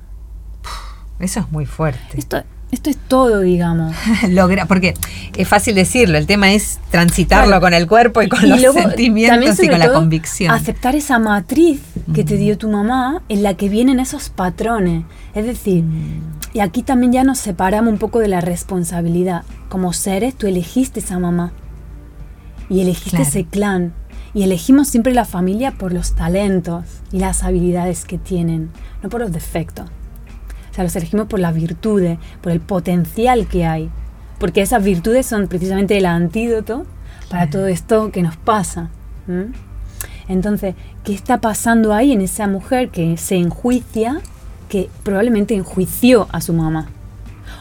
Eso 1.19 1.39
es 1.41 1.51
muy 1.51 1.65
fuerte. 1.65 2.17
Esto, 2.17 2.43
esto 2.71 2.89
es 2.89 2.97
todo, 2.97 3.39
digamos. 3.41 3.95
Logra, 4.29 4.65
porque 4.65 4.93
es 5.37 5.47
fácil 5.47 5.75
decirlo, 5.75 6.17
el 6.17 6.25
tema 6.27 6.51
es 6.51 6.79
transitarlo 6.91 7.59
con 7.61 7.73
el 7.73 7.87
cuerpo 7.87 8.21
y 8.21 8.27
con 8.27 8.45
Y 8.45 8.49
los 8.49 8.61
luego, 8.61 8.79
sentimientos 8.81 9.59
y 9.63 9.69
con 9.69 9.79
la 9.79 9.91
convicción. 9.93 10.51
Aceptar 10.53 10.95
esa 10.95 11.17
matriz 11.19 11.79
que 12.13 12.23
te 12.23 12.35
Mm. 12.35 12.39
dio 12.39 12.57
tu 12.57 12.69
mamá 12.69 13.21
en 13.29 13.43
la 13.43 13.53
que 13.55 13.69
vienen 13.69 13.99
esos 13.99 14.29
patrones. 14.29 15.03
Es 15.33 15.45
decir, 15.45 15.83
Mm. 15.83 16.21
y 16.53 16.59
aquí 16.59 16.83
también 16.83 17.11
ya 17.13 17.23
nos 17.23 17.37
separamos 17.39 17.91
un 17.91 17.99
poco 17.99 18.19
de 18.19 18.27
la 18.27 18.41
responsabilidad. 18.41 19.43
Como 19.69 19.93
seres, 19.93 20.35
tú 20.35 20.47
elegiste 20.47 20.99
esa 20.99 21.19
mamá. 21.19 21.51
Y 22.69 22.81
elegiste 22.81 23.11
Claro. 23.11 23.23
ese 23.25 23.45
clan. 23.45 23.93
Y 24.33 24.43
elegimos 24.43 24.89
siempre 24.89 25.13
la 25.13 25.23
familia 25.25 25.71
por 25.71 25.93
los 25.93 26.13
talentos 26.15 26.83
y 27.13 27.19
las 27.19 27.43
habilidades 27.43 28.03
que 28.05 28.17
tienen, 28.17 28.69
no 29.01 29.09
por 29.09 29.21
los 29.21 29.31
defectos. 29.31 29.89
O 30.77 30.79
sea, 30.79 30.83
los 30.83 30.95
elegimos 30.95 31.25
por 31.25 31.39
las 31.39 31.55
virtudes, 31.55 32.19
por 32.41 32.51
el 32.51 32.59
potencial 32.59 33.47
que 33.47 33.65
hay. 33.65 33.89
Porque 34.39 34.61
esas 34.61 34.83
virtudes 34.83 35.25
son 35.25 35.47
precisamente 35.47 35.97
el 35.97 36.05
antídoto 36.05 36.85
para 37.31 37.49
todo 37.49 37.65
esto 37.65 38.11
que 38.11 38.21
nos 38.21 38.37
pasa. 38.37 38.89
Entonces, 40.27 40.75
¿qué 41.03 41.15
está 41.15 41.41
pasando 41.41 41.93
ahí 41.93 42.11
en 42.11 42.21
esa 42.21 42.47
mujer 42.47 42.89
que 42.89 43.17
se 43.17 43.37
enjuicia, 43.37 44.21
que 44.69 44.87
probablemente 45.01 45.55
enjuició 45.55 46.27
a 46.31 46.41
su 46.41 46.53
mamá? 46.53 46.89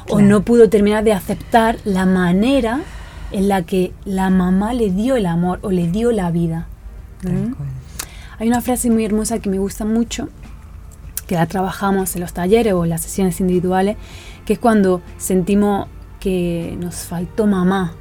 O 0.08 0.16
Claro. 0.16 0.28
no 0.28 0.42
pudo 0.42 0.68
terminar 0.68 1.02
de 1.02 1.14
aceptar 1.14 1.78
la 1.84 2.04
manera 2.04 2.80
en 3.32 3.48
la 3.48 3.62
que 3.62 3.94
la 4.04 4.28
mamá 4.28 4.74
le 4.74 4.90
dio 4.90 5.16
el 5.16 5.24
amor 5.24 5.58
o 5.62 5.70
le 5.70 5.88
dio 5.90 6.12
la 6.12 6.30
vida. 6.30 6.66
Tal 7.22 7.32
¿m? 7.32 7.54
cual. 7.56 7.68
Hay 8.38 8.48
una 8.48 8.60
frase 8.60 8.90
muy 8.90 9.06
hermosa 9.06 9.38
que 9.38 9.48
me 9.48 9.58
gusta 9.58 9.86
mucho, 9.86 10.28
que 11.26 11.34
la 11.34 11.46
trabajamos 11.46 12.14
en 12.14 12.20
los 12.22 12.32
talleres 12.32 12.72
o 12.72 12.84
en 12.84 12.90
las 12.90 13.02
sesiones 13.02 13.40
individuales, 13.40 13.96
que 14.44 14.54
es 14.54 14.58
cuando 14.58 15.02
sentimos 15.18 15.88
que 16.20 16.76
nos 16.80 16.96
faltó 16.96 17.46
mamá, 17.46 17.92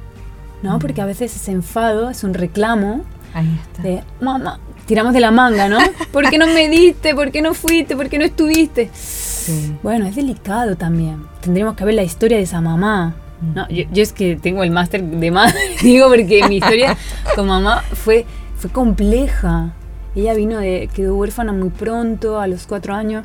¿no? 0.62 0.78
Porque 0.78 1.00
a 1.00 1.06
veces 1.06 1.34
ese 1.34 1.52
enfado 1.52 2.10
es 2.10 2.24
un 2.24 2.34
reclamo 2.34 3.02
Ahí 3.34 3.58
está. 3.62 3.82
de 3.82 4.02
mamá, 4.20 4.58
tiramos 4.86 5.12
de 5.12 5.20
la 5.20 5.30
manga, 5.30 5.68
¿no? 5.68 5.78
¿Por 6.12 6.30
qué 6.30 6.38
no 6.38 6.46
me 6.46 6.68
diste? 6.68 7.14
¿Por 7.14 7.30
qué 7.30 7.42
no 7.42 7.52
fuiste? 7.54 7.96
¿Por 7.96 8.08
qué 8.08 8.18
no 8.18 8.24
estuviste? 8.24 8.90
Sí. 8.94 9.76
Bueno, 9.82 10.06
es 10.06 10.16
delicado 10.16 10.76
también. 10.76 11.24
Tendríamos 11.40 11.76
que 11.76 11.84
ver 11.84 11.94
la 11.94 12.02
historia 12.02 12.36
de 12.38 12.44
esa 12.44 12.60
mamá. 12.60 13.14
No, 13.54 13.68
yo, 13.68 13.84
yo 13.92 14.02
es 14.02 14.12
que 14.12 14.36
tengo 14.36 14.64
el 14.64 14.70
máster 14.70 15.02
de 15.04 15.30
madre, 15.30 15.60
digo, 15.82 16.08
porque 16.08 16.48
mi 16.48 16.56
historia 16.56 16.96
con 17.34 17.46
mamá 17.46 17.82
fue, 17.92 18.24
fue 18.56 18.70
compleja. 18.70 19.72
Ella 20.16 20.34
vino 20.34 20.58
de, 20.58 20.88
quedó 20.92 21.14
huérfana 21.16 21.52
muy 21.52 21.68
pronto, 21.68 22.40
a 22.40 22.46
los 22.48 22.66
cuatro 22.66 22.94
años. 22.94 23.24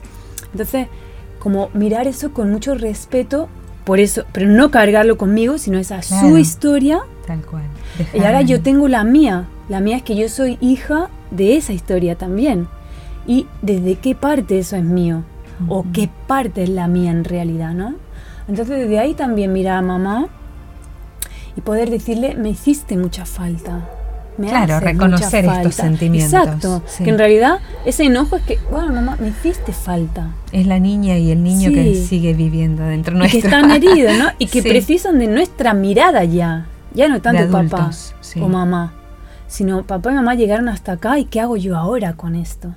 Entonces, 0.51 0.87
como 1.39 1.69
mirar 1.73 2.05
eso 2.07 2.33
con 2.33 2.51
mucho 2.51 2.75
respeto 2.75 3.47
por 3.85 3.99
eso, 3.99 4.25
pero 4.31 4.47
no 4.47 4.69
cargarlo 4.69 5.17
conmigo, 5.17 5.57
sino 5.57 5.79
esa 5.79 6.01
Claro. 6.01 6.29
su 6.29 6.37
historia. 6.37 6.99
Tal 7.25 7.41
cual. 7.41 7.63
Y 8.13 8.19
ahora 8.19 8.41
yo 8.41 8.61
tengo 8.61 8.87
la 8.87 9.03
mía. 9.03 9.47
La 9.69 9.79
mía 9.79 9.97
es 9.97 10.03
que 10.03 10.15
yo 10.15 10.29
soy 10.29 10.57
hija 10.61 11.09
de 11.31 11.55
esa 11.57 11.73
historia 11.73 12.15
también. 12.15 12.67
Y 13.25 13.47
desde 13.61 13.95
qué 13.95 14.13
parte 14.13 14.59
eso 14.59 14.75
es 14.75 14.83
mío. 14.83 15.23
O 15.67 15.85
qué 15.93 16.09
parte 16.27 16.63
es 16.63 16.69
la 16.69 16.87
mía 16.87 17.11
en 17.11 17.23
realidad, 17.23 17.73
¿no? 17.73 17.95
Entonces 18.47 18.79
desde 18.79 18.99
ahí 18.99 19.13
también 19.13 19.53
mirar 19.53 19.77
a 19.77 19.81
mamá 19.81 20.27
y 21.55 21.61
poder 21.61 21.89
decirle, 21.89 22.35
me 22.35 22.49
hiciste 22.49 22.97
mucha 22.97 23.25
falta. 23.25 23.87
Me 24.41 24.49
Claro, 24.49 24.79
reconocer 24.79 25.45
mucha 25.45 25.57
estos 25.61 25.75
falta". 25.75 25.83
sentimientos, 25.89 26.33
Exacto. 26.33 26.83
sí. 26.87 27.03
Que 27.03 27.09
en 27.11 27.17
realidad 27.17 27.59
ese 27.85 28.03
enojo 28.05 28.35
es 28.37 28.43
que, 28.43 28.59
bueno, 28.71 28.91
mamá, 28.91 29.17
me 29.19 29.29
hiciste 29.29 29.71
falta. 29.71 30.29
Es 30.51 30.65
la 30.67 30.79
niña 30.79 31.17
y 31.17 31.31
el 31.31 31.43
niño 31.43 31.69
que 31.71 31.95
sigue 31.95 32.33
viviendo 32.33 32.83
dentro 32.83 33.15
Y 33.15 33.19
nuestro. 33.19 33.39
que 33.41 33.47
están 33.47 33.71
heridos, 33.71 34.17
¿no? 34.17 34.25
Y 34.39 34.47
que 34.47 34.61
Sí. 34.61 34.69
precisan 34.69 35.19
de 35.19 35.27
nuestra 35.27 35.73
mirada 35.73 36.23
ya. 36.23 36.65
Ya 36.93 37.07
no 37.07 37.21
tanto 37.21 37.49
papá 37.51 37.91
o 38.41 38.47
mamá, 38.49 38.93
sino 39.47 39.83
papá 39.83 40.11
y 40.11 40.15
mamá 40.15 40.35
llegaron 40.35 40.67
hasta 40.69 40.93
acá 40.93 41.17
y 41.19 41.25
¿qué 41.25 41.39
hago 41.39 41.55
yo 41.55 41.77
ahora 41.77 42.13
con 42.13 42.35
esto? 42.35 42.75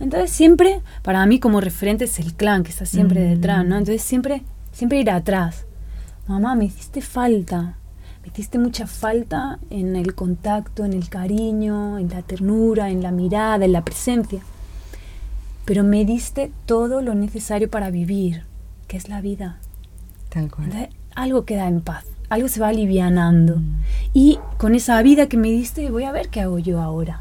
Entonces 0.00 0.30
siempre, 0.30 0.80
para 1.02 1.24
mí 1.24 1.38
como 1.38 1.60
referente 1.60 2.04
es 2.04 2.18
el 2.18 2.34
clan 2.34 2.64
que 2.64 2.70
está 2.70 2.84
siempre 2.84 3.20
Mm. 3.24 3.28
detrás, 3.34 3.64
¿no? 3.64 3.78
Entonces 3.78 4.02
siempre, 4.02 4.42
siempre 4.72 4.98
ir 5.00 5.10
atrás. 5.10 5.64
Mamá, 6.26 6.54
me 6.54 6.64
hiciste 6.66 7.00
falta. 7.00 7.76
Me 8.24 8.28
hiciste 8.28 8.58
mucha 8.58 8.86
falta 8.86 9.58
en 9.68 9.96
el 9.96 10.14
contacto, 10.14 10.86
en 10.86 10.94
el 10.94 11.10
cariño, 11.10 11.98
en 11.98 12.08
la 12.08 12.22
ternura, 12.22 12.88
en 12.88 13.02
la 13.02 13.10
mirada, 13.10 13.66
en 13.66 13.72
la 13.72 13.84
presencia. 13.84 14.40
Pero 15.66 15.84
me 15.84 16.06
diste 16.06 16.50
todo 16.64 17.02
lo 17.02 17.14
necesario 17.14 17.68
para 17.68 17.90
vivir, 17.90 18.44
que 18.88 18.96
es 18.96 19.10
la 19.10 19.20
vida. 19.20 19.58
Tal 20.30 20.50
cual. 20.50 20.68
Entonces, 20.68 20.88
algo 21.14 21.44
queda 21.44 21.68
en 21.68 21.82
paz, 21.82 22.06
algo 22.30 22.48
se 22.48 22.60
va 22.60 22.68
alivianando. 22.68 23.56
Mm. 23.56 23.82
Y 24.14 24.38
con 24.56 24.74
esa 24.74 25.02
vida 25.02 25.26
que 25.26 25.36
me 25.36 25.50
diste, 25.50 25.90
voy 25.90 26.04
a 26.04 26.12
ver 26.12 26.30
qué 26.30 26.40
hago 26.40 26.58
yo 26.58 26.80
ahora. 26.80 27.20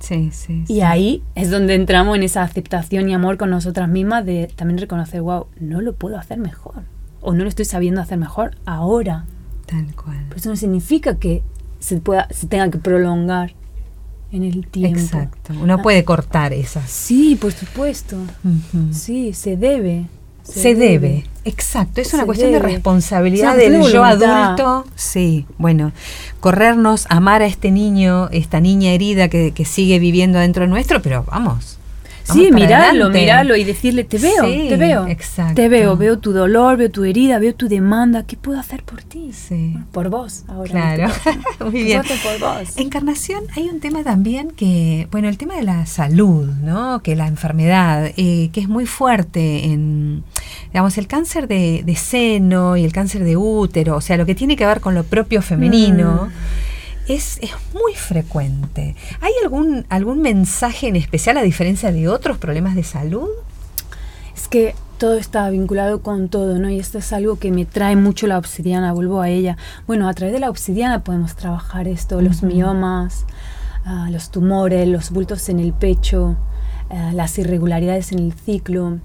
Sí, 0.00 0.30
sí. 0.32 0.64
Y 0.64 0.74
sí. 0.74 0.80
ahí 0.80 1.22
es 1.36 1.52
donde 1.52 1.76
entramos 1.76 2.16
en 2.16 2.24
esa 2.24 2.42
aceptación 2.42 3.08
y 3.08 3.14
amor 3.14 3.36
con 3.36 3.50
nosotras 3.50 3.88
mismas 3.88 4.26
de 4.26 4.50
también 4.56 4.78
reconocer, 4.78 5.22
wow, 5.22 5.46
no 5.60 5.80
lo 5.80 5.94
puedo 5.94 6.18
hacer 6.18 6.38
mejor. 6.38 6.82
O 7.20 7.32
no 7.32 7.44
lo 7.44 7.48
estoy 7.48 7.64
sabiendo 7.64 8.00
hacer 8.00 8.18
mejor 8.18 8.56
ahora. 8.66 9.24
Tal 9.66 9.94
cual. 9.94 10.24
Pero 10.28 10.36
eso 10.40 10.48
no 10.48 10.56
significa 10.56 11.16
que 11.18 11.42
se, 11.80 11.98
pueda, 11.98 12.28
se 12.30 12.46
tenga 12.46 12.70
que 12.70 12.78
prolongar 12.78 13.54
en 14.32 14.44
el 14.44 14.66
tiempo. 14.66 14.98
Exacto. 14.98 15.52
Uno 15.60 15.74
Ah. 15.74 15.82
puede 15.82 16.04
cortar 16.04 16.52
esas. 16.52 16.88
Sí, 16.90 17.36
por 17.40 17.52
supuesto. 17.52 18.16
Sí, 18.92 19.32
se 19.32 19.56
debe. 19.56 20.06
Se, 20.42 20.76
debe. 20.76 21.24
Exacto, 21.44 22.00
es 22.00 22.14
una 22.14 22.24
cuestión 22.24 22.52
de 22.52 22.60
responsabilidad 22.60 23.56
del 23.56 23.82
yo 23.90 24.04
adulto. 24.04 24.84
Sí, 24.94 25.44
bueno, 25.58 25.90
corrernos, 26.38 27.06
amar 27.08 27.42
a 27.42 27.46
este 27.46 27.72
niño, 27.72 28.28
esta 28.30 28.60
niña 28.60 28.92
herida 28.92 29.28
que, 29.28 29.50
que 29.50 29.64
sigue 29.64 29.98
viviendo 29.98 30.38
dentro 30.38 30.68
nuestro, 30.68 31.02
pero 31.02 31.24
vamos. 31.24 31.78
Sí, 32.32 32.50
mirarlo, 32.52 33.10
mirarlo 33.10 33.56
y 33.56 33.64
decirle, 33.64 34.04
te 34.04 34.18
veo, 34.18 34.44
Sí, 34.44 34.66
te 34.68 34.76
veo. 34.76 35.06
exacto. 35.06 35.54
Te 35.54 35.68
veo, 35.68 35.96
veo 35.96 36.18
tu 36.18 36.32
dolor, 36.32 36.76
veo 36.76 36.90
tu 36.90 37.04
herida, 37.04 37.38
veo 37.38 37.54
tu 37.54 37.68
demanda. 37.68 38.24
¿Qué 38.26 38.36
puedo 38.36 38.58
hacer 38.58 38.82
por 38.82 39.02
ti? 39.02 39.30
Sí. 39.32 39.70
Bueno, 39.72 39.86
por 39.92 40.08
vos, 40.10 40.44
ahora. 40.48 40.70
Claro, 40.70 41.06
este 41.24 41.30
muy 41.64 41.72
¿Qué 41.72 41.84
bien. 41.84 42.02
por 42.22 42.38
vos? 42.40 42.76
Encarnación, 42.76 43.44
hay 43.56 43.68
un 43.68 43.80
tema 43.80 44.02
también 44.02 44.50
que, 44.50 45.08
bueno, 45.10 45.28
el 45.28 45.38
tema 45.38 45.54
de 45.56 45.62
la 45.62 45.86
salud, 45.86 46.48
¿no? 46.62 47.00
Que 47.02 47.14
la 47.16 47.26
enfermedad, 47.28 48.10
eh, 48.16 48.50
que 48.52 48.60
es 48.60 48.68
muy 48.68 48.86
fuerte 48.86 49.64
en, 49.66 50.24
digamos, 50.72 50.98
el 50.98 51.06
cáncer 51.06 51.46
de, 51.48 51.82
de 51.86 51.94
seno 51.96 52.76
y 52.76 52.84
el 52.84 52.92
cáncer 52.92 53.22
de 53.24 53.36
útero, 53.36 53.96
o 53.96 54.00
sea, 54.00 54.16
lo 54.16 54.26
que 54.26 54.34
tiene 54.34 54.56
que 54.56 54.66
ver 54.66 54.80
con 54.80 54.94
lo 54.94 55.04
propio 55.04 55.42
femenino. 55.42 56.28
Mm. 56.28 56.65
Es, 57.08 57.38
es 57.40 57.52
muy 57.72 57.94
frecuente. 57.94 58.96
¿Hay 59.20 59.32
algún, 59.42 59.86
algún 59.88 60.22
mensaje 60.22 60.88
en 60.88 60.96
especial 60.96 61.36
a 61.38 61.42
diferencia 61.42 61.92
de 61.92 62.08
otros 62.08 62.38
problemas 62.38 62.74
de 62.74 62.82
salud? 62.82 63.28
Es 64.34 64.48
que 64.48 64.74
todo 64.98 65.14
está 65.14 65.48
vinculado 65.50 66.02
con 66.02 66.28
todo, 66.28 66.58
¿no? 66.58 66.70
Y 66.70 66.78
esto 66.78 66.98
es 66.98 67.12
algo 67.12 67.38
que 67.38 67.52
me 67.52 67.64
trae 67.64 67.96
mucho 67.96 68.26
la 68.26 68.38
obsidiana, 68.38 68.92
vuelvo 68.92 69.20
a 69.20 69.28
ella. 69.28 69.56
Bueno, 69.86 70.08
a 70.08 70.14
través 70.14 70.32
de 70.32 70.40
la 70.40 70.50
obsidiana 70.50 71.04
podemos 71.04 71.36
trabajar 71.36 71.86
esto, 71.86 72.20
los 72.22 72.42
miomas, 72.42 73.26
ah, 73.84 74.08
los 74.10 74.30
tumores, 74.30 74.88
los 74.88 75.10
bultos 75.10 75.48
en 75.48 75.60
el 75.60 75.72
pecho, 75.72 76.36
ah, 76.90 77.12
las 77.14 77.38
irregularidades 77.38 78.12
en 78.12 78.20
el 78.20 78.32
ciclo, 78.32 78.98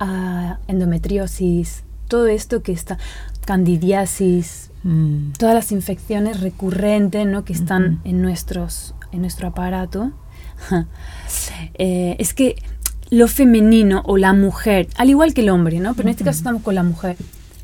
ah, 0.00 0.58
endometriosis, 0.66 1.84
todo 2.08 2.26
esto 2.26 2.62
que 2.62 2.72
está, 2.72 2.98
candidiasis, 3.44 4.70
Mm, 4.86 5.32
todas 5.36 5.52
las 5.52 5.72
infecciones 5.72 6.40
recurrentes 6.40 7.26
¿no? 7.26 7.44
que 7.44 7.52
están 7.52 7.94
Ujú. 7.94 8.00
en, 8.08 8.22
nuestros, 8.22 8.94
en 9.10 9.20
nuestro 9.20 9.48
aparato. 9.48 10.12
Eh, 11.78 12.16
es 12.18 12.32
que 12.32 12.56
lo 13.10 13.28
femenino 13.28 14.02
o 14.06 14.16
la 14.16 14.32
mujer, 14.32 14.88
al 14.96 15.10
igual 15.10 15.34
que 15.34 15.42
el 15.42 15.50
hombre, 15.50 15.80
¿no? 15.80 15.92
pero 15.94 16.08
en 16.08 16.12
este 16.12 16.24
caso 16.24 16.38
estamos 16.38 16.62
con 16.62 16.74
la 16.74 16.82
mujer, 16.82 17.16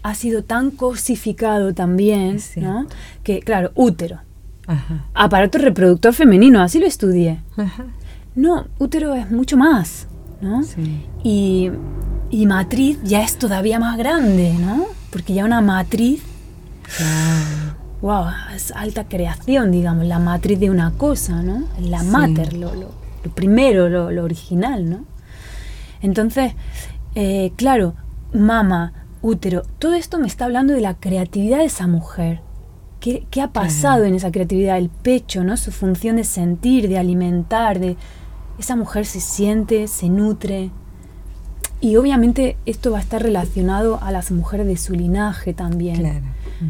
ha 0.03 0.15
sido 0.15 0.43
tan 0.45 0.71
cosificado 0.71 1.73
también, 1.73 2.39
cierto. 2.41 2.71
¿no? 2.71 2.87
que 3.23 3.41
claro, 3.41 3.71
útero, 3.75 4.19
Ajá. 4.67 5.07
aparato 5.15 5.59
reproductor 5.59 6.13
femenino, 6.13 6.61
así 6.61 6.79
lo 6.81 6.87
estudié. 6.87 7.41
Ajá. 7.57 7.87
No, 8.35 8.67
útero 8.79 9.15
es 9.15 9.31
mucho 9.31 9.57
más, 9.57 10.07
¿no? 10.41 10.63
Sí. 10.65 11.07
Y, 11.25 11.71
y 12.31 12.47
matriz 12.47 12.99
ya 13.05 13.23
es 13.23 13.39
todavía 13.39 13.79
más 13.79 13.97
grande, 13.97 14.53
¿no? 14.61 14.85
Porque 15.11 15.33
ya 15.35 15.45
una 15.45 15.61
matriz 15.63 16.23
Claro. 16.97 17.77
wow, 18.01 18.25
es 18.55 18.73
alta 18.73 19.05
creación, 19.09 19.71
digamos, 19.71 20.07
la 20.07 20.19
matriz 20.19 20.59
de 20.61 20.71
una 20.71 20.91
cosa, 20.93 21.43
¿no? 21.43 21.65
La 21.81 22.01
Sí. 22.01 22.07
mater, 22.07 22.53
lo, 22.55 22.75
lo- 22.75 22.91
lo 23.25 23.31
primero, 23.35 23.89
lo, 23.89 24.11
lo 24.11 24.25
original, 24.25 24.91
¿no? 24.91 25.05
Entonces, 26.01 26.53
eh, 27.15 27.53
claro, 27.57 27.95
mama, 28.33 28.93
útero, 29.23 29.63
todo 29.79 29.95
esto 29.95 30.19
me 30.19 30.27
está 30.27 30.47
hablando 30.47 30.73
de 30.75 30.81
la 30.81 30.95
creatividad 30.95 31.59
de 31.59 31.67
esa 31.67 31.87
mujer. 31.87 32.41
¿Qué, 32.99 33.27
qué 33.31 33.41
ha 33.41 33.49
pasado 33.53 33.97
Claro. 33.99 34.07
en 34.07 34.15
esa 34.17 34.33
creatividad? 34.33 34.79
El 34.79 34.89
pecho, 34.89 35.45
¿no? 35.45 35.57
Su 35.57 35.71
función 35.73 36.17
de 36.17 36.25
sentir, 36.25 36.89
de 36.89 36.99
alimentar, 36.99 37.79
de... 37.79 37.97
Esa 38.59 38.77
mujer 38.77 39.07
se 39.07 39.21
siente, 39.21 39.89
se 39.89 40.09
nutre. 40.09 40.71
Y 41.81 41.97
obviamente 41.97 42.57
esto 42.67 42.93
va 42.93 42.99
a 42.99 43.01
estar 43.01 43.23
relacionado 43.23 43.99
a 44.03 44.13
las 44.13 44.31
mujeres 44.31 44.67
de 44.67 44.77
su 44.77 44.93
linaje 44.95 45.53
también. 45.55 45.97
Claro. 45.97 46.25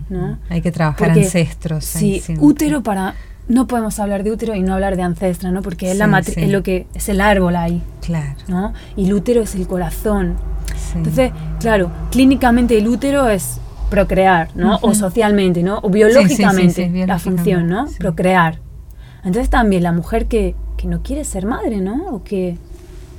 ¿No? 0.09 0.38
Hay 0.49 0.61
que 0.62 0.72
trabajar 0.72 1.09
Porque, 1.09 1.24
ancestros. 1.24 1.84
Sí, 1.84 2.20
siempre. 2.20 2.47
útero 2.47 2.82
para. 2.82 3.14
No 3.49 3.66
podemos 3.66 3.99
hablar 3.99 4.22
de 4.22 4.30
útero 4.30 4.55
y 4.55 4.62
no 4.62 4.72
hablar 4.74 4.97
de 4.97 5.03
ancestra, 5.03 5.51
¿no? 5.51 5.62
Porque 5.62 5.90
es 5.90 5.99
la 5.99 6.22
Sí, 6.22 6.34
es 6.36 6.49
lo 6.51 6.62
que 6.62 6.86
es 6.95 7.09
el 7.09 7.20
árbol 7.20 7.57
ahí, 7.57 7.82
Claro. 8.01 8.36
¿no? 8.47 8.72
Y 8.97 9.07
el 9.07 9.14
útero 9.14 9.43
es 9.43 9.55
el 9.57 9.66
corazón. 9.66 10.36
sí. 10.76 10.99
Entonces, 10.99 11.32
claro, 11.59 11.90
clínicamente 12.12 12.78
el 12.78 12.86
útero 12.86 13.28
es 13.28 13.59
procrear, 13.90 14.49
¿no? 14.55 14.78
O 14.82 14.95
socialmente, 14.95 15.62
¿no? 15.62 15.80
O 15.82 15.90
biológicamente 15.90 16.88
sí, 16.90 17.07
la 17.07 17.18
función, 17.18 17.62
¿no? 17.68 17.84
biológicamente. 17.84 17.99
Procrear. 17.99 18.59
Entonces 19.24 19.51
también 19.51 19.82
la 19.82 19.93
mujer 19.93 20.26
que, 20.26 20.55
que 20.76 20.86
no 20.86 21.03
quiere 21.03 21.24
ser 21.24 21.45
madre, 21.45 21.78
¿no? 21.80 22.07
O 22.11 22.22
que 22.22 22.57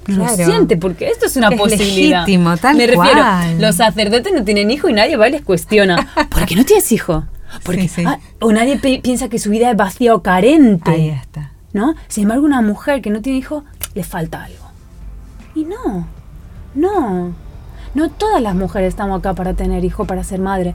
lo 0.07 0.27
siente, 0.29 0.77
porque 0.77 1.07
esto 1.09 1.25
es 1.27 1.35
una 1.37 1.49
Es 1.49 1.57
posibilidad. 1.59 2.21
legítimo, 2.25 2.57
tal 2.57 2.75
Me 2.77 2.87
refiero, 2.87 3.21
cual. 3.21 3.61
los 3.61 3.75
sacerdotes 3.75 4.33
no 4.33 4.43
tienen 4.43 4.69
hijo 4.71 4.89
y 4.89 4.93
nadie 4.93 5.15
va 5.17 5.27
y 5.27 5.31
les 5.31 5.41
cuestiona. 5.43 6.07
¿Por 6.29 6.45
qué 6.45 6.55
no 6.55 6.65
tienes 6.65 6.91
hijo? 6.91 7.25
Porque, 7.63 7.83
Sí, 7.83 7.87
sí. 7.87 8.03
ah, 8.05 8.19
o 8.41 8.51
nadie 8.51 8.77
pi- 8.77 8.99
piensa 8.99 9.29
que 9.29 9.37
su 9.39 9.49
vida 9.51 9.69
es 9.71 9.77
vacía 9.77 10.15
o 10.15 10.21
carente. 10.23 10.89
Ahí 10.91 11.09
está. 11.09 11.51
¿no? 11.71 11.95
Sin 12.07 12.23
embargo, 12.23 12.45
una 12.45 12.61
mujer 12.61 13.01
que 13.01 13.09
no 13.09 13.21
tiene 13.21 13.39
hijo, 13.39 13.63
le 13.95 14.03
falta 14.03 14.43
algo. 14.43 14.65
Y 15.55 15.65
no, 15.65 16.07
no. 16.75 17.33
No 17.93 18.09
todas 18.09 18.41
las 18.41 18.55
mujeres 18.55 18.89
estamos 18.89 19.19
acá 19.19 19.33
para 19.33 19.53
tener 19.53 19.83
hijo, 19.85 20.05
para 20.05 20.23
ser 20.23 20.39
madre. 20.39 20.73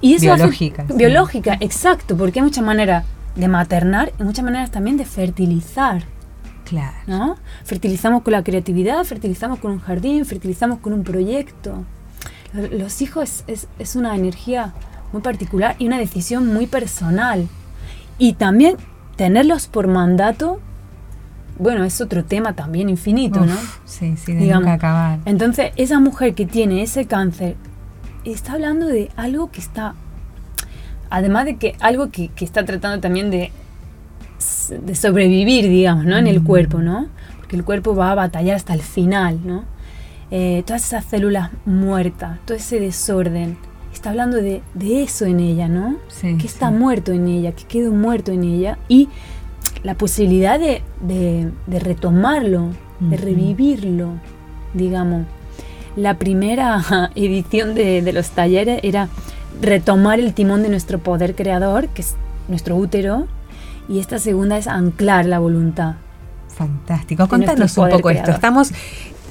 Y 0.00 0.14
eso 0.14 0.32
hace- 0.32 0.42
Biológica, 0.42 0.84
sí. 0.88 0.94
Biológica, 0.94 1.56
exacto, 1.60 2.16
porque 2.16 2.38
hay 2.40 2.44
muchas 2.44 2.64
maneras 2.64 3.04
de 3.36 3.48
maternar 3.48 4.12
y 4.18 4.22
muchas 4.22 4.44
maneras 4.44 4.70
también 4.70 4.96
de 4.96 5.04
fertilizar. 5.04 6.04
Claro. 6.64 6.96
¿no? 7.06 7.36
Fertilizamos 7.64 8.22
con 8.22 8.32
la 8.32 8.42
creatividad, 8.42 9.04
fertilizamos 9.04 9.58
con 9.58 9.72
un 9.72 9.80
jardín, 9.80 10.24
fertilizamos 10.24 10.78
con 10.80 10.92
un 10.92 11.04
proyecto. 11.04 11.84
Lo- 12.52 12.78
Los 12.78 13.02
hijos 13.02 13.22
es, 13.24 13.44
es- 13.46 13.68
es 13.78 13.96
una 13.96 14.14
energía 14.16 14.72
muy 15.12 15.22
particular 15.22 15.76
y 15.78 15.86
una 15.86 15.98
decisión 15.98 16.52
muy 16.52 16.66
personal. 16.66 17.46
Y 18.18 18.34
también 18.34 18.76
tenerlos 19.16 19.66
por 19.66 19.86
mandato, 19.88 20.60
bueno, 21.58 21.84
es 21.84 22.00
otro 22.00 22.24
tema 22.24 22.54
también 22.54 22.88
infinito, 22.88 23.44
¿no? 23.44 23.54
Sí, 23.84 24.16
sí, 24.16 24.32
de 24.32 24.40
Digamos. 24.40 24.62
nunca 24.64 24.74
acabar. 24.74 25.18
Entonces, 25.24 25.72
esa 25.76 26.00
mujer 26.00 26.34
que 26.34 26.46
tiene 26.46 26.82
ese 26.82 27.06
cáncer 27.06 27.56
está 28.24 28.54
hablando 28.54 28.86
de 28.86 29.10
algo 29.16 29.50
que 29.52 29.60
está, 29.60 29.94
además 31.10 31.44
de 31.44 31.56
que 31.56 31.76
algo 31.80 32.10
que, 32.10 32.28
que 32.28 32.44
está 32.44 32.64
tratando 32.64 33.00
también 33.00 33.30
de, 33.30 33.52
de 34.84 34.94
sobrevivir, 34.94 35.68
digamos, 35.68 36.04
¿no? 36.04 36.16
En 36.16 36.26
el 36.26 36.42
cuerpo, 36.42 36.78
¿no? 36.78 37.06
Porque 37.38 37.56
el 37.56 37.64
cuerpo 37.64 37.94
va 37.94 38.12
a 38.12 38.14
batallar 38.14 38.56
hasta 38.56 38.74
el 38.74 38.82
final, 38.82 39.38
¿no? 39.44 39.64
eh, 40.30 40.62
todas 40.66 40.84
esas 40.84 41.04
células 41.04 41.50
muertas, 41.64 42.38
todo 42.44 42.56
ese 42.56 42.80
desorden. 42.80 43.56
Está 43.92 44.10
hablando 44.10 44.38
de, 44.38 44.62
de 44.74 45.02
eso 45.04 45.26
en 45.26 45.38
ella, 45.38 45.68
¿no? 45.68 45.96
Sí, 46.08 46.36
que 46.38 46.46
está 46.46 46.68
sí. 46.70 46.74
muerto 46.74 47.12
en 47.12 47.28
ella, 47.28 47.52
que 47.52 47.64
quedó 47.64 47.92
muerto 47.92 48.32
en 48.32 48.42
ella. 48.42 48.78
Y 48.88 49.08
la 49.84 49.94
posibilidad 49.94 50.58
de, 50.58 50.82
de- 51.06 51.50
de 51.68 51.78
retomarlo, 51.78 52.70
de 52.98 53.16
revivirlo, 53.16 54.14
digamos. 54.72 55.26
La 55.94 56.18
primera 56.18 56.82
edición 57.14 57.74
de, 57.76 58.02
de 58.02 58.12
los 58.12 58.30
talleres 58.30 58.80
era 58.82 59.08
retomar 59.62 60.18
el 60.18 60.34
timón 60.34 60.62
de 60.64 60.70
nuestro 60.70 60.98
poder 60.98 61.36
creador, 61.36 61.88
que 61.88 62.02
es 62.02 62.16
nuestro 62.48 62.76
útero, 62.76 63.28
y 63.88 63.98
esta 63.98 64.18
segunda 64.18 64.56
es 64.56 64.66
anclar 64.66 65.26
la 65.26 65.38
voluntad. 65.38 65.94
Fantástico. 66.48 67.26
Contanos 67.28 67.76
un 67.78 67.88
poco 67.88 68.10
esto. 68.10 68.22
creador. 68.22 68.34
Estamos 68.34 68.72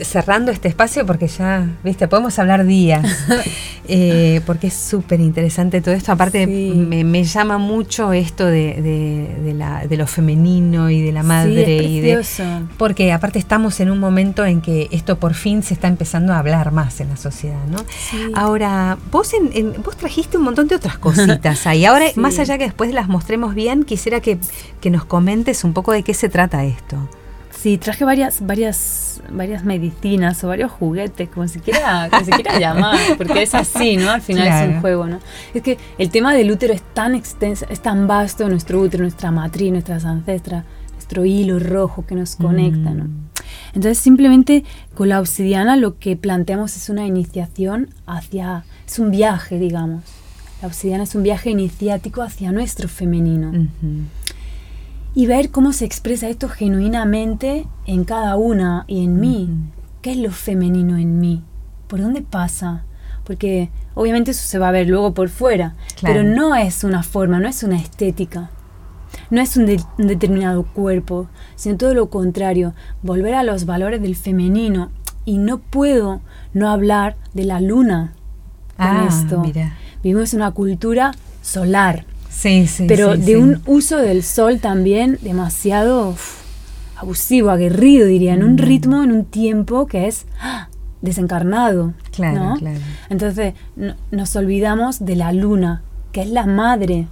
cerrando 0.02 0.52
este 0.52 0.68
espacio 0.68 1.06
porque 1.06 1.28
ya, 1.28 1.68
viste, 1.84 2.08
podemos 2.08 2.38
hablar 2.40 2.66
días, 2.66 3.06
eh, 3.88 4.42
porque 4.46 4.68
es 4.68 4.74
súper 4.74 5.20
interesante 5.20 5.82
todo 5.82 5.94
esto. 5.94 6.12
Aparte, 6.12 6.46
Sí. 6.46 6.74
me, 6.76 7.04
me 7.04 7.24
llama 7.24 7.58
mucho 7.58 8.12
esto 8.14 8.46
de, 8.46 8.82
de- 8.82 9.42
de 9.44 9.54
la- 9.54 9.86
de 9.86 9.98
lo 9.98 10.08
femenino 10.08 10.90
y 10.90 11.02
de 11.02 11.12
la 11.12 11.22
Sí, 11.22 11.28
madre. 11.28 11.78
es 11.80 11.86
y 12.40 12.44
de, 12.44 12.62
porque 12.78 13.12
aparte 13.12 13.38
estamos 13.40 13.80
en 13.80 13.92
un 13.92 14.00
momento 14.00 14.46
en 14.46 14.62
que 14.62 14.88
esto 14.92 15.20
por 15.20 15.34
fin 15.36 15.62
se 15.64 15.74
está 15.76 15.88
empezando 15.88 16.34
a 16.34 16.40
hablar 16.40 16.72
más 16.72 17.00
en 17.00 17.10
la 17.10 17.18
sociedad, 17.18 17.64
¿no? 17.70 17.78
Sí. 18.10 18.32
Ahora, 18.34 18.98
vos, 19.12 19.32
en- 19.34 19.52
en- 19.54 19.84
vos 19.84 19.96
trajiste 19.98 20.38
un 20.38 20.44
montón 20.44 20.68
de 20.68 20.76
otras 20.76 20.98
cositas 20.98 21.68
ahí. 21.68 21.86
Ahora, 21.86 22.06
más 22.16 22.40
allá 22.40 22.58
que 22.58 22.64
después 22.66 22.92
las 22.94 23.08
mostremos 23.08 23.54
bien, 23.54 23.84
quisiera 23.84 24.22
que, 24.22 24.38
que 24.82 24.90
nos 24.90 25.06
comentes 25.06 25.64
un 25.64 25.74
poco 25.74 25.92
de 25.92 26.04
qué 26.04 26.14
se 26.14 26.30
trata 26.30 26.64
esto. 26.66 26.98
Sí, 27.64 27.78
traje 27.78 28.04
varias, 28.04 28.46
varias, 28.46 29.22
varias 29.32 29.64
medicinas 29.64 30.44
o 30.44 30.50
varios 30.50 30.70
juguetes, 30.70 31.30
como 31.30 31.48
se 31.48 31.62
quiera, 31.62 32.10
como 32.12 32.26
se 32.26 32.32
quiera 32.32 32.60
llamar, 32.60 33.00
porque 33.18 33.44
es 33.44 33.56
así, 33.56 33.96
¿no? 33.96 34.10
Al 34.12 34.22
final 34.22 34.44
es 34.48 34.54
Claro. 34.54 34.72
un 34.74 34.82
juego, 34.82 35.08
¿no? 35.08 35.20
Es 35.54 35.62
que 35.64 35.78
el 35.98 36.10
tema 36.10 36.34
del 36.34 36.52
útero 36.52 36.74
es 36.74 36.82
tan 36.94 37.16
extenso, 37.16 37.66
es 37.70 37.80
tan 37.82 38.06
vasto, 38.06 38.50
nuestro 38.50 38.82
útero, 38.82 39.04
nuestra 39.04 39.32
matriz, 39.32 39.72
nuestras 39.72 40.04
ancestras, 40.04 40.66
nuestro 40.92 41.24
hilo 41.24 41.58
rojo 41.58 42.06
que 42.06 42.16
nos 42.16 42.36
conecta, 42.36 42.90
¿no? 42.90 43.06
Mm. 43.06 43.30
Entonces 43.76 43.98
simplemente 43.98 44.66
con 44.94 45.08
la 45.08 45.22
obsidiana 45.22 45.78
lo 45.78 45.98
que 46.00 46.18
planteamos 46.18 46.76
es 46.76 46.90
una 46.90 47.08
iniciación 47.08 47.94
hacia, 48.06 48.66
es 48.86 49.00
un 49.00 49.10
viaje, 49.10 49.58
digamos. 49.58 50.04
La 50.62 50.68
obsidiana 50.68 51.04
es 51.06 51.16
un 51.16 51.24
viaje 51.24 51.50
iniciático 51.52 52.22
hacia 52.24 52.52
nuestro 52.52 52.90
femenino 52.90 53.52
Ujú. 53.52 54.04
Y 55.16 55.26
ver 55.28 55.52
cómo 55.52 55.74
se 55.74 55.86
expresa 55.86 56.28
esto 56.30 56.50
genuinamente 56.50 57.68
en 57.86 58.04
cada 58.04 58.36
una 58.36 58.86
y 58.88 59.04
en 59.04 59.20
mí. 59.20 59.50
Ujú. 59.50 59.82
¿Qué 60.02 60.12
es 60.12 60.18
lo 60.18 60.32
femenino 60.32 60.98
en 60.98 61.20
mí? 61.20 61.44
¿Por 61.88 62.02
dónde 62.02 62.22
pasa? 62.22 62.84
Porque 63.24 63.70
obviamente 63.94 64.32
eso 64.32 64.46
se 64.48 64.60
va 64.60 64.68
a 64.70 64.72
ver 64.72 64.88
luego 64.90 65.14
por 65.14 65.30
fuera, 65.30 65.76
Claro. 66.00 66.16
pero 66.16 66.24
no 66.24 66.56
es 66.56 66.84
una 66.84 67.04
forma, 67.04 67.40
no 67.40 67.48
es 67.48 67.64
una 67.64 67.78
estética. 67.78 68.50
No 69.30 69.40
es 69.42 69.56
un, 69.56 69.66
de- 69.68 69.82
un 69.98 70.08
determinado 70.08 70.64
cuerpo, 70.64 71.28
sino 71.56 71.78
todo 71.78 71.94
lo 71.94 72.10
contrario, 72.10 72.74
volver 73.04 73.36
a 73.36 73.44
los 73.44 73.66
valores 73.66 74.02
del 74.02 74.16
femenino. 74.16 74.92
Y 75.26 75.38
no 75.38 75.60
puedo 75.60 76.20
no 76.54 76.70
hablar 76.70 77.16
de 77.34 77.46
la 77.46 77.62
luna 77.62 78.14
con 78.76 78.88
Ah, 78.88 79.06
esto. 79.08 79.40
mira. 79.40 79.78
Vivimos 80.04 80.34
en 80.34 80.42
una 80.42 80.52
cultura 80.52 81.14
solar, 81.42 82.06
Sí, 82.34 82.68
sí. 82.68 82.86
pero 82.88 83.14
sí, 83.14 83.20
de 83.22 83.26
sí. 83.28 83.36
un 83.36 83.62
uso 83.66 83.98
del 83.98 84.24
sol 84.24 84.60
también 84.60 85.18
demasiado 85.22 86.10
uf, 86.10 86.42
abusivo, 86.98 87.50
aguerrido, 87.52 88.08
diría, 88.08 88.34
en 88.34 88.44
un 88.44 88.54
Mm. 88.56 88.58
ritmo, 88.58 89.04
en 89.04 89.12
un 89.12 89.26
tiempo 89.26 89.86
que 89.88 90.08
es 90.08 90.26
¡ah! 90.42 90.68
desencarnado. 91.02 91.94
Claro, 92.12 92.40
¿no? 92.40 92.56
claro. 92.56 92.80
Entonces 93.10 93.54
no- 93.76 93.96
nos 94.12 94.36
olvidamos 94.36 95.06
de 95.06 95.16
la 95.16 95.32
luna, 95.34 95.84
que 96.12 96.22
es 96.22 96.30
la 96.30 96.46
madre, 96.46 97.08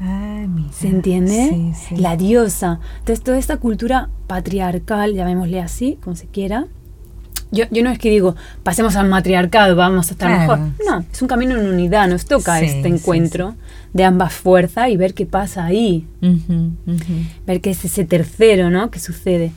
Ah, 0.00 0.44
mira. 0.48 0.68
¿se 0.72 0.88
entiende? 0.88 1.48
Sí, 1.50 1.72
sí. 1.88 1.96
La 1.96 2.16
diosa. 2.16 2.80
Entonces 2.98 3.22
toda 3.24 3.38
esta 3.38 3.56
cultura 3.56 4.10
patriarcal, 4.26 5.14
llamémosle 5.14 5.60
así, 5.60 5.98
como 6.04 6.16
se 6.16 6.26
quiera. 6.26 6.66
Yo, 7.52 7.64
yo 7.70 7.82
no 7.84 7.90
es 7.90 7.98
que 7.98 8.10
digo, 8.10 8.34
pasemos 8.62 8.96
al 8.96 9.08
matriarcado, 9.08 9.76
vamos 9.76 10.08
a 10.08 10.12
estar 10.12 10.28
Claro, 10.28 10.56
mejor. 10.56 10.72
No, 10.86 11.04
es 11.12 11.22
un 11.22 11.28
camino 11.28 11.56
en 11.58 11.66
unidad, 11.68 12.08
nos 12.08 12.24
toca 12.26 12.58
Sí, 12.58 12.66
este 12.66 12.82
sí, 12.88 12.94
encuentro 12.94 13.54
de 13.92 14.04
ambas 14.04 14.32
fuerzas 14.34 14.88
y 14.90 14.96
ver 14.96 15.14
qué 15.14 15.26
pasa 15.26 15.64
ahí. 15.64 16.06
Ujú, 16.22 16.72
ujú. 16.86 17.12
ver 17.46 17.60
qué 17.60 17.70
es 17.70 17.84
ese 17.84 18.04
tercero, 18.04 18.68
¿no? 18.70 18.90
Que 18.90 18.98
sucede. 18.98 19.52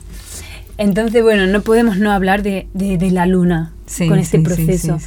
Entonces, 0.78 1.22
bueno, 1.22 1.46
no 1.46 1.60
podemos 1.62 1.98
no 1.98 2.10
hablar 2.12 2.42
de, 2.42 2.66
de- 2.74 2.96
de 2.96 3.10
la 3.10 3.26
luna 3.26 3.72
con 4.08 4.18
este 4.18 4.38
proceso. 4.40 4.98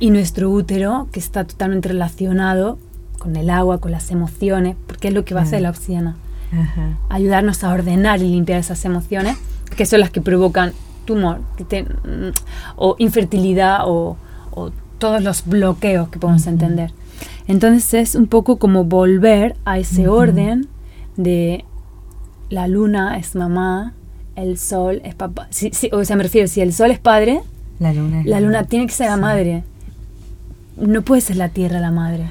Y 0.00 0.10
nuestro 0.10 0.50
útero, 0.50 1.08
que 1.12 1.20
está 1.20 1.44
totalmente 1.44 1.88
relacionado 1.88 2.78
con 3.18 3.36
el 3.36 3.48
agua, 3.48 3.80
con 3.80 3.90
las 3.92 4.10
emociones, 4.10 4.76
porque 4.86 5.08
es 5.08 5.14
lo 5.14 5.24
que 5.24 5.34
va 5.34 5.40
a 5.40 5.44
hacer 5.44 5.62
la 5.62 5.70
obsidiana. 5.70 6.16
Ajá. 6.52 6.98
Ayudarnos 7.08 7.64
a 7.64 7.72
ordenar 7.72 8.20
y 8.20 8.28
limpiar 8.28 8.58
esas 8.60 8.84
emociones, 8.84 9.36
que 9.76 9.86
son 9.86 10.00
las 10.00 10.10
que 10.10 10.20
provocan 10.20 10.72
tumor, 11.04 11.40
que 11.56 11.64
te- 11.64 11.84
mm, 11.84 12.32
o 12.76 12.96
infertilidad, 12.98 13.80
o, 13.86 14.16
o 14.52 14.70
todos 14.98 15.22
los 15.22 15.44
bloqueos 15.46 16.08
que 16.08 16.18
podemos 16.18 16.46
entender. 16.46 16.92
Entonces 17.46 17.94
es 17.94 18.14
un 18.14 18.26
poco 18.26 18.56
como 18.58 18.84
volver 18.84 19.56
a 19.64 19.78
ese 19.78 20.08
orden 20.08 20.66
de 21.16 21.64
la 22.50 22.68
luna 22.68 23.16
es 23.18 23.34
mamá, 23.34 23.92
el 24.36 24.58
sol 24.58 25.00
es 25.04 25.14
papá. 25.14 25.46
Si- 25.50 25.70
si- 25.72 25.90
o 25.92 26.04
sea, 26.04 26.16
me 26.16 26.22
refiero, 26.24 26.48
si 26.48 26.60
el 26.60 26.72
sol 26.72 26.90
es 26.90 26.98
padre, 26.98 27.40
La 27.78 27.92
luna. 27.92 28.20
es 28.20 28.26
la 28.26 28.40
luna 28.40 28.64
tiene 28.64 28.86
que 28.86 28.92
ser 28.92 29.10
la 29.10 29.16
madre. 29.16 29.62
No 30.76 31.02
puede 31.02 31.20
ser 31.20 31.36
la 31.36 31.48
tierra 31.50 31.80
la 31.80 31.90
madre. 31.90 32.24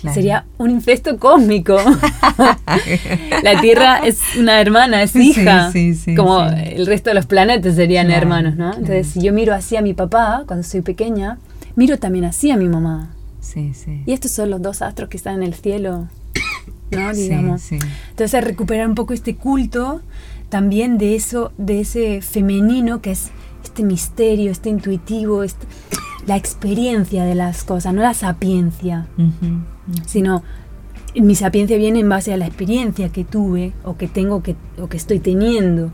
Claro. 0.00 0.14
Sería 0.14 0.44
un 0.58 0.70
incesto 0.70 1.18
cósmico. 1.18 1.76
la 3.42 3.60
Tierra 3.60 3.98
es 3.98 4.20
una 4.38 4.60
hermana, 4.60 5.02
es 5.02 5.14
hija. 5.16 5.70
sí, 5.72 5.94
sí, 5.94 6.14
como 6.14 6.42
el 6.44 6.86
resto 6.86 7.10
de 7.10 7.14
los 7.14 7.26
planetas 7.26 7.74
serían 7.76 8.06
Claro, 8.06 8.22
hermanos, 8.22 8.52
¿no? 8.56 8.70
claro. 8.70 8.78
Entonces, 8.78 9.08
si 9.08 9.20
yo 9.20 9.32
miro 9.32 9.54
así 9.54 9.76
a 9.76 9.82
mi 9.82 9.94
papá 9.94 10.44
cuando 10.46 10.62
soy 10.66 10.80
pequeña, 10.82 11.38
miro 11.76 11.98
también 11.98 12.24
así 12.24 12.50
a 12.50 12.56
mi 12.56 12.68
mamá. 12.68 13.10
Sí, 13.40 13.72
sí. 13.74 14.02
Y 14.06 14.12
estos 14.12 14.30
son 14.30 14.50
los 14.50 14.60
dos 14.62 14.82
astros 14.82 15.08
que 15.08 15.16
están 15.16 15.36
en 15.36 15.42
el 15.42 15.54
cielo, 15.54 16.08
¿no? 16.90 17.12
Digamos. 17.12 17.60
sí. 17.62 17.78
Entonces, 18.10 18.42
recuperar 18.44 18.86
un 18.88 18.94
poco 18.94 19.12
este 19.14 19.36
culto 19.36 20.00
también 20.48 20.98
de 20.98 21.14
eso, 21.14 21.52
de 21.58 21.80
ese 21.80 22.22
femenino 22.22 23.00
que 23.00 23.12
es 23.12 23.30
este 23.64 23.82
misterio, 23.82 24.50
este 24.50 24.68
intuitivo, 24.70 25.42
este- 25.42 25.66
la 26.26 26.36
experiencia 26.36 27.24
de 27.24 27.34
las 27.34 27.64
cosas, 27.64 27.94
no 27.94 28.02
la 28.02 28.12
sapiencia 28.14 29.06
Ujú, 29.16 29.60
sino 30.06 30.42
mi 31.14 31.34
sapiencia 31.34 31.76
viene 31.76 32.00
en 32.00 32.08
base 32.08 32.32
a 32.32 32.36
la 32.36 32.46
experiencia 32.46 33.08
que 33.08 33.24
tuve 33.24 33.72
o 33.84 33.96
que 33.96 34.06
tengo 34.08 34.42
que, 34.42 34.54
o 34.80 34.88
que 34.88 34.96
estoy 34.96 35.18
teniendo. 35.18 35.90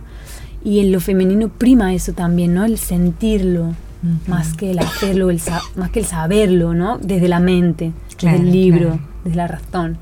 Y 0.65 0.81
en 0.81 0.93
lo 0.93 1.01
femenino 1.01 1.49
prima 1.49 1.95
eso 1.95 2.13
también, 2.13 2.55
¿no? 2.55 2.65
El 2.65 2.77
sentirlo, 2.79 3.75
más 4.27 4.55
que 4.55 4.71
el 4.73 4.79
hacerlo, 4.79 5.31
el 5.31 5.41
más 5.77 5.91
que 5.91 6.01
el 6.01 6.07
saberlo, 6.07 6.75
¿no? 6.75 6.99
Desde 6.99 7.29
la 7.29 7.41
mente, 7.41 7.93
Claro, 8.17 8.39
desde 8.39 8.49
el 8.51 8.53
libro, 8.53 8.87
claro. 8.89 9.01
desde 9.25 9.37
la 9.37 9.47
razón. 9.49 9.99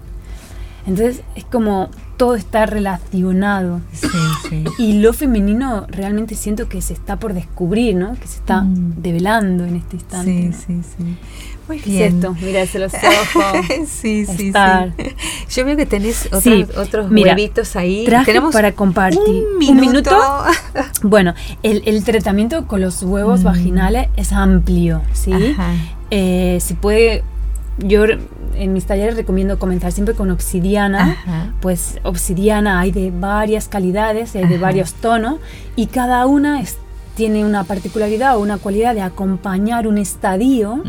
Entonces 0.87 1.23
es 1.37 1.45
como 1.45 1.89
todo 2.17 2.35
está 2.37 2.67
relacionado. 2.67 3.81
Sí, 3.93 4.09
sí. 4.49 4.65
Y 4.79 5.01
lo 5.01 5.13
femenino 5.13 5.87
realmente 5.89 6.35
siento 6.35 6.69
que 6.69 6.81
se 6.83 6.93
está 6.93 7.19
por 7.19 7.35
descubrir, 7.35 7.97
¿no? 7.97 8.15
Que 8.15 8.27
se 8.29 8.37
está 8.39 8.63
Mm. 8.63 8.95
develando 9.03 9.65
en 9.65 9.77
este 9.77 9.97
instante. 9.97 10.53
Sí, 10.53 10.73
¿no? 10.75 10.83
sí, 10.83 10.89
sí. 10.97 11.17
Muy 11.69 11.79
¿Qué 11.81 11.91
bien. 11.91 12.03
es 12.03 12.15
esto? 12.15 12.35
Mirarse 12.43 12.79
los 12.79 12.93
ojos. 12.95 13.67
sí, 13.89 14.27
sí, 14.27 14.47
estar. 14.49 14.93
sí. 14.99 15.05
Yo 15.57 15.65
veo 15.65 15.77
que 15.77 15.87
tenés 15.87 16.27
otros, 16.27 16.43
Sí, 16.43 16.67
otros 16.77 17.11
mira, 17.11 17.31
huevitos 17.33 17.75
ahí. 17.77 18.07
Tenemos 18.27 18.53
para 18.53 18.73
compartir. 18.73 19.21
Un 19.27 19.37
¿Un 19.55 19.59
minuto. 19.59 19.81
minuto? 19.81 20.17
Bueno, 21.03 21.35
el, 21.63 21.83
el 21.87 22.03
tratamiento 22.05 22.67
con 22.67 22.81
los 22.81 23.03
huevos 23.03 23.41
Mm. 23.41 23.45
vaginales 23.45 24.09
es 24.17 24.33
amplio, 24.33 25.03
¿sí? 25.13 25.33
Eh, 26.11 26.59
se 26.61 26.75
puede, 26.75 27.23
yo 27.79 28.05
en 28.05 28.73
mis 28.73 28.85
talleres 28.85 29.17
recomiendo 29.17 29.59
comenzar 29.59 29.91
siempre 29.93 30.15
con 30.15 30.31
obsidiana. 30.31 31.13
Ajá. 31.13 31.53
Pues 31.61 31.99
obsidiana 32.05 32.81
hay 32.81 32.93
de 32.93 33.11
varias 33.11 33.69
calidades, 33.69 34.35
hay 34.37 34.47
de 34.47 34.55
Ajá. 34.57 34.63
varios 34.65 34.93
tonos 34.95 35.37
y 35.77 35.87
cada 35.87 36.27
una 36.27 36.61
es- 36.61 36.79
tiene 37.17 37.45
una 37.45 37.65
particularidad 37.65 38.37
o 38.37 38.41
una 38.41 38.59
cualidad 38.59 38.95
de 38.95 39.03
acompañar 39.03 39.87
un 39.87 39.99
estadio 39.99 40.83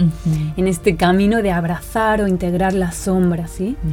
en 0.57 0.67
este 0.67 0.95
camino 0.95 1.41
de 1.41 1.51
abrazar 1.51 2.21
o 2.21 2.27
integrar 2.27 2.73
la 2.73 2.91
sombra, 2.91 3.47
¿sí? 3.47 3.75
Mm. 3.83 3.89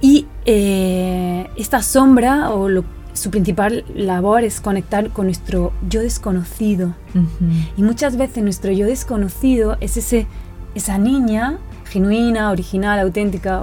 Y 0.00 0.26
eh, 0.46 1.48
esta 1.56 1.82
sombra, 1.82 2.50
o 2.50 2.68
lo- 2.68 2.84
su 3.12 3.30
principal 3.30 3.84
labor 3.94 4.44
es 4.44 4.60
conectar 4.60 5.08
con 5.10 5.26
nuestro 5.26 5.72
yo 5.88 6.00
desconocido. 6.02 6.94
Y 7.76 7.82
muchas 7.82 8.16
veces 8.16 8.42
nuestro 8.42 8.72
yo 8.72 8.86
desconocido 8.86 9.76
es 9.80 9.96
ese, 9.96 10.26
esa 10.74 10.98
niña 10.98 11.56
genuina, 11.86 12.50
original, 12.50 12.98
auténtica, 13.00 13.62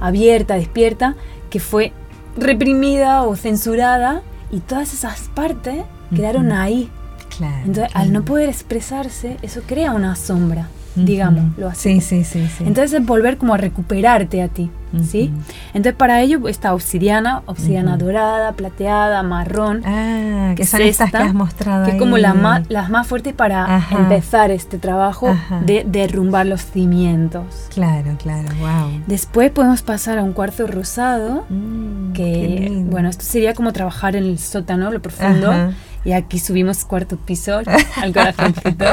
abierta, 0.00 0.54
despierta, 0.54 1.16
que 1.50 1.58
fue 1.60 1.92
reprimida 2.36 3.22
o 3.22 3.34
censurada 3.36 4.22
y 4.52 4.60
todas 4.60 4.92
esas 4.94 5.28
partes 5.34 5.82
quedaron 6.14 6.52
ahí, 6.52 6.88
Claro, 7.36 7.64
Entonces, 7.64 7.94
al 7.94 8.12
no 8.12 8.24
poder 8.24 8.48
expresarse, 8.48 9.36
eso 9.42 9.62
crea 9.66 9.92
una 9.92 10.16
sombra 10.16 10.68
digamos, 10.96 11.58
lo 11.58 11.68
así. 11.68 12.00
Sí, 12.00 12.24
sí, 12.24 12.46
sí, 12.46 12.64
Entonces 12.64 13.00
es 13.00 13.06
volver 13.06 13.36
como 13.36 13.54
a 13.54 13.56
recuperarte 13.56 14.42
a 14.42 14.48
ti, 14.48 14.70
¿sí? 15.02 15.32
Entonces 15.68 15.94
para 15.94 16.20
ello 16.20 16.46
está 16.48 16.72
obsidiana, 16.74 17.42
obsidiana 17.46 17.96
dorada, 17.96 18.52
plateada, 18.52 19.22
marrón. 19.22 19.82
Ah, 19.84 20.54
que, 20.56 20.64
son 20.64 20.82
estas 20.82 21.10
que 21.10 21.16
has 21.16 21.34
mostrado 21.34 21.84
Que 21.86 21.92
es 21.92 21.98
como 21.98 22.16
las 22.18 22.90
más 22.90 23.06
fuertes 23.06 23.34
para 23.34 23.82
empezar 23.90 24.50
este 24.50 24.78
trabajo 24.78 25.36
de 25.64 25.84
derrumbar 25.86 26.46
los 26.46 26.62
cimientos. 26.64 27.68
Claro, 27.72 28.16
claro, 28.22 28.48
wow. 28.60 29.02
Después 29.06 29.50
podemos 29.50 29.82
pasar 29.82 30.18
a 30.18 30.22
un 30.22 30.32
cuarzo 30.32 30.66
rosado, 30.66 31.44
mm, 31.48 32.12
que, 32.12 32.84
bueno, 32.86 33.08
esto 33.08 33.24
sería 33.24 33.54
como 33.54 33.72
trabajar 33.72 34.16
en 34.16 34.24
el 34.24 34.38
sótano, 34.38 34.90
lo 34.90 35.02
profundo. 35.02 35.72
Y 36.04 36.12
aquí 36.12 36.38
subimos 36.38 36.84
cuarto 36.84 37.16
piso 37.16 37.62
al 37.96 38.12
corazoncito. 38.12 38.84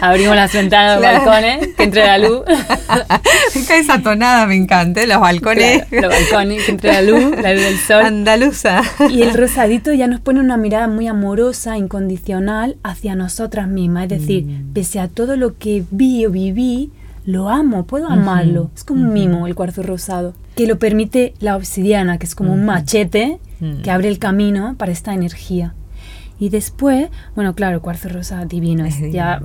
Abrimos 0.00 0.34
las 0.34 0.52
ventanas 0.52 0.98
de 0.98 1.06
los 1.06 1.24
balcones, 1.24 1.74
que 1.76 1.82
entre 1.82 2.06
la 2.06 2.18
luz. 2.18 2.42
esa 3.70 4.00
tonada 4.02 4.46
me 4.46 4.56
encanta, 4.56 5.04
los 5.06 5.20
balcones. 5.20 5.84
los 5.90 6.08
balcones, 6.08 6.64
que 6.64 6.70
entre 6.70 6.92
la 6.92 7.02
luz, 7.02 7.36
la 7.42 7.52
luz 7.52 7.62
del 7.62 7.78
sol. 7.78 8.04
Andaluza. 8.04 8.82
Y 9.10 9.22
el 9.22 9.34
rosadito 9.34 9.92
ya 9.92 10.06
nos 10.06 10.20
pone 10.20 10.40
una 10.40 10.56
mirada 10.56 10.88
muy 10.88 11.06
amorosa, 11.06 11.76
incondicional 11.76 12.76
hacia 12.82 13.14
nosotras 13.14 13.68
mismas. 13.68 14.04
Es 14.04 14.20
decir, 14.20 14.44
mm. 14.44 14.72
pese 14.72 15.00
a 15.00 15.08
todo 15.08 15.36
lo 15.36 15.58
que 15.58 15.84
vi 15.90 16.24
o 16.24 16.30
viví, 16.30 16.90
lo 17.26 17.48
amo, 17.48 17.84
puedo 17.84 18.08
amarlo. 18.08 18.70
Es 18.74 18.84
como 18.84 19.02
un 19.02 19.12
mimo 19.12 19.46
el 19.46 19.54
cuarzo 19.54 19.82
rosado, 19.82 20.34
que 20.56 20.66
lo 20.66 20.78
permite 20.78 21.34
la 21.40 21.56
obsidiana, 21.56 22.18
que 22.18 22.26
es 22.26 22.34
como 22.34 22.52
un 22.52 22.64
machete 22.64 23.38
mm. 23.60 23.82
que 23.82 23.90
abre 23.90 24.08
el 24.08 24.18
camino 24.18 24.76
para 24.78 24.92
esta 24.92 25.14
energía. 25.14 25.74
Y 26.38 26.48
después, 26.48 27.08
bueno, 27.34 27.54
claro, 27.54 27.80
cuarzo 27.80 28.08
rosa 28.08 28.44
divino, 28.44 28.84
es, 28.84 29.00
ya, 29.12 29.40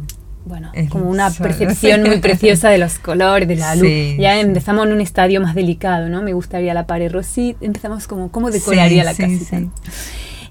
bueno, 0.46 0.72
como 0.90 1.10
una 1.10 1.30
percepción 1.30 2.04
muy 2.04 2.20
preciosa 2.20 2.70
de 2.70 2.78
los 2.80 2.98
colores, 3.00 3.48
de 3.48 3.56
la 3.56 3.76
luz. 3.78 3.90
ya 4.18 4.40
empezamos 4.40 4.88
en 4.88 4.94
un 4.94 5.02
estadio 5.02 5.42
más 5.42 5.56
delicado, 5.56 6.10
¿no? 6.10 6.22
Me 6.22 6.34
gustaría 6.34 6.74
la 6.74 6.88
pared 6.88 7.12
rosita, 7.12 7.60
empezamos 7.62 8.08
como, 8.08 8.32
¿cómo 8.32 8.50
decoraría 8.50 9.04
la 9.04 9.14
casita? 9.14 9.62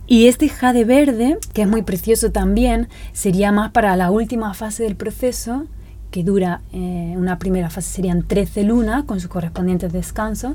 Y 0.07 0.27
este 0.29 0.49
jade 0.49 0.85
verde, 0.85 1.37
que 1.53 1.63
es 1.63 1.69
muy 1.69 1.83
precioso 1.83 2.33
también, 2.33 2.89
sería 3.13 3.53
más 3.53 3.73
para 3.73 3.95
la 3.95 4.11
última 4.11 4.55
fase 4.55 4.85
del 4.85 4.97
proceso, 4.97 5.67
que 6.11 6.25
dura, 6.25 6.63
eh, 6.73 7.13
una 7.15 7.39
primera 7.39 7.69
fase 7.69 7.91
serían 7.91 8.23
13 8.23 8.65
lunas 8.65 9.05
con 9.05 9.21
sus 9.21 9.29
correspondientes 9.29 9.93
descansos. 9.93 10.55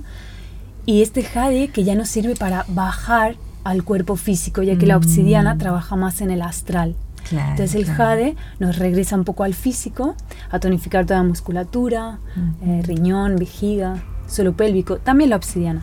Y 0.88 1.04
este 1.04 1.22
jade 1.22 1.68
que 1.68 1.84
ya 1.84 1.94
nos 1.94 2.10
sirve 2.10 2.36
para 2.36 2.66
bajar 2.68 3.36
al 3.64 3.84
cuerpo 3.84 4.16
físico, 4.16 4.62
ya 4.64 4.78
que 4.78 4.86
la 4.86 4.98
obsidiana 4.98 5.56
mm. 5.56 5.58
trabaja 5.58 5.96
más 5.96 6.22
en 6.22 6.32
el 6.32 6.42
astral. 6.42 6.96
Entonces 7.32 7.76
el 7.76 7.86
jade 7.86 8.36
nos 8.60 8.78
regresa 8.78 9.16
un 9.16 9.24
poco 9.24 9.44
al 9.44 9.54
físico, 9.54 10.16
a 10.52 10.60
tonificar 10.60 11.06
toda 11.06 11.20
la 11.20 11.28
musculatura, 11.28 12.20
eh, 12.62 12.82
riñón, 12.84 13.38
vejiga, 13.38 14.04
suelo 14.28 14.54
pélvico, 14.54 14.98
también 14.98 15.30
la 15.30 15.38
obsidiana. 15.38 15.82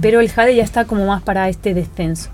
Pero 0.00 0.20
el 0.20 0.30
jade 0.30 0.54
ya 0.54 0.62
está 0.62 0.84
como 0.84 1.06
más 1.06 1.22
para 1.22 1.48
este 1.48 1.74
descenso. 1.74 2.30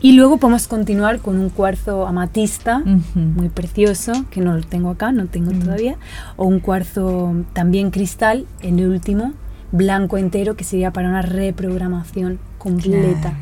Y 0.00 0.12
luego 0.12 0.38
podemos 0.38 0.66
continuar 0.66 1.20
con 1.20 1.38
un 1.38 1.48
cuarzo 1.48 2.08
amatista, 2.08 2.82
muy 3.14 3.48
precioso, 3.48 4.12
que 4.30 4.40
no 4.40 4.54
lo 4.56 4.62
tengo 4.62 4.90
acá, 4.90 5.12
no 5.12 5.26
tengo 5.26 5.52
todavía, 5.52 5.96
o 6.36 6.44
un 6.44 6.58
cuarzo 6.58 7.32
también 7.52 7.92
cristal, 7.92 8.46
en 8.62 8.80
el 8.80 8.88
último, 8.88 9.32
blanco 9.70 10.18
entero, 10.18 10.56
que 10.56 10.64
sería 10.64 10.92
para 10.92 11.08
una 11.08 11.22
reprogramación 11.22 12.40
completa 12.58 13.34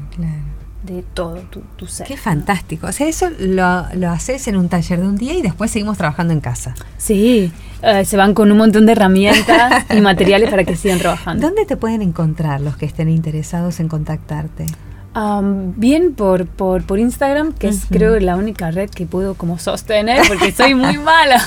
de 0.83 1.03
todo 1.14 1.43
tu, 1.76 1.87
ser. 1.87 2.07
Qué 2.07 2.16
fantástico. 2.16 2.87
O 2.87 2.93
sea, 2.93 3.07
eso 3.07 3.28
lo, 3.39 3.85
lo, 3.95 4.11
haces 4.11 4.49
en 4.49 4.57
un 4.57 4.68
taller 4.68 5.01
de 5.01 5.07
un 5.07 5.16
día 5.16 5.35
y 5.35 5.43
después 5.43 5.70
seguimos 5.70 5.99
trabajando 5.99 6.33
en 6.33 6.41
casa. 6.41 6.74
Sí, 6.97 7.53
eh, 7.83 8.05
se 8.05 8.16
van 8.16 8.35
con 8.35 8.51
un 8.51 8.59
montón 8.59 8.87
de 8.87 8.93
herramientas 8.93 9.85
y 9.91 10.01
materiales 10.01 10.51
para 10.51 10.64
que 10.64 10.76
sigan 10.76 10.99
trabajando. 10.99 11.47
¿Dónde 11.47 11.64
te 11.66 11.76
pueden 11.76 12.03
encontrar 12.03 12.61
los 12.61 12.76
que 12.76 12.87
estén 12.87 13.09
interesados 13.09 13.81
en 13.81 13.89
contactarte? 13.89 14.66
Bien 15.13 16.15
por, 16.15 16.47
por, 16.47 16.85
por, 16.85 16.99
Instagram, 16.99 17.53
que 17.53 17.69
es 17.69 17.87
creo 17.91 18.19
la 18.21 18.37
única 18.37 18.71
red 18.71 18.89
que 18.91 19.07
puedo 19.07 19.35
como 19.35 19.59
sostener, 19.59 20.27
porque 20.29 20.53
soy 20.53 20.75
muy 20.75 20.99
mala 21.13 21.43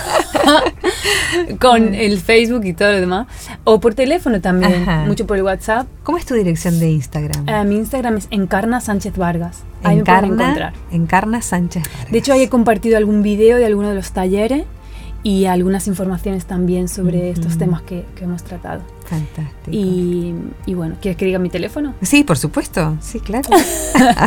con 1.60 1.96
el 1.96 2.20
Facebook 2.20 2.66
y 2.66 2.74
todo 2.74 2.92
lo 2.92 3.00
demás. 3.00 3.28
O 3.64 3.80
por 3.80 3.94
teléfono 3.94 4.42
también, 4.42 4.86
mucho 5.08 5.26
por 5.26 5.38
el 5.38 5.44
WhatsApp. 5.44 5.88
¿Cómo 6.04 6.18
es 6.18 6.26
tu 6.26 6.34
dirección 6.34 6.80
de 6.80 6.90
Instagram? 6.90 7.48
Uh, 7.48 7.64
mi 7.66 7.78
Instagram 7.78 8.18
es 8.18 8.28
Encarna 8.32 8.82
Sánchez 8.82 9.18
Vargas. 9.18 9.64
Ahí 9.84 10.00
encarna, 10.00 10.74
Encarna 10.92 11.42
Sánchez 11.42 11.84
Vargas. 11.84 12.12
De 12.12 12.18
hecho, 12.18 12.34
ahí 12.34 12.44
he 12.44 12.50
compartido 12.50 12.98
algún 12.98 13.24
video 13.24 13.58
de 13.58 13.66
alguno 13.66 13.90
de 13.90 13.96
los 13.96 14.12
talleres 14.12 14.66
y 15.24 15.46
algunas 15.46 15.88
informaciones 15.88 16.46
también 16.46 16.90
sobre 16.90 17.30
estos 17.30 17.58
temas 17.58 17.82
que, 17.82 18.04
que, 18.16 18.26
hemos 18.26 18.44
tratado. 18.44 18.82
Fantástico. 19.06 19.72
Y, 19.72 20.36
y, 20.66 20.74
bueno, 20.74 20.96
¿quieres 21.02 21.18
que 21.18 21.26
diga 21.26 21.40
mi 21.40 21.50
teléfono? 21.50 21.94
Sí, 22.02 22.26
por 22.26 22.38
supuesto, 22.38 22.98
sí, 23.00 23.22
claro. 23.22 23.50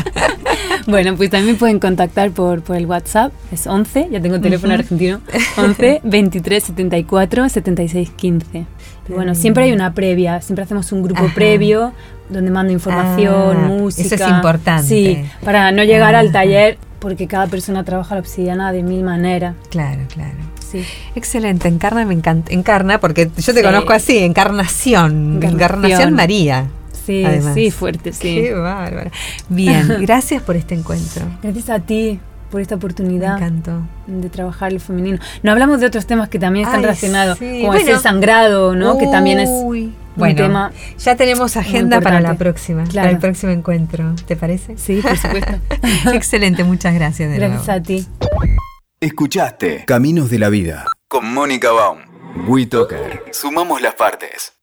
bueno, 0.87 1.15
pues 1.17 1.29
también 1.29 1.57
pueden 1.57 1.79
contactar 1.81 2.31
por, 2.31 2.63
por 2.63 2.77
el 2.77 2.87
WhatsApp, 2.87 3.33
es 3.53 3.67
11, 3.67 4.09
ya 4.11 4.23
tengo 4.23 4.41
teléfono 4.41 4.73
argentino, 4.73 5.21
11 5.59 6.01
23 6.03 6.65
74 6.65 7.49
76 7.51 8.11
15. 8.11 8.67
Y 9.09 9.13
bueno, 9.13 9.35
siempre 9.35 9.65
hay 9.65 9.73
una 9.73 9.93
previa, 9.93 10.41
siempre 10.41 10.65
hacemos 10.65 10.91
un 10.93 11.03
grupo 11.03 11.29
previo 11.35 11.93
donde 12.31 12.51
mando 12.51 12.73
información, 12.73 13.57
ah, 13.57 13.69
música. 13.69 14.15
Eso 14.15 14.25
es 14.25 14.31
importante. 14.31 14.89
Sí, 14.89 15.25
para 15.45 15.71
no 15.73 15.85
llegar 15.85 16.15
al 16.15 16.33
taller 16.33 16.79
porque 16.99 17.29
cada 17.29 17.47
persona 17.47 17.85
trabaja 17.85 18.15
la 18.15 18.21
obsidiana 18.21 18.73
de 18.73 18.83
mil 18.83 19.05
maneras. 19.05 19.55
Claro, 19.71 20.03
claro. 20.09 20.56
Sí. 20.83 20.87
Excelente, 21.15 21.69
encarna 21.69 22.05
me 22.05 22.15
encanta. 22.15 22.53
Encarna, 22.53 23.01
porque 23.01 23.31
yo 23.37 23.55
te 23.55 23.63
conozco 23.63 23.93
así, 23.93 24.19
encarnación, 24.19 25.43
encarnación, 25.43 26.15
María. 26.15 26.67
Sí, 27.07 27.25
sí, 27.55 27.71
fuerte, 27.71 28.13
sí. 28.13 28.35
Qué 28.35 28.55
bárbaro. 28.55 29.11
Bien, 29.49 29.89
gracias 30.01 30.43
por 30.43 30.57
este 30.57 30.75
encuentro. 30.75 31.25
Gracias 31.43 31.71
a 31.71 31.79
ti 31.79 32.19
por 32.51 32.61
esta 32.61 32.77
oportunidad 32.77 33.39
me 34.07 34.21
de 34.21 34.29
trabajar 34.29 34.73
el 34.73 34.81
femenino. 34.81 35.19
No 35.43 35.53
hablamos 35.53 35.81
de 35.81 35.87
otros 35.87 36.07
temas 36.07 36.29
que 36.29 36.39
también 36.39 36.67
están 36.67 36.83
relacionados, 36.83 37.39
como 37.39 37.75
el 37.75 37.99
sangrado, 37.99 38.75
¿no? 38.75 38.99
que 38.99 39.07
también 39.07 39.41
es 39.41 39.49
un 39.51 39.95
tema. 40.35 40.73
Ya 40.99 41.17
tenemos 41.17 41.57
agenda 41.57 42.01
para 42.01 42.21
la 42.21 42.35
próxima, 42.35 42.85
para 42.85 43.11
el 43.11 43.19
próximo 43.19 43.53
encuentro. 43.53 44.15
¿Te 44.27 44.37
parece? 44.37 44.77
Sí, 44.77 45.01
por 45.03 45.17
supuesto. 45.17 45.55
Excelente, 46.13 46.65
muchas 46.65 46.95
gracias. 46.95 47.31
De 47.31 47.37
gracias 47.37 47.69
a 47.69 47.83
ti. 47.83 48.07
Escuchaste 48.99 49.85
Caminos 49.87 50.31
de 50.31 50.39
la 50.39 50.49
Vida 50.49 50.87
con 51.07 51.31
Mónica 51.31 51.71
Baum. 51.71 51.99
WeToker. 52.49 53.25
Sumamos 53.31 53.83
las 53.83 53.95
partes. 53.95 54.56